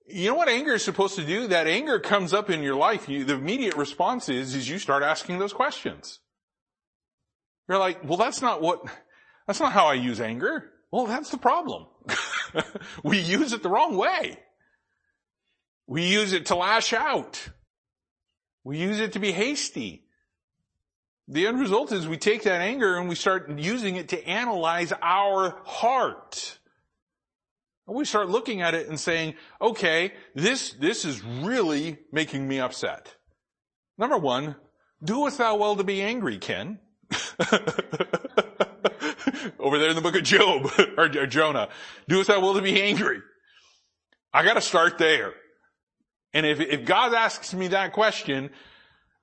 You 0.07 0.29
know 0.29 0.35
what 0.35 0.49
anger 0.49 0.73
is 0.73 0.83
supposed 0.83 1.15
to 1.15 1.25
do? 1.25 1.47
That 1.47 1.67
anger 1.67 1.99
comes 1.99 2.33
up 2.33 2.49
in 2.49 2.61
your 2.61 2.75
life. 2.75 3.07
You, 3.07 3.23
the 3.23 3.35
immediate 3.35 3.75
response 3.75 4.27
is, 4.27 4.53
is 4.53 4.67
you 4.69 4.77
start 4.77 5.01
asking 5.01 5.39
those 5.39 5.53
questions. 5.53 6.19
You're 7.69 7.79
like, 7.79 8.03
well, 8.03 8.17
that's 8.17 8.41
not 8.41 8.61
what, 8.61 8.83
that's 9.47 9.61
not 9.61 9.71
how 9.71 9.87
I 9.87 9.93
use 9.93 10.19
anger. 10.19 10.69
Well, 10.91 11.05
that's 11.05 11.29
the 11.29 11.37
problem. 11.37 11.87
we 13.03 13.19
use 13.19 13.53
it 13.53 13.63
the 13.63 13.69
wrong 13.69 13.95
way. 13.95 14.37
We 15.87 16.05
use 16.05 16.33
it 16.33 16.47
to 16.47 16.55
lash 16.55 16.91
out. 16.91 17.49
We 18.63 18.77
use 18.77 18.99
it 18.99 19.13
to 19.13 19.19
be 19.19 19.31
hasty. 19.31 20.02
The 21.27 21.47
end 21.47 21.59
result 21.59 21.91
is 21.91 22.07
we 22.07 22.17
take 22.17 22.43
that 22.43 22.61
anger 22.61 22.97
and 22.97 23.07
we 23.07 23.15
start 23.15 23.49
using 23.57 23.95
it 23.95 24.09
to 24.09 24.27
analyze 24.27 24.91
our 25.01 25.57
heart. 25.63 26.59
And 27.87 27.95
we 27.95 28.05
start 28.05 28.29
looking 28.29 28.61
at 28.61 28.73
it 28.73 28.87
and 28.87 28.99
saying, 28.99 29.35
okay, 29.61 30.13
this, 30.35 30.73
this 30.73 31.05
is 31.05 31.23
really 31.23 31.97
making 32.11 32.47
me 32.47 32.59
upset. 32.59 33.15
Number 33.97 34.17
one, 34.17 34.55
doest 35.03 35.37
thou 35.37 35.55
well 35.55 35.75
to 35.75 35.83
be 35.83 36.01
angry, 36.01 36.37
Ken? 36.37 36.79
Over 39.59 39.79
there 39.79 39.89
in 39.89 39.95
the 39.95 40.01
book 40.01 40.15
of 40.15 40.23
Job, 40.23 40.69
or, 40.97 41.05
or 41.05 41.27
Jonah. 41.27 41.69
Doest 42.07 42.27
thou 42.27 42.41
well 42.41 42.53
to 42.55 42.61
be 42.61 42.81
angry? 42.81 43.21
I 44.33 44.43
gotta 44.43 44.61
start 44.61 44.97
there. 44.97 45.33
And 46.33 46.45
if, 46.45 46.59
if 46.59 46.85
God 46.85 47.13
asks 47.13 47.53
me 47.53 47.67
that 47.69 47.93
question, 47.93 48.49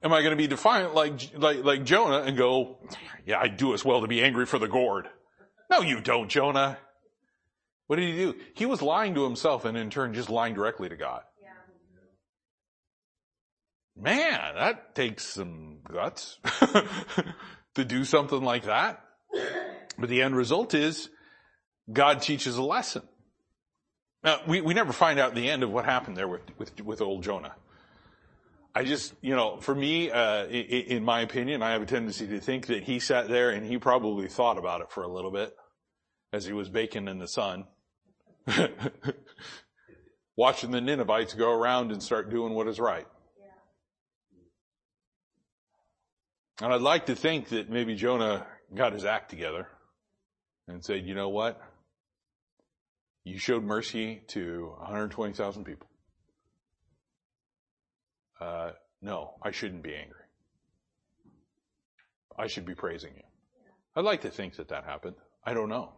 am 0.03 0.13
I 0.13 0.21
going 0.21 0.31
to 0.31 0.37
be 0.37 0.47
defiant 0.47 0.95
like, 0.95 1.31
like, 1.37 1.65
like 1.65 1.85
Jonah 1.85 2.23
and 2.23 2.37
go, 2.37 2.79
yeah, 3.27 3.39
I 3.39 3.49
do 3.49 3.75
as 3.75 3.85
well 3.85 4.01
to 4.01 4.09
be 4.09 4.23
angry 4.23 4.47
for 4.47 4.59
the 4.59 4.69
gourd. 4.69 5.09
No, 5.71 5.81
you 5.81 6.01
don't, 6.01 6.29
Jonah. 6.29 6.79
What 7.87 7.97
did 7.97 8.09
he 8.09 8.17
do? 8.17 8.35
He 8.55 8.67
was 8.67 8.83
lying 8.83 9.15
to 9.15 9.25
himself 9.25 9.65
and 9.65 9.77
in 9.77 9.91
turn 9.91 10.15
just 10.15 10.31
lying 10.31 10.55
directly 10.55 10.89
to 10.89 10.97
God. 10.97 11.23
Man, 13.97 14.55
that 14.55 14.95
takes 14.95 15.27
some 15.27 15.81
guts 15.87 16.39
to 17.75 17.85
do 17.85 18.05
something 18.05 18.43
like 18.43 18.65
that. 18.65 19.05
But 19.99 20.09
the 20.09 20.23
end 20.23 20.35
result 20.35 20.73
is 20.73 21.11
God 21.93 22.23
teaches 22.23 22.57
a 22.57 22.63
lesson. 22.63 23.03
Now, 24.25 24.41
we, 24.47 24.61
we 24.61 24.73
never 24.75 24.93
find 24.93 25.19
out 25.19 25.35
the 25.35 25.51
end 25.51 25.63
of 25.63 25.71
what 25.71 25.85
happened 25.85 26.17
there 26.17 26.29
with, 26.29 26.43
with, 26.59 26.81
with 26.81 27.01
old 27.01 27.23
Jonah. 27.23 27.55
I 28.75 28.85
just, 28.85 29.15
you 29.21 29.35
know, 29.35 29.57
for 29.57 29.75
me, 29.75 30.11
uh, 30.11 30.47
in, 30.47 30.99
in 30.99 31.05
my 31.05 31.23
opinion, 31.23 31.63
I 31.63 31.73
have 31.73 31.83
a 31.83 31.87
tendency 31.87 32.27
to 32.29 32.41
think 32.41 32.67
that 32.67 32.85
he 32.85 33.01
sat 33.01 33.29
there 33.29 33.51
and 33.51 33.67
he 33.67 33.79
probably 33.79 34.29
thought 34.29 34.59
about 34.59 34.81
it 34.81 34.91
for 34.91 35.03
a 35.03 35.09
little 35.09 35.31
bit 35.31 35.57
as 36.33 36.45
he 36.45 36.53
was 36.53 36.69
baking 36.69 37.09
in 37.09 37.19
the 37.19 37.27
sun. 37.27 37.67
Watching 40.37 40.71
the 40.71 40.81
Ninevites 40.81 41.35
go 41.35 41.53
around 41.53 41.91
and 41.91 42.03
start 42.03 42.31
doing 42.31 42.55
what 42.55 42.69
is 42.69 42.79
right. 42.79 43.07
And 46.63 46.73
I'd 46.73 46.81
like 46.81 47.07
to 47.07 47.17
think 47.17 47.49
that 47.49 47.71
maybe 47.71 47.95
Jonah 47.95 48.47
got 48.75 48.93
his 48.93 49.05
act 49.05 49.31
together 49.31 49.67
and 50.69 50.85
said, 50.85 51.07
you 51.07 51.15
know 51.15 51.31
what? 51.31 51.61
You 53.25 53.39
showed 53.39 53.65
mercy 53.65 54.23
to 54.29 54.75
120,000 54.79 55.65
people. 55.65 55.90
Uh, 58.41 58.71
no, 59.03 59.35
I 59.43 59.51
shouldn't 59.51 59.83
be 59.83 59.95
angry. 59.95 60.17
I 62.39 62.47
should 62.47 62.65
be 62.65 62.75
praising 62.75 63.13
you. 63.15 63.23
I'd 63.95 64.05
like 64.05 64.23
to 64.23 64.31
think 64.31 64.57
that 64.57 64.69
that 64.69 64.85
happened. 64.85 65.17
I 65.45 65.53
don't 65.53 65.69
know. 65.69 65.93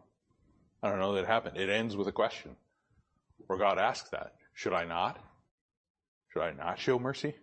I 0.83 0.89
don't 0.89 0.99
know 0.99 1.15
that 1.15 1.23
it 1.23 1.27
happened. 1.27 1.57
It 1.57 1.69
ends 1.69 1.97
with 1.97 2.09
a 2.09 2.13
question 2.13 2.57
where 3.47 3.59
God 3.59 3.79
asks 3.79 4.11
that. 4.11 4.35
Should 4.55 4.73
I 4.73 4.85
not? 4.85 5.19
Should 6.33 6.43
I 6.43 6.53
not 6.53 6.79
show 6.79 6.99
mercy? 6.99 7.35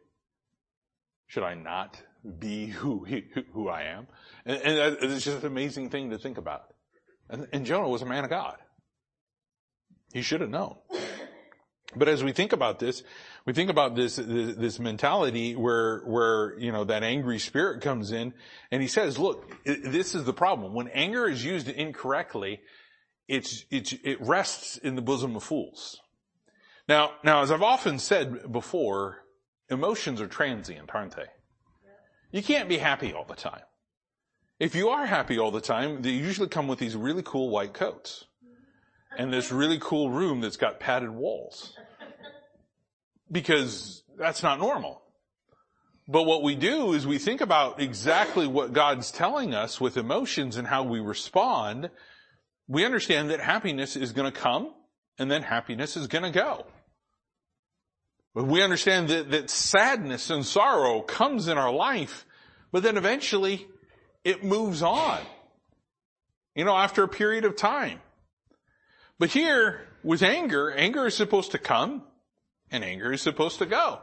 Should 1.27 1.43
I 1.43 1.53
not 1.53 2.01
be 2.39 2.65
who, 2.65 3.05
who 3.53 3.69
I 3.69 3.83
am? 3.83 4.07
And, 4.45 4.61
and 4.61 4.97
it's 5.01 5.23
just 5.23 5.39
an 5.39 5.45
amazing 5.45 5.89
thing 5.89 6.09
to 6.09 6.17
think 6.17 6.37
about. 6.37 6.73
And, 7.29 7.47
and 7.53 7.65
Jonah 7.65 7.87
was 7.87 8.01
a 8.01 8.05
man 8.05 8.23
of 8.23 8.29
God. 8.29 8.57
He 10.11 10.21
should 10.23 10.41
have 10.41 10.49
known. 10.49 10.75
But 11.95 12.07
as 12.07 12.23
we 12.23 12.31
think 12.31 12.51
about 12.51 12.79
this, 12.79 13.03
we 13.45 13.53
think 13.53 13.69
about 13.69 13.95
this, 13.95 14.17
this, 14.17 14.55
this, 14.55 14.79
mentality 14.79 15.55
where, 15.55 15.99
where, 16.01 16.59
you 16.59 16.71
know, 16.71 16.83
that 16.83 17.03
angry 17.03 17.39
spirit 17.39 17.81
comes 17.81 18.11
in 18.11 18.33
and 18.71 18.81
he 18.81 18.87
says, 18.87 19.17
look, 19.17 19.51
this 19.63 20.15
is 20.15 20.25
the 20.25 20.33
problem. 20.33 20.73
When 20.73 20.87
anger 20.89 21.27
is 21.27 21.43
used 21.43 21.67
incorrectly, 21.67 22.61
it's, 23.27 23.65
it's, 23.69 23.93
it 24.03 24.19
rests 24.21 24.77
in 24.77 24.95
the 24.95 25.01
bosom 25.01 25.35
of 25.35 25.43
fools. 25.43 25.99
Now, 26.87 27.11
now, 27.23 27.41
as 27.41 27.51
I've 27.51 27.61
often 27.61 27.99
said 27.99 28.51
before, 28.51 29.23
emotions 29.69 30.21
are 30.21 30.27
transient, 30.27 30.89
aren't 30.93 31.15
they? 31.15 31.27
You 32.31 32.43
can't 32.43 32.69
be 32.69 32.77
happy 32.77 33.13
all 33.13 33.25
the 33.25 33.35
time. 33.35 33.61
If 34.59 34.75
you 34.75 34.89
are 34.89 35.05
happy 35.05 35.39
all 35.39 35.51
the 35.51 35.61
time, 35.61 36.01
they 36.01 36.09
usually 36.09 36.49
come 36.49 36.67
with 36.67 36.79
these 36.79 36.95
really 36.95 37.23
cool 37.23 37.49
white 37.49 37.73
coats 37.73 38.25
and 39.17 39.31
this 39.31 39.51
really 39.51 39.79
cool 39.79 40.09
room 40.09 40.41
that's 40.41 40.57
got 40.57 40.79
padded 40.79 41.09
walls. 41.09 41.73
Because 43.31 44.03
that's 44.17 44.43
not 44.43 44.59
normal. 44.59 45.01
But 46.07 46.23
what 46.23 46.41
we 46.41 46.55
do 46.55 46.93
is 46.93 47.05
we 47.05 47.19
think 47.19 47.41
about 47.41 47.79
exactly 47.79 48.47
what 48.47 48.73
God's 48.73 49.11
telling 49.11 49.53
us 49.53 49.79
with 49.79 49.97
emotions 49.97 50.57
and 50.57 50.67
how 50.67 50.83
we 50.83 50.99
respond 50.99 51.91
we 52.69 52.85
understand 52.85 53.31
that 53.31 53.41
happiness 53.41 53.95
is 53.95 54.13
going 54.13 54.31
to 54.31 54.39
come 54.39 54.71
and 55.17 55.29
then 55.29 55.41
happiness 55.41 55.97
is 55.97 56.07
going 56.07 56.23
to 56.23 56.31
go. 56.31 56.65
But 58.35 58.45
we 58.45 58.61
understand 58.61 59.09
that, 59.09 59.31
that 59.31 59.49
sadness 59.49 60.29
and 60.29 60.45
sorrow 60.45 61.01
comes 61.01 61.47
in 61.47 61.57
our 61.57 61.73
life, 61.73 62.27
but 62.71 62.83
then 62.83 62.95
eventually 62.95 63.67
it 64.23 64.43
moves 64.43 64.83
on. 64.83 65.19
You 66.53 66.63
know, 66.63 66.77
after 66.77 67.01
a 67.01 67.07
period 67.07 67.43
of 67.43 67.55
time. 67.55 68.01
But 69.17 69.31
here, 69.31 69.81
with 70.03 70.21
anger, 70.21 70.71
anger 70.71 71.07
is 71.07 71.15
supposed 71.15 71.51
to 71.51 71.57
come 71.57 72.03
and 72.71 72.83
anger 72.83 73.11
is 73.11 73.21
supposed 73.21 73.59
to 73.59 73.65
go. 73.65 73.99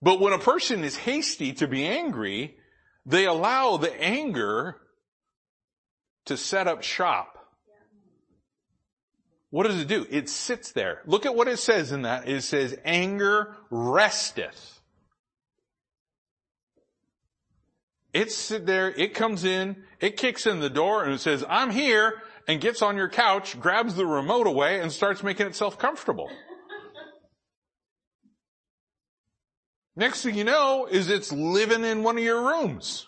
But 0.00 0.20
when 0.20 0.32
a 0.32 0.38
person 0.38 0.84
is 0.84 0.96
hasty 0.96 1.52
to 1.54 1.68
be 1.68 1.86
angry, 1.86 2.56
they 3.06 3.26
allow 3.26 3.76
the 3.76 3.92
anger 4.00 4.76
to 6.26 6.36
set 6.36 6.66
up 6.66 6.82
shop. 6.82 7.38
What 9.50 9.66
does 9.66 9.80
it 9.80 9.88
do? 9.88 10.06
It 10.10 10.28
sits 10.28 10.72
there. 10.72 11.02
Look 11.04 11.26
at 11.26 11.34
what 11.34 11.46
it 11.46 11.58
says 11.58 11.92
in 11.92 12.02
that. 12.02 12.28
It 12.28 12.42
says, 12.42 12.76
anger 12.84 13.56
resteth. 13.70 14.80
It 18.12 18.28
It's 18.28 18.48
there, 18.48 18.90
it 18.90 19.14
comes 19.14 19.44
in, 19.44 19.84
it 20.00 20.16
kicks 20.16 20.46
in 20.46 20.60
the 20.60 20.70
door 20.70 21.04
and 21.04 21.14
it 21.14 21.20
says, 21.20 21.44
I'm 21.48 21.70
here, 21.70 22.20
and 22.48 22.60
gets 22.60 22.82
on 22.82 22.96
your 22.96 23.08
couch, 23.08 23.58
grabs 23.58 23.94
the 23.94 24.06
remote 24.06 24.46
away, 24.46 24.80
and 24.80 24.92
starts 24.92 25.22
making 25.22 25.46
itself 25.46 25.78
comfortable. 25.78 26.30
Next 29.94 30.22
thing 30.22 30.34
you 30.34 30.44
know 30.44 30.86
is 30.90 31.10
it's 31.10 31.32
living 31.32 31.84
in 31.84 32.02
one 32.02 32.16
of 32.16 32.24
your 32.24 32.42
rooms 32.42 33.06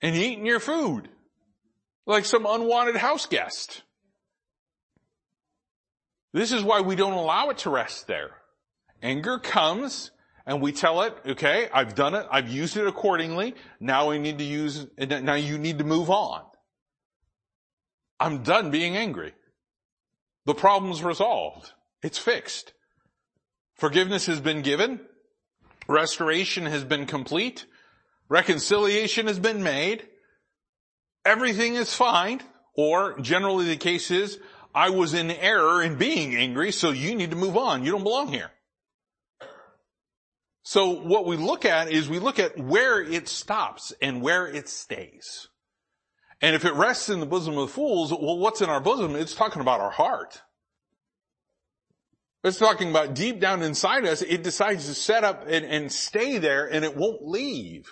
and 0.00 0.14
eating 0.14 0.46
your 0.46 0.60
food 0.60 1.08
like 2.06 2.24
some 2.24 2.46
unwanted 2.46 2.96
house 2.96 3.26
guest. 3.26 3.82
This 6.32 6.52
is 6.52 6.62
why 6.62 6.80
we 6.80 6.96
don't 6.96 7.12
allow 7.12 7.50
it 7.50 7.58
to 7.58 7.70
rest 7.70 8.06
there. 8.06 8.30
Anger 9.02 9.38
comes 9.38 10.10
and 10.46 10.60
we 10.60 10.72
tell 10.72 11.02
it, 11.02 11.16
okay, 11.26 11.68
I've 11.72 11.94
done 11.94 12.14
it, 12.14 12.26
I've 12.30 12.48
used 12.48 12.76
it 12.76 12.86
accordingly, 12.86 13.54
now 13.80 14.10
I 14.10 14.18
need 14.18 14.38
to 14.38 14.44
use, 14.44 14.86
now 14.98 15.34
you 15.34 15.58
need 15.58 15.78
to 15.78 15.84
move 15.84 16.10
on. 16.10 16.42
I'm 18.20 18.42
done 18.42 18.70
being 18.70 18.96
angry. 18.96 19.32
The 20.46 20.54
problem's 20.54 21.02
resolved. 21.02 21.72
It's 22.02 22.18
fixed. 22.18 22.72
Forgiveness 23.74 24.26
has 24.26 24.40
been 24.40 24.62
given. 24.62 25.00
Restoration 25.88 26.66
has 26.66 26.84
been 26.84 27.06
complete. 27.06 27.66
Reconciliation 28.28 29.26
has 29.26 29.38
been 29.38 29.62
made. 29.62 30.08
Everything 31.24 31.74
is 31.74 31.94
fine. 31.94 32.40
Or 32.76 33.18
generally 33.20 33.66
the 33.66 33.76
case 33.76 34.10
is, 34.10 34.38
I 34.74 34.90
was 34.90 35.14
in 35.14 35.30
error 35.30 35.82
in 35.82 35.96
being 35.96 36.34
angry, 36.34 36.72
so 36.72 36.90
you 36.90 37.14
need 37.14 37.30
to 37.30 37.36
move 37.36 37.56
on. 37.56 37.84
You 37.84 37.92
don't 37.92 38.02
belong 38.02 38.28
here. 38.28 38.50
So 40.64 40.90
what 40.90 41.26
we 41.26 41.36
look 41.36 41.64
at 41.64 41.92
is 41.92 42.08
we 42.08 42.18
look 42.18 42.38
at 42.38 42.58
where 42.58 43.00
it 43.00 43.28
stops 43.28 43.92
and 44.00 44.22
where 44.22 44.46
it 44.46 44.68
stays. 44.68 45.48
And 46.40 46.56
if 46.56 46.64
it 46.64 46.74
rests 46.74 47.08
in 47.08 47.20
the 47.20 47.26
bosom 47.26 47.56
of 47.58 47.70
fools, 47.70 48.10
well, 48.10 48.38
what's 48.38 48.62
in 48.62 48.70
our 48.70 48.80
bosom? 48.80 49.14
It's 49.14 49.34
talking 49.34 49.60
about 49.62 49.80
our 49.80 49.90
heart. 49.90 50.42
It's 52.44 52.58
talking 52.58 52.90
about 52.90 53.14
deep 53.14 53.40
down 53.40 53.62
inside 53.62 54.04
us, 54.04 54.20
it 54.20 54.42
decides 54.42 54.86
to 54.86 54.94
set 54.94 55.24
up 55.24 55.44
and, 55.48 55.64
and 55.64 55.90
stay 55.90 56.36
there 56.36 56.66
and 56.66 56.84
it 56.84 56.94
won't 56.94 57.26
leave. 57.26 57.88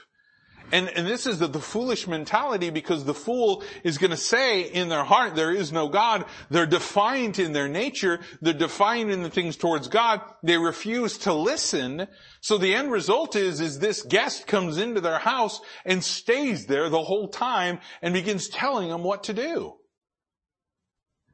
And, 0.70 0.88
and 0.88 1.07
this 1.07 1.26
is 1.26 1.38
the, 1.38 1.46
the 1.46 1.61
foolish 1.61 2.07
mentality 2.07 2.70
because 2.70 3.05
the 3.05 3.14
fool 3.14 3.62
is 3.82 3.98
going 3.98 4.11
to 4.11 4.16
say 4.16 4.62
in 4.62 4.88
their 4.88 5.05
heart, 5.05 5.34
there 5.34 5.53
is 5.53 5.70
no 5.70 5.88
God. 5.88 6.24
They're 6.50 6.66
defiant 6.66 7.38
in 7.38 7.53
their 7.53 7.68
nature. 7.68 8.20
They're 8.40 8.55
defiant 8.55 9.11
in 9.11 9.22
the 9.22 9.30
things 9.30 9.57
towards 9.57 9.88
God. 9.88 10.22
They 10.42 10.57
refuse 10.57 11.18
to 11.18 11.34
listen. 11.34 12.07
So 12.40 12.57
the 12.57 12.74
end 12.74 12.90
result 12.90 13.36
is, 13.36 13.61
is 13.61 13.78
this 13.78 14.03
guest 14.03 14.46
comes 14.46 14.78
into 14.78 15.03
their 15.03 15.18
house 15.18 15.61
and 15.84 16.03
stays 16.03 16.66
there 16.66 16.88
the 16.88 17.03
whole 17.03 17.28
time 17.28 17.80
and 18.00 18.14
begins 18.14 18.48
telling 18.48 18.88
them 18.88 19.03
what 19.03 19.24
to 19.24 19.34
do. 19.34 19.74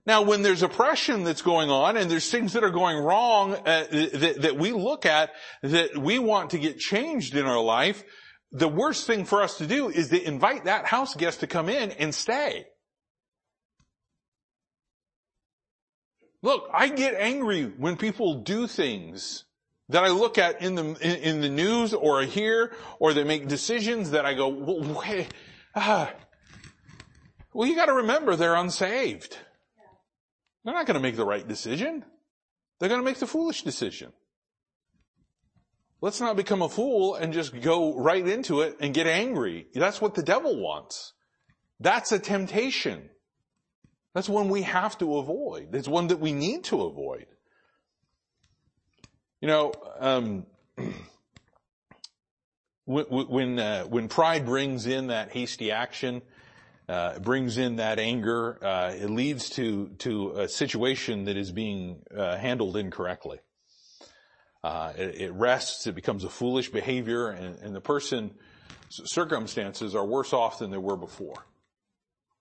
Now, 0.09 0.23
when 0.23 0.41
there's 0.41 0.63
oppression 0.63 1.25
that's 1.25 1.43
going 1.43 1.69
on 1.69 1.99
and 1.99 2.11
there's 2.11 2.31
things 2.31 2.55
that 2.55 2.65
are 2.65 2.71
going 2.71 2.97
wrong 2.97 3.53
uh, 3.53 3.85
that, 3.91 4.37
that 4.41 4.57
we 4.57 4.73
look 4.73 5.05
at 5.05 5.33
that 5.63 5.99
we 5.99 6.19
want 6.19 6.53
to 6.53 6.59
get 6.59 6.79
changed 6.79 7.37
in 7.37 7.45
our 7.45 7.61
life, 7.61 8.03
the 8.51 8.69
worst 8.69 9.07
thing 9.07 9.27
for 9.27 9.43
us 9.43 9.59
to 9.59 9.67
do 9.67 9.91
is 9.91 10.09
to 10.09 10.27
invite 10.27 10.65
that 10.65 10.87
house 10.87 11.15
guest 11.15 11.41
to 11.41 11.47
come 11.47 11.69
in 11.69 11.91
and 11.91 12.15
stay. 12.15 12.65
Look, 16.41 16.71
I 16.73 16.89
get 16.89 17.13
angry 17.13 17.65
when 17.65 17.99
people 17.99 18.41
do 18.41 18.67
things 18.67 19.45
that 19.91 20.05
I 20.05 20.09
look 20.09 20.39
at 20.39 20.63
in 20.63 20.75
the, 20.75 20.85
in, 21.03 21.17
in 21.17 21.41
the 21.43 21.51
news 21.51 21.93
or 21.93 22.23
I 22.23 22.25
hear 22.25 22.75
or 22.99 23.13
they 23.13 23.25
make 23.25 23.47
decisions 23.47 24.13
that 24.13 24.25
I 24.25 24.33
go, 24.33 24.49
well, 24.49 25.03
wait, 25.07 25.35
ah. 25.75 26.11
well 27.53 27.69
you 27.69 27.77
gotta 27.77 27.93
remember 27.93 28.37
they're 28.37 28.55
unsaved. 28.55 29.37
They're 30.69 30.77
not 30.77 30.85
gonna 30.85 31.01
make 31.01 31.16
the 31.16 31.25
right 31.25 31.49
decision. 31.49 32.05
They're 32.79 32.91
gonna 32.91 33.03
make 33.03 33.16
the 33.16 33.27
foolish 33.27 33.62
decision. 33.62 34.12
Let's 36.03 36.21
not 36.21 36.37
become 36.37 36.61
a 36.61 36.69
fool 36.69 37.14
and 37.14 37.33
just 37.33 37.59
go 37.62 37.97
right 37.97 38.29
into 38.29 38.61
it 38.61 38.77
and 38.79 38.93
get 38.93 39.07
angry. 39.07 39.69
That's 39.73 40.03
what 40.03 40.14
the 40.14 40.23
devil 40.23 40.61
wants. 40.61 41.14
That's 41.81 42.12
a 42.12 42.19
temptation. 42.19 43.09
That's 44.12 44.29
one 44.29 44.51
we 44.51 44.61
have 44.61 44.99
to 44.99 45.16
avoid. 45.16 45.75
It's 45.75 45.89
one 45.89 46.09
that 46.09 46.21
we 46.21 46.35
need 46.35 46.64
to 46.64 46.83
avoid. 46.83 47.25
You 49.41 49.49
know, 49.49 49.73
um, 50.01 50.45
when 52.85 53.07
when, 53.07 53.59
uh, 53.59 53.85
when, 53.85 54.09
pride 54.09 54.45
brings 54.45 54.85
in 54.85 55.07
that 55.07 55.31
hasty 55.31 55.71
action, 55.71 56.21
uh, 56.89 57.18
brings 57.18 57.59
in 57.59 57.76
that 57.76 57.99
anger, 57.99 58.59
uh, 58.64 58.93
it 58.95 59.11
leads 59.11 59.51
to 59.51 59.89
to 59.99 60.32
a 60.39 60.49
situation 60.49 61.24
that 61.24 61.36
is 61.36 61.53
being 61.53 62.03
uh, 62.16 62.36
handled 62.36 62.76
incorrectly. 62.76 63.39
Uh, 64.64 64.93
it, 64.97 65.20
it, 65.20 65.32
rests, 65.32 65.86
it 65.86 65.95
becomes 65.95 66.24
a 66.24 66.28
foolish 66.28 66.70
behavior, 66.70 67.28
and, 67.28 67.59
and 67.61 67.74
the 67.74 67.80
person 67.80 68.34
circumstances 68.91 69.95
are 69.95 70.05
worse 70.05 70.32
off 70.32 70.59
than 70.59 70.70
they 70.70 70.78
were 70.78 70.97
before. 70.97 71.47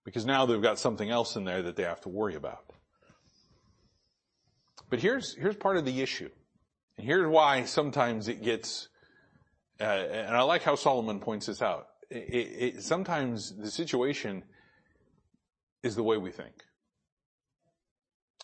Because 0.03 0.25
now 0.25 0.45
they've 0.45 0.61
got 0.61 0.79
something 0.79 1.09
else 1.09 1.35
in 1.35 1.43
there 1.43 1.61
that 1.61 1.75
they 1.75 1.83
have 1.83 2.01
to 2.01 2.09
worry 2.09 2.35
about. 2.35 2.63
But 4.89 4.99
here's, 4.99 5.35
here's 5.35 5.57
part 5.57 5.77
of 5.77 5.85
the 5.85 6.01
issue. 6.01 6.29
And 6.97 7.05
here's 7.05 7.27
why 7.27 7.65
sometimes 7.65 8.29
it 8.29 8.41
gets, 8.41 8.87
uh, 9.79 9.83
and 9.83 10.35
I 10.35 10.41
like 10.43 10.63
how 10.63 10.75
Solomon 10.75 11.19
points 11.19 11.47
this 11.47 11.61
out. 11.61 11.87
It, 12.09 12.15
it, 12.75 12.83
sometimes 12.83 13.55
the 13.55 13.69
situation 13.69 14.43
is 15.83 15.95
the 15.95 16.03
way 16.03 16.17
we 16.17 16.31
think. 16.31 16.63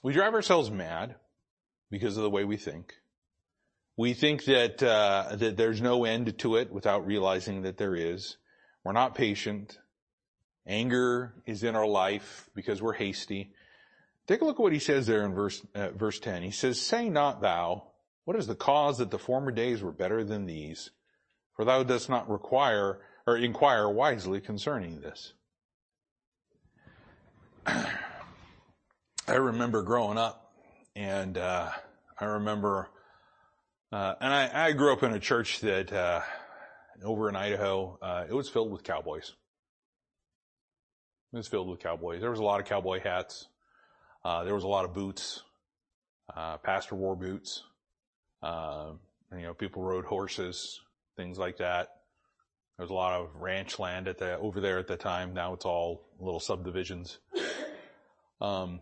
We 0.01 0.13
drive 0.13 0.33
ourselves 0.33 0.69
mad 0.69 1.15
because 1.89 2.17
of 2.17 2.23
the 2.23 2.29
way 2.29 2.43
we 2.43 2.57
think. 2.57 2.95
We 3.95 4.13
think 4.13 4.45
that 4.45 4.81
uh, 4.81 5.35
that 5.35 5.55
there's 5.55 5.81
no 5.81 6.03
end 6.03 6.37
to 6.39 6.55
it 6.55 6.73
without 6.73 7.05
realizing 7.05 7.61
that 7.61 7.77
there 7.77 7.95
is. 7.95 8.37
We're 8.83 8.91
not 8.91 9.15
patient. 9.15 9.77
Anger 10.65 11.33
is 11.45 11.63
in 11.63 11.75
our 11.75 11.87
life 11.87 12.49
because 12.55 12.81
we're 12.81 12.93
hasty. 12.93 13.53
Take 14.27 14.41
a 14.41 14.45
look 14.45 14.55
at 14.55 14.63
what 14.63 14.73
he 14.73 14.79
says 14.79 15.05
there 15.05 15.23
in 15.25 15.33
verse 15.33 15.61
uh, 15.75 15.89
verse 15.91 16.19
ten. 16.19 16.41
He 16.41 16.51
says, 16.51 16.81
"Say 16.81 17.07
not 17.07 17.41
thou, 17.41 17.83
what 18.25 18.37
is 18.37 18.47
the 18.47 18.55
cause 18.55 18.97
that 18.97 19.11
the 19.11 19.19
former 19.19 19.51
days 19.51 19.81
were 19.81 19.91
better 19.91 20.23
than 20.23 20.45
these? 20.45 20.89
For 21.55 21.63
thou 21.63 21.83
dost 21.83 22.09
not 22.09 22.29
require 22.29 22.99
or 23.25 23.37
inquire 23.37 23.89
wisely 23.89 24.41
concerning 24.41 25.01
this." 25.01 25.33
I 27.65 29.35
remember 29.35 29.83
growing 29.83 30.17
up, 30.17 30.53
and 30.95 31.37
uh, 31.37 31.71
I 32.19 32.25
remember 32.25 32.89
uh, 33.93 34.15
and 34.21 34.33
I, 34.33 34.69
I, 34.69 34.71
grew 34.71 34.91
up 34.91 35.03
in 35.03 35.13
a 35.13 35.19
church 35.19 35.59
that 35.59 35.93
uh, 35.93 36.21
over 37.03 37.29
in 37.29 37.35
Idaho, 37.35 37.99
uh, 38.01 38.23
it 38.27 38.33
was 38.33 38.49
filled 38.49 38.71
with 38.71 38.83
cowboys. 38.83 39.33
It 41.31 41.37
was 41.37 41.47
filled 41.47 41.69
with 41.69 41.79
cowboys. 41.79 42.19
There 42.19 42.31
was 42.31 42.39
a 42.39 42.43
lot 42.43 42.59
of 42.59 42.65
cowboy 42.65 43.01
hats. 43.01 43.45
Uh, 44.25 44.45
there 44.45 44.55
was 44.55 44.63
a 44.63 44.67
lot 44.67 44.85
of 44.85 44.95
boots. 44.95 45.43
Uh, 46.35 46.57
pastor 46.57 46.95
wore 46.95 47.15
boots. 47.15 47.61
Uh, 48.41 48.93
you 49.31 49.43
know, 49.43 49.53
people 49.53 49.83
rode 49.83 50.05
horses, 50.05 50.81
things 51.15 51.37
like 51.37 51.57
that. 51.57 51.89
There 52.83 52.87
was 52.87 52.91
a 52.91 52.95
lot 52.95 53.21
of 53.21 53.41
ranch 53.41 53.79
land 53.79 54.09
at 54.09 54.17
the 54.17 54.37
over 54.39 54.59
there 54.59 54.77
at 54.77 54.87
the 54.87 54.97
time. 54.97 55.33
Now 55.33 55.53
it's 55.53 55.63
all 55.63 56.03
little 56.19 56.41
subdivisions. 56.41 57.17
Um, 58.41 58.81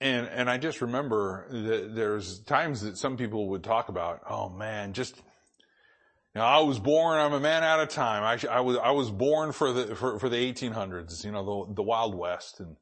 and, 0.00 0.28
and 0.28 0.48
I 0.48 0.58
just 0.58 0.80
remember 0.80 1.48
that 1.50 1.92
there's 1.96 2.38
times 2.38 2.82
that 2.82 2.96
some 2.96 3.16
people 3.16 3.48
would 3.48 3.64
talk 3.64 3.88
about, 3.88 4.20
oh 4.30 4.48
man, 4.48 4.92
just, 4.92 5.16
you 5.16 5.22
know, 6.36 6.44
I 6.44 6.60
was 6.60 6.78
born, 6.78 7.18
I'm 7.18 7.32
a 7.32 7.40
man 7.40 7.64
out 7.64 7.80
of 7.80 7.88
time. 7.88 8.22
I, 8.22 8.38
I 8.48 8.60
was, 8.60 8.76
I 8.76 8.92
was 8.92 9.10
born 9.10 9.50
for 9.50 9.72
the, 9.72 9.96
for, 9.96 10.20
for 10.20 10.28
the 10.28 10.36
1800s, 10.36 11.24
you 11.24 11.32
know, 11.32 11.66
the, 11.66 11.74
the 11.74 11.82
Wild 11.82 12.14
West 12.14 12.60
and, 12.60 12.76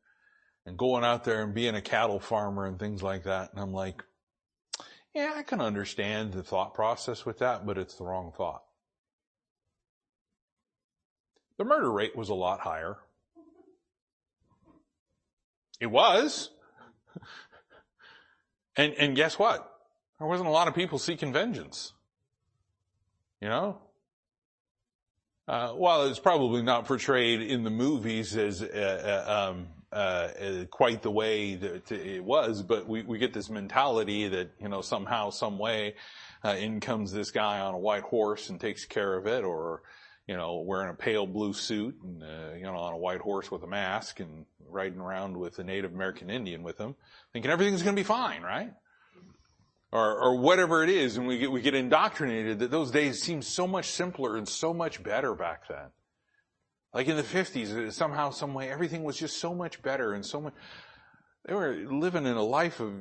and 0.67 0.77
going 0.77 1.05
out 1.05 1.25
there 1.25 1.43
and 1.43 1.55
being 1.55 1.75
a 1.75 1.81
cattle 1.81 2.21
farmer 2.21 2.67
and 2.67 2.79
things 2.79 3.03
like 3.03 3.23
that. 3.23 3.51
And 3.53 3.63
I'm 3.63 3.73
like, 3.73 4.05
yeah, 5.15 5.33
I 5.35 5.43
can 5.43 5.63
understand 5.63 6.35
the 6.35 6.43
thought 6.43 6.75
process 6.75 7.25
with 7.25 7.39
that, 7.39 7.65
but 7.65 7.79
it's 7.79 7.95
the 7.95 8.05
wrong 8.05 8.31
thought. 8.37 8.64
The 11.59 11.65
murder 11.65 11.91
rate 11.91 12.17
was 12.17 12.29
a 12.29 12.35
lot 12.35 12.61
higher. 12.61 12.97
It 15.81 15.87
was. 15.87 16.51
and, 18.77 18.95
and 18.95 19.17
guess 19.17 19.39
what? 19.39 19.71
There 20.19 20.29
wasn't 20.29 20.49
a 20.49 20.53
lot 20.53 20.69
of 20.69 20.75
people 20.75 20.99
seeking 20.99 21.33
vengeance. 21.33 21.93
You 23.41 23.49
know? 23.49 23.79
Uh, 25.47 25.69
while 25.73 26.07
it's 26.07 26.19
probably 26.19 26.63
not 26.63 26.87
portrayed 26.87 27.43
in 27.43 27.65
the 27.65 27.71
movies 27.71 28.35
as 28.35 28.63
uh, 28.63 29.25
uh 29.27 29.51
um, 29.51 29.67
uh, 29.95 29.97
uh, 29.97 30.65
quite 30.71 31.03
the 31.03 31.11
way 31.11 31.55
that 31.55 31.93
it 31.93 32.25
was, 32.25 32.63
but 32.63 32.89
we, 32.89 33.03
we 33.03 33.17
get 33.17 33.33
this 33.33 33.49
mentality 33.49 34.27
that 34.27 34.51
you 34.61 34.69
know 34.69 34.81
somehow, 34.81 35.31
some 35.31 35.57
way, 35.57 35.95
uh, 36.45 36.57
in 36.59 36.81
comes 36.81 37.13
this 37.13 37.31
guy 37.31 37.61
on 37.61 37.75
a 37.75 37.79
white 37.79 38.03
horse 38.03 38.49
and 38.49 38.61
takes 38.61 38.85
care 38.85 39.17
of 39.17 39.29
it, 39.29 39.45
or 39.45 39.83
you 40.27 40.37
know, 40.37 40.63
wearing 40.67 40.91
a 40.91 40.95
pale 40.95 41.27
blue 41.27 41.53
suit 41.53 41.97
and, 42.03 42.23
uh, 42.23 42.55
you 42.57 42.63
know, 42.63 42.77
on 42.77 42.95
a 42.95 42.99
white 42.99 43.21
horse 43.21 43.51
with 43.51 43.63
a 43.63 43.67
mask 43.67 44.21
and 44.21 44.47
riding 44.69 45.01
around 45.01 45.37
with 45.37 45.59
a 45.59 45.65
Native 45.65 45.93
American 45.93 46.31
Indian 46.31 46.63
with 46.63 46.79
him, 46.79 46.95
thinking 47.33 47.51
everything's 47.51 47.83
going 47.83 47.95
to 47.95 48.01
be 48.01 48.07
fine, 48.07 48.43
right? 48.43 48.73
or, 49.95 50.19
or 50.21 50.37
whatever 50.37 50.83
it 50.83 50.91
is, 50.91 51.17
and 51.17 51.25
we 51.25 51.39
get, 51.39 51.53
we 51.53 51.63
get 51.63 51.75
indoctrinated 51.75 52.59
that 52.59 52.71
those 52.73 52.91
days 52.91 53.23
seem 53.23 53.41
so 53.41 53.65
much 53.65 53.93
simpler 53.93 54.37
and 54.37 54.49
so 54.49 54.75
much 54.75 55.01
better 55.01 55.37
back 55.37 55.69
then. 55.69 55.87
Like 56.93 57.07
in 57.07 57.17
the 57.17 57.23
50s, 57.23 57.93
somehow, 57.93 58.31
some 58.31 58.55
way, 58.55 58.69
everything 58.69 59.05
was 59.05 59.17
just 59.17 59.39
so 59.39 59.55
much 59.55 59.81
better 59.83 60.13
and 60.13 60.27
so 60.27 60.41
much, 60.41 60.53
they 61.47 61.55
were 61.55 61.77
living 61.89 62.27
in 62.27 62.37
a 62.37 62.43
life 62.43 62.81
of, 62.81 62.93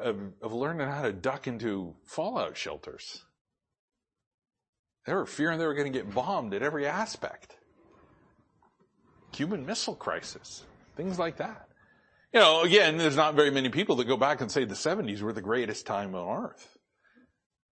of, 0.00 0.18
of 0.42 0.52
learning 0.52 0.88
how 0.88 1.02
to 1.02 1.12
duck 1.12 1.46
into 1.46 1.94
fallout 2.04 2.56
shelters. 2.56 3.24
They 5.06 5.14
were 5.14 5.26
fearing 5.26 5.58
they 5.58 5.66
were 5.66 5.74
going 5.74 5.92
to 5.92 5.98
get 5.98 6.14
bombed 6.14 6.54
at 6.54 6.62
every 6.62 6.86
aspect. 6.86 7.56
Cuban 9.32 9.64
Missile 9.64 9.94
Crisis, 9.94 10.64
things 10.96 11.18
like 11.18 11.36
that. 11.38 11.68
You 12.32 12.40
know, 12.40 12.62
again, 12.62 12.96
there's 12.96 13.16
not 13.16 13.34
very 13.34 13.50
many 13.50 13.70
people 13.70 13.96
that 13.96 14.06
go 14.06 14.16
back 14.16 14.40
and 14.40 14.50
say 14.50 14.64
the 14.64 14.74
70s 14.74 15.20
were 15.20 15.32
the 15.32 15.40
greatest 15.40 15.86
time 15.86 16.14
on 16.14 16.44
earth. 16.44 16.78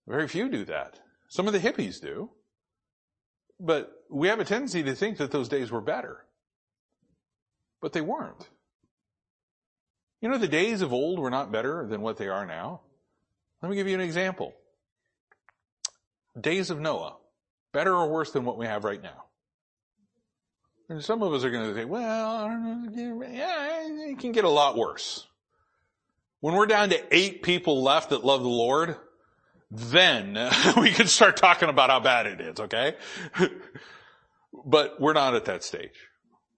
Very 0.07 0.27
few 0.27 0.49
do 0.49 0.65
that. 0.65 0.99
Some 1.29 1.47
of 1.47 1.53
the 1.53 1.61
hippies 1.61 2.01
do. 2.01 2.31
But 3.61 3.93
we 4.11 4.29
have 4.29 4.41
a 4.41 4.45
tendency 4.45 4.83
to 4.83 4.95
think 4.95 5.19
that 5.19 5.31
those 5.31 5.49
days 5.49 5.71
were 5.71 5.81
better. 5.81 6.25
But 7.81 7.93
they 7.93 8.01
weren't. 8.01 8.49
You 10.21 10.29
know, 10.29 10.39
the 10.39 10.49
days 10.49 10.81
of 10.81 10.93
old 10.93 11.19
were 11.19 11.31
not 11.31 11.53
better 11.53 11.87
than 11.87 12.01
what 12.01 12.17
they 12.17 12.29
are 12.29 12.47
now. 12.47 12.81
Let 13.63 13.69
me 13.69 13.77
give 13.77 13.87
you 13.87 13.95
an 13.95 14.01
example. 14.01 14.55
Days 16.41 16.71
of 16.71 16.81
Noah. 16.81 17.17
Better 17.73 17.95
or 17.95 18.09
worse 18.09 18.33
than 18.33 18.45
what 18.45 18.59
we 18.59 18.67
have 18.67 18.85
right 18.85 19.03
now? 19.03 19.25
And 20.89 21.05
some 21.05 21.23
of 21.23 21.33
us 21.35 21.45
are 21.45 21.51
going 21.51 21.69
to 21.69 21.75
say, 21.75 21.85
well, 21.85 22.49
yeah, 22.95 23.87
it 24.09 24.19
can 24.19 24.33
get 24.33 24.45
a 24.45 24.49
lot 24.49 24.77
worse. 24.77 25.27
When 26.41 26.55
we're 26.55 26.67
down 26.67 26.91
to 26.91 27.15
eight 27.15 27.43
people 27.43 27.83
left 27.83 28.11
that 28.11 28.25
love 28.25 28.43
the 28.43 28.49
Lord, 28.49 28.97
then 29.71 30.35
we 30.81 30.91
can 30.93 31.07
start 31.07 31.37
talking 31.37 31.69
about 31.69 31.91
how 31.91 32.01
bad 32.01 32.27
it 32.27 32.41
is, 32.41 32.61
okay? 32.61 32.95
but 34.65 35.01
we're 35.01 35.13
not 35.13 35.35
at 35.35 35.45
that 35.47 35.63
stage. 35.63 36.09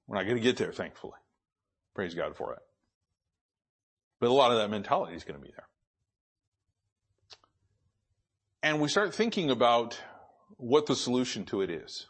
We're 0.07 0.17
not 0.17 0.25
going 0.25 0.37
to 0.37 0.43
get 0.43 0.57
there, 0.57 0.73
thankfully. 0.73 1.19
Praise 1.95 2.15
God 2.15 2.37
for 2.37 2.53
it. 2.53 2.61
But 4.21 4.29
a 4.29 4.33
lot 4.33 4.53
of 4.53 4.59
that 4.59 4.71
mentality 4.71 5.17
is 5.17 5.25
going 5.25 5.41
to 5.41 5.45
be 5.45 5.53
there. 5.57 5.67
And 8.63 8.81
we 8.81 8.89
start 8.89 9.15
thinking 9.15 9.51
about 9.51 10.01
what 10.57 10.87
the 10.87 10.97
solution 10.97 11.45
to 11.47 11.63
it 11.63 11.71
is. 11.71 12.07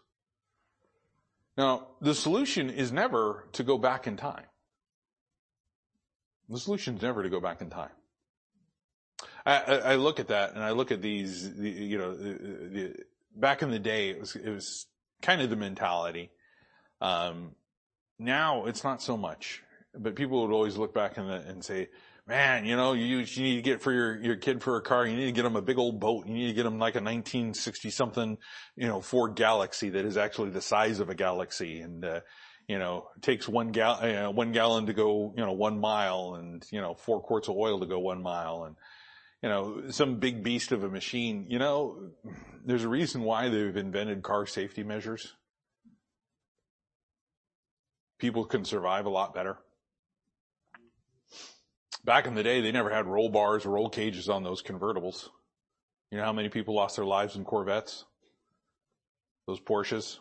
Now, 1.56 1.88
the 2.00 2.14
solution 2.14 2.70
is 2.70 2.90
never 2.90 3.48
to 3.52 3.62
go 3.62 3.78
back 3.78 4.06
in 4.06 4.16
time. 4.16 4.46
The 6.48 6.58
solution 6.58 6.96
is 6.96 7.02
never 7.02 7.22
to 7.22 7.28
go 7.28 7.40
back 7.40 7.60
in 7.60 7.70
time. 7.70 7.90
I, 9.46 9.56
I, 9.56 9.74
I 9.76 9.94
look 9.96 10.18
at 10.18 10.28
that 10.28 10.54
and 10.54 10.62
I 10.62 10.70
look 10.70 10.90
at 10.90 11.02
these, 11.02 11.56
the, 11.56 11.70
you 11.70 11.98
know, 11.98 12.14
the, 12.16 12.32
the, 12.32 12.94
back 13.36 13.62
in 13.62 13.70
the 13.70 13.78
day, 13.78 14.10
it 14.10 14.18
was, 14.18 14.34
it 14.34 14.50
was 14.50 14.86
kind 15.22 15.40
of 15.40 15.50
the 15.50 15.56
mentality. 15.56 16.30
Um, 17.00 17.52
now 18.18 18.66
it's 18.66 18.82
not 18.82 19.02
so 19.02 19.16
much, 19.16 19.62
but 19.94 20.16
people 20.16 20.42
would 20.42 20.52
always 20.52 20.76
look 20.76 20.92
back 20.92 21.16
and 21.16 21.64
say, 21.64 21.88
man, 22.30 22.64
you 22.64 22.76
know, 22.76 22.92
you, 22.92 23.18
you 23.18 23.42
need 23.42 23.56
to 23.56 23.62
get 23.62 23.82
for 23.82 23.92
your, 23.92 24.22
your 24.22 24.36
kid 24.36 24.62
for 24.62 24.76
a 24.76 24.80
car, 24.80 25.04
you 25.04 25.16
need 25.16 25.26
to 25.26 25.32
get 25.32 25.42
them 25.42 25.56
a 25.56 25.62
big 25.62 25.78
old 25.78 25.98
boat, 25.98 26.28
you 26.28 26.32
need 26.32 26.46
to 26.46 26.52
get 26.52 26.62
them 26.62 26.78
like 26.78 26.94
a 26.94 27.02
1960 27.02 27.90
something, 27.90 28.38
you 28.76 28.86
know, 28.86 29.00
Ford 29.00 29.34
Galaxie 29.34 29.90
that 29.90 30.04
is 30.04 30.16
actually 30.16 30.50
the 30.50 30.60
size 30.60 31.00
of 31.00 31.10
a 31.10 31.14
Galaxy 31.16 31.80
and, 31.80 32.04
uh, 32.04 32.20
you 32.68 32.78
know, 32.78 33.08
takes 33.20 33.48
one 33.48 33.72
gal, 33.72 33.94
uh, 34.00 34.30
one 34.30 34.52
gallon 34.52 34.86
to 34.86 34.92
go, 34.92 35.34
you 35.36 35.44
know, 35.44 35.50
one 35.50 35.80
mile 35.80 36.36
and, 36.36 36.64
you 36.70 36.80
know, 36.80 36.94
four 36.94 37.20
quarts 37.20 37.48
of 37.48 37.56
oil 37.56 37.80
to 37.80 37.86
go 37.86 37.98
one 37.98 38.22
mile 38.22 38.62
and, 38.62 38.76
you 39.42 39.48
know, 39.48 39.90
some 39.90 40.20
big 40.20 40.44
beast 40.44 40.70
of 40.70 40.84
a 40.84 40.88
machine, 40.88 41.46
you 41.48 41.58
know, 41.58 42.12
there's 42.64 42.84
a 42.84 42.88
reason 42.88 43.22
why 43.22 43.48
they've 43.48 43.76
invented 43.76 44.22
car 44.22 44.46
safety 44.46 44.84
measures. 44.84 45.34
People 48.20 48.44
can 48.44 48.64
survive 48.64 49.06
a 49.06 49.10
lot 49.10 49.34
better. 49.34 49.58
Back 52.04 52.26
in 52.26 52.34
the 52.34 52.42
day, 52.42 52.60
they 52.60 52.72
never 52.72 52.90
had 52.90 53.06
roll 53.06 53.28
bars 53.28 53.66
or 53.66 53.70
roll 53.70 53.90
cages 53.90 54.28
on 54.28 54.42
those 54.42 54.62
convertibles. 54.62 55.28
You 56.10 56.18
know 56.18 56.24
how 56.24 56.32
many 56.32 56.48
people 56.48 56.74
lost 56.74 56.96
their 56.96 57.04
lives 57.04 57.36
in 57.36 57.44
Corvettes? 57.44 58.04
Those 59.46 59.60
Porsches? 59.60 60.18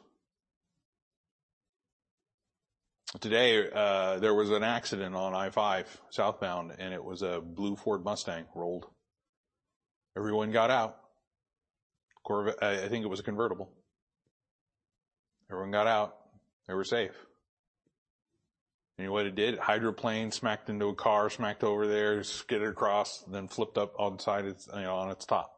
Today, 3.19 3.67
uh, 3.73 4.19
there 4.19 4.36
was 4.36 4.51
an 4.51 4.63
accident 4.63 5.15
on 5.15 5.34
I-5 5.34 5.86
southbound 6.11 6.73
and 6.77 6.93
it 6.93 7.03
was 7.03 7.23
a 7.23 7.41
blue 7.41 7.75
Ford 7.75 8.03
Mustang 8.03 8.45
rolled. 8.53 8.86
Everyone 10.15 10.51
got 10.51 10.69
out. 10.69 10.97
Corvette, 12.23 12.61
I 12.61 12.88
think 12.88 13.03
it 13.03 13.07
was 13.09 13.19
a 13.19 13.23
convertible. 13.23 13.71
Everyone 15.49 15.71
got 15.71 15.88
out. 15.88 16.15
They 16.67 16.75
were 16.75 16.84
safe. 16.84 17.13
And 19.00 19.06
you 19.06 19.10
know 19.12 19.14
what 19.14 19.28
it 19.28 19.36
did? 19.36 19.58
Hydroplane 19.58 20.30
smacked 20.30 20.70
into 20.70 20.88
a 20.88 20.93
car, 20.93 21.30
smacked 21.30 21.64
over 21.64 21.88
there, 21.88 22.22
skidded 22.22 22.68
across, 22.68 23.20
then 23.32 23.47
flipped 23.47 23.78
up 23.78 23.93
on 23.97 24.20
side, 24.20 24.43
its, 24.43 24.68
you 24.76 24.82
know, 24.82 24.93
on 24.93 25.10
its 25.10 25.26
top. 25.26 25.54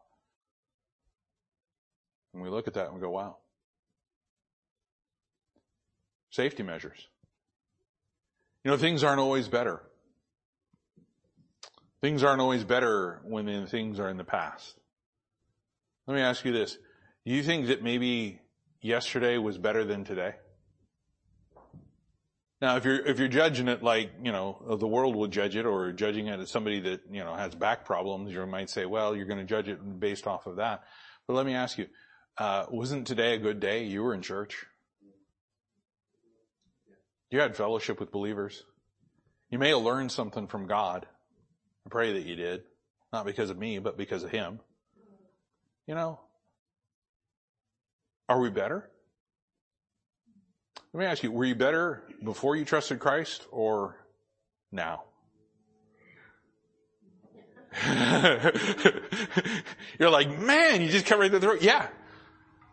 And 2.35 2.43
we 2.43 2.49
look 2.49 2.67
at 2.67 2.75
that 2.75 2.85
and 2.85 2.93
we 2.93 3.01
go, 3.01 3.09
wow. 3.09 3.37
Safety 6.29 6.61
measures. 6.61 7.07
You 8.63 8.69
know, 8.69 8.77
things 8.77 9.03
aren't 9.03 9.19
always 9.19 9.47
better. 9.47 9.81
Things 11.99 12.23
aren't 12.23 12.41
always 12.41 12.63
better 12.63 13.21
when 13.23 13.65
things 13.65 13.99
are 13.99 14.09
in 14.09 14.17
the 14.17 14.23
past. 14.23 14.79
Let 16.05 16.13
me 16.13 16.21
ask 16.21 16.45
you 16.45 16.51
this. 16.51 16.77
Do 17.25 17.33
you 17.33 17.41
think 17.41 17.69
that 17.69 17.81
maybe 17.81 18.39
yesterday 18.81 19.39
was 19.39 19.57
better 19.57 19.83
than 19.83 20.03
today? 20.03 20.35
Now, 22.61 22.75
if 22.77 22.85
you're, 22.85 23.03
if 23.03 23.17
you're 23.17 23.27
judging 23.27 23.67
it 23.67 23.81
like, 23.81 24.11
you 24.23 24.31
know, 24.31 24.77
the 24.79 24.87
world 24.87 25.15
will 25.15 25.27
judge 25.27 25.55
it 25.55 25.65
or 25.65 25.91
judging 25.91 26.27
it 26.27 26.39
as 26.39 26.51
somebody 26.51 26.79
that, 26.81 27.01
you 27.11 27.23
know, 27.23 27.33
has 27.33 27.55
back 27.55 27.85
problems, 27.85 28.31
you 28.31 28.45
might 28.45 28.69
say, 28.69 28.85
well, 28.85 29.15
you're 29.15 29.25
going 29.25 29.39
to 29.39 29.45
judge 29.45 29.67
it 29.67 29.99
based 29.99 30.27
off 30.27 30.45
of 30.45 30.57
that. 30.57 30.83
But 31.25 31.33
let 31.33 31.47
me 31.47 31.55
ask 31.55 31.79
you, 31.79 31.87
uh, 32.37 32.67
wasn't 32.69 33.07
today 33.07 33.33
a 33.33 33.39
good 33.39 33.59
day? 33.59 33.85
You 33.85 34.03
were 34.03 34.13
in 34.13 34.21
church. 34.21 34.63
You 37.31 37.39
had 37.39 37.55
fellowship 37.55 37.99
with 37.99 38.11
believers. 38.11 38.63
You 39.49 39.57
may 39.57 39.69
have 39.69 39.81
learned 39.81 40.11
something 40.11 40.45
from 40.45 40.67
God. 40.67 41.07
I 41.87 41.89
pray 41.89 42.13
that 42.13 42.27
you 42.27 42.35
did. 42.35 42.61
Not 43.11 43.25
because 43.25 43.49
of 43.49 43.57
me, 43.57 43.79
but 43.79 43.97
because 43.97 44.23
of 44.23 44.29
Him. 44.29 44.59
You 45.87 45.95
know, 45.95 46.19
are 48.29 48.39
we 48.39 48.51
better? 48.51 48.90
Let 50.93 50.99
me 50.99 51.05
ask 51.05 51.23
you, 51.23 51.31
were 51.31 51.45
you 51.45 51.55
better 51.55 52.03
before 52.23 52.55
you 52.55 52.65
trusted 52.65 52.99
Christ 52.99 53.47
or 53.51 53.95
now? 54.71 55.03
You're 59.99 60.09
like, 60.09 60.37
man, 60.39 60.81
you 60.81 60.89
just 60.89 61.05
cut 61.05 61.19
right 61.19 61.31
the 61.31 61.39
throat. 61.39 61.61
Yeah. 61.61 61.87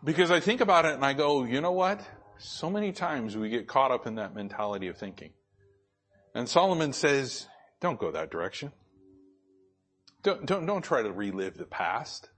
Because 0.03 0.33
I 0.33 0.41
think 0.41 0.61
about 0.61 0.85
it 0.85 0.95
and 0.95 1.05
I 1.05 1.12
go, 1.12 1.45
you 1.45 1.61
know 1.61 1.71
what? 1.73 2.01
So 2.39 2.71
many 2.71 2.91
times 2.93 3.37
we 3.37 3.51
get 3.51 3.69
caught 3.69 3.93
up 3.93 4.07
in 4.07 4.16
that 4.16 4.35
mentality 4.35 4.89
of 4.89 4.97
thinking. 4.97 5.31
And 6.35 6.49
Solomon 6.49 6.93
says, 6.93 7.47
don't 7.81 7.99
go 7.99 8.11
that 8.11 8.31
direction. 8.31 8.73
Don't, 10.23 10.45
don't, 10.47 10.66
don't 10.66 10.83
try 10.83 11.03
to 11.03 11.12
relive 11.12 11.57
the 11.57 11.64
past. 11.64 12.29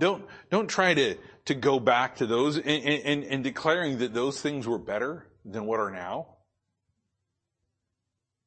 Don't, 0.00 0.24
don't 0.48 0.66
try 0.66 0.94
to, 0.94 1.16
to 1.44 1.54
go 1.54 1.78
back 1.78 2.16
to 2.16 2.26
those 2.26 2.56
and, 2.56 2.66
and, 2.66 3.22
and 3.22 3.44
declaring 3.44 3.98
that 3.98 4.14
those 4.14 4.40
things 4.40 4.66
were 4.66 4.78
better 4.78 5.26
than 5.44 5.66
what 5.66 5.78
are 5.78 5.90
now. 5.90 6.36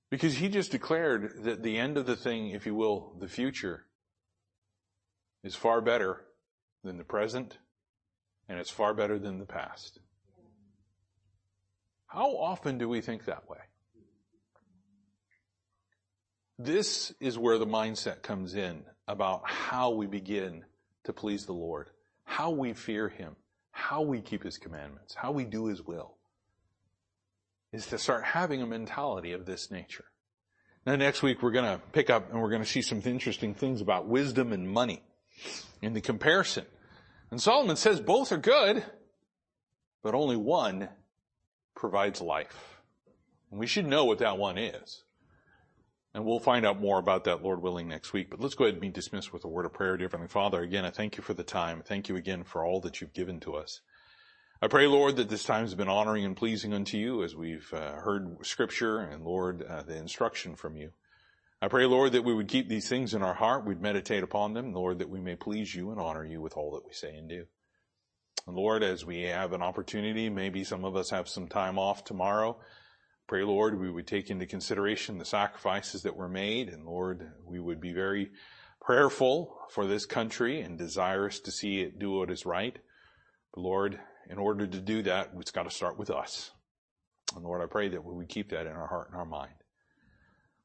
Because 0.10 0.34
he 0.34 0.50
just 0.50 0.72
declared 0.72 1.44
that 1.44 1.62
the 1.62 1.78
end 1.78 1.98
of 1.98 2.08
the 2.08 2.16
thing, 2.16 2.50
if 2.50 2.66
you 2.66 2.74
will, 2.74 3.14
the 3.20 3.28
future, 3.28 3.86
is 5.44 5.56
far 5.56 5.80
better 5.80 6.22
than 6.84 6.98
the 6.98 7.04
present, 7.04 7.60
and 8.50 8.60
it's 8.60 8.72
far 8.72 8.96
better 8.96 9.20
than 9.20 9.38
the 9.38 9.46
past. 9.46 10.00
How 12.08 12.36
often 12.36 12.80
do 12.80 12.90
we 12.90 13.02
think 13.02 13.26
that 13.26 13.48
way? 13.48 13.60
This 16.58 17.14
is 17.20 17.38
where 17.38 17.60
the 17.60 17.68
mindset 17.68 18.24
comes 18.24 18.56
in 18.56 18.86
about 19.08 19.44
how 19.46 19.92
we 19.92 20.08
begin 20.08 20.66
to 21.04 21.14
please 21.14 21.46
the 21.46 21.54
Lord, 21.54 21.90
how 22.24 22.52
we 22.52 22.74
fear 22.74 23.10
Him, 23.10 23.36
how 23.72 24.02
we 24.02 24.22
keep 24.22 24.44
His 24.44 24.58
commandments, 24.58 25.16
how 25.16 25.32
we 25.32 25.44
do 25.44 25.68
His 25.68 25.82
will, 25.82 26.16
is 27.72 27.88
to 27.88 27.98
start 27.98 28.24
having 28.24 28.62
a 28.62 28.68
mentality 28.68 29.34
of 29.34 29.46
this 29.46 29.72
nature. 29.72 30.06
Now 30.86 30.96
next 30.96 31.24
week 31.24 31.42
we're 31.42 31.52
going 31.52 31.78
to 31.78 31.82
pick 31.92 32.10
up 32.10 32.32
and 32.32 32.42
we're 32.42 32.50
going 32.50 32.62
to 32.62 32.68
see 32.68 32.82
some 32.82 33.02
interesting 33.06 33.54
things 33.54 33.82
about 33.82 34.08
wisdom 34.08 34.54
and 34.54 34.68
money 34.70 35.02
in 35.82 35.94
the 35.94 36.02
comparison. 36.02 36.66
And 37.32 37.42
Solomon 37.42 37.76
says 37.76 38.00
both 38.00 38.32
are 38.32 38.38
good, 38.38 38.84
but 40.04 40.14
only 40.14 40.36
one 40.36 40.90
provides 41.76 42.22
life. 42.22 42.82
And 43.50 43.60
we 43.60 43.68
should 43.68 43.88
know 43.88 44.06
what 44.06 44.20
that 44.20 44.38
one 44.38 44.58
is. 44.58 45.04
And 46.14 46.26
we'll 46.26 46.40
find 46.40 46.66
out 46.66 46.80
more 46.80 47.00
about 47.00 47.24
that, 47.24 47.42
Lord 47.42 47.62
willing, 47.62 47.88
next 47.88 48.14
week. 48.14 48.30
But 48.30 48.40
let's 48.40 48.54
go 48.54 48.66
ahead 48.66 48.76
and 48.76 48.82
be 48.82 48.90
dismissed 48.90 49.34
with 49.34 49.46
a 49.46 49.48
word 49.48 49.66
of 49.66 49.74
prayer, 49.74 49.98
dear 49.98 50.08
Heavenly 50.08 50.28
Father. 50.28 50.62
Again, 50.62 50.86
I 50.86 50.92
thank 50.92 51.18
you 51.18 51.24
for 51.24 51.34
the 51.34 51.44
time. 51.44 51.82
Thank 51.84 52.08
you 52.08 52.16
again 52.16 52.44
for 52.44 52.64
all 52.64 52.80
that 52.82 53.02
you've 53.02 53.14
given 53.14 53.40
to 53.42 53.56
us. 53.56 53.82
I 54.62 54.68
pray, 54.68 54.86
Lord, 54.88 55.18
that 55.18 55.28
this 55.28 55.44
time 55.44 55.64
has 55.64 55.76
been 55.76 55.90
honoring 55.90 56.24
and 56.24 56.38
pleasing 56.38 56.74
unto 56.74 56.98
you 56.98 57.24
as 57.24 57.36
we've 57.36 57.74
uh, 57.74 57.94
heard 57.94 58.38
scripture 58.46 59.00
and, 59.00 59.26
Lord, 59.26 59.64
uh, 59.64 59.82
the 59.82 59.98
instruction 59.98 60.56
from 60.56 60.78
you. 60.78 60.92
I 61.62 61.68
pray, 61.68 61.86
Lord, 61.86 62.12
that 62.12 62.24
we 62.24 62.34
would 62.34 62.48
keep 62.48 62.70
these 62.70 62.88
things 62.88 63.14
in 63.14 63.24
our 63.24 63.34
heart, 63.34 63.66
we'd 63.66 63.82
meditate 63.82 64.22
upon 64.22 64.54
them, 64.54 64.74
Lord, 64.74 65.00
that 65.00 65.10
we 65.10 65.20
may 65.20 65.36
please 65.36 65.74
you 65.74 65.92
and 65.92 66.00
honor 66.00 66.24
you 66.24 66.42
with 66.42 66.56
all 66.56 66.72
that 66.74 66.86
we 66.86 66.94
say 66.94 67.16
and 67.16 67.28
do. 67.28 67.46
And 68.46 68.56
Lord, 68.56 68.84
as 68.84 69.06
we 69.06 69.22
have 69.24 69.54
an 69.54 69.62
opportunity, 69.62 70.30
maybe 70.30 70.64
some 70.64 70.86
of 70.86 70.96
us 70.96 71.10
have 71.10 71.28
some 71.28 71.48
time 71.48 71.80
off 71.80 72.04
tomorrow, 72.04 72.58
Pray, 73.34 73.44
Lord, 73.44 73.80
we 73.80 73.90
would 73.90 74.06
take 74.06 74.30
into 74.30 74.46
consideration 74.46 75.18
the 75.18 75.26
sacrifices 75.26 76.04
that 76.04 76.16
were 76.16 76.30
made, 76.30 76.70
and 76.70 76.86
Lord, 76.86 77.32
we 77.44 77.60
would 77.60 77.82
be 77.82 77.92
very 77.92 78.30
prayerful 78.80 79.58
for 79.72 79.88
this 79.88 80.06
country 80.06 80.62
and 80.62 80.78
desirous 80.78 81.40
to 81.40 81.52
see 81.52 81.82
it 81.82 81.98
do 81.98 82.12
what 82.12 82.30
is 82.30 82.46
right. 82.46 82.78
But 83.52 83.62
Lord, 83.62 84.00
in 84.30 84.38
order 84.38 84.68
to 84.68 84.80
do 84.80 85.02
that, 85.02 85.32
it's 85.40 85.50
got 85.50 85.64
to 85.64 85.72
start 85.72 85.98
with 85.98 86.12
us. 86.12 86.52
And 87.36 87.44
Lord, 87.44 87.64
I 87.64 87.66
pray 87.66 87.90
that 87.90 88.06
we 88.06 88.14
would 88.14 88.30
keep 88.30 88.52
that 88.52 88.68
in 88.68 88.74
our 88.74 88.86
heart 88.86 89.08
and 89.10 89.18
our 89.18 89.26
mind. 89.26 89.56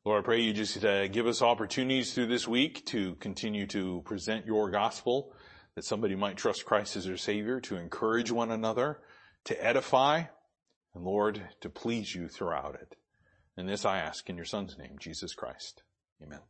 Lord, 0.05 0.23
I 0.23 0.27
pray 0.27 0.43
you 0.43 0.53
just 0.53 0.85
uh, 0.85 1.09
give 1.09 1.27
us 1.27 1.41
opportunities 1.41 2.13
through 2.13 2.27
this 2.27 2.47
week 2.47 2.85
to 2.89 3.15
continue 3.15 3.67
to 3.69 4.03
present 4.05 4.45
your 4.45 4.71
gospel, 4.71 5.33
that 5.75 5.87
somebody 5.87 6.17
might 6.17 6.37
trust 6.37 6.67
Christ 6.67 6.97
as 6.97 7.07
their 7.07 7.17
Savior, 7.17 7.63
to 7.63 7.77
encourage 7.77 8.31
one 8.31 8.51
another, 8.51 9.01
to 9.45 9.65
edify, 9.67 10.25
and 10.99 11.07
Lord, 11.07 11.41
to 11.61 11.71
please 11.71 12.13
you 12.17 12.27
throughout 12.27 12.75
it. 12.75 12.97
And 13.57 13.69
this 13.69 13.85
I 13.85 13.99
ask 13.99 14.29
in 14.29 14.35
your 14.35 14.45
Son's 14.45 14.77
name, 14.77 14.97
Jesus 14.99 15.33
Christ. 15.33 15.85
Amen. 16.21 16.41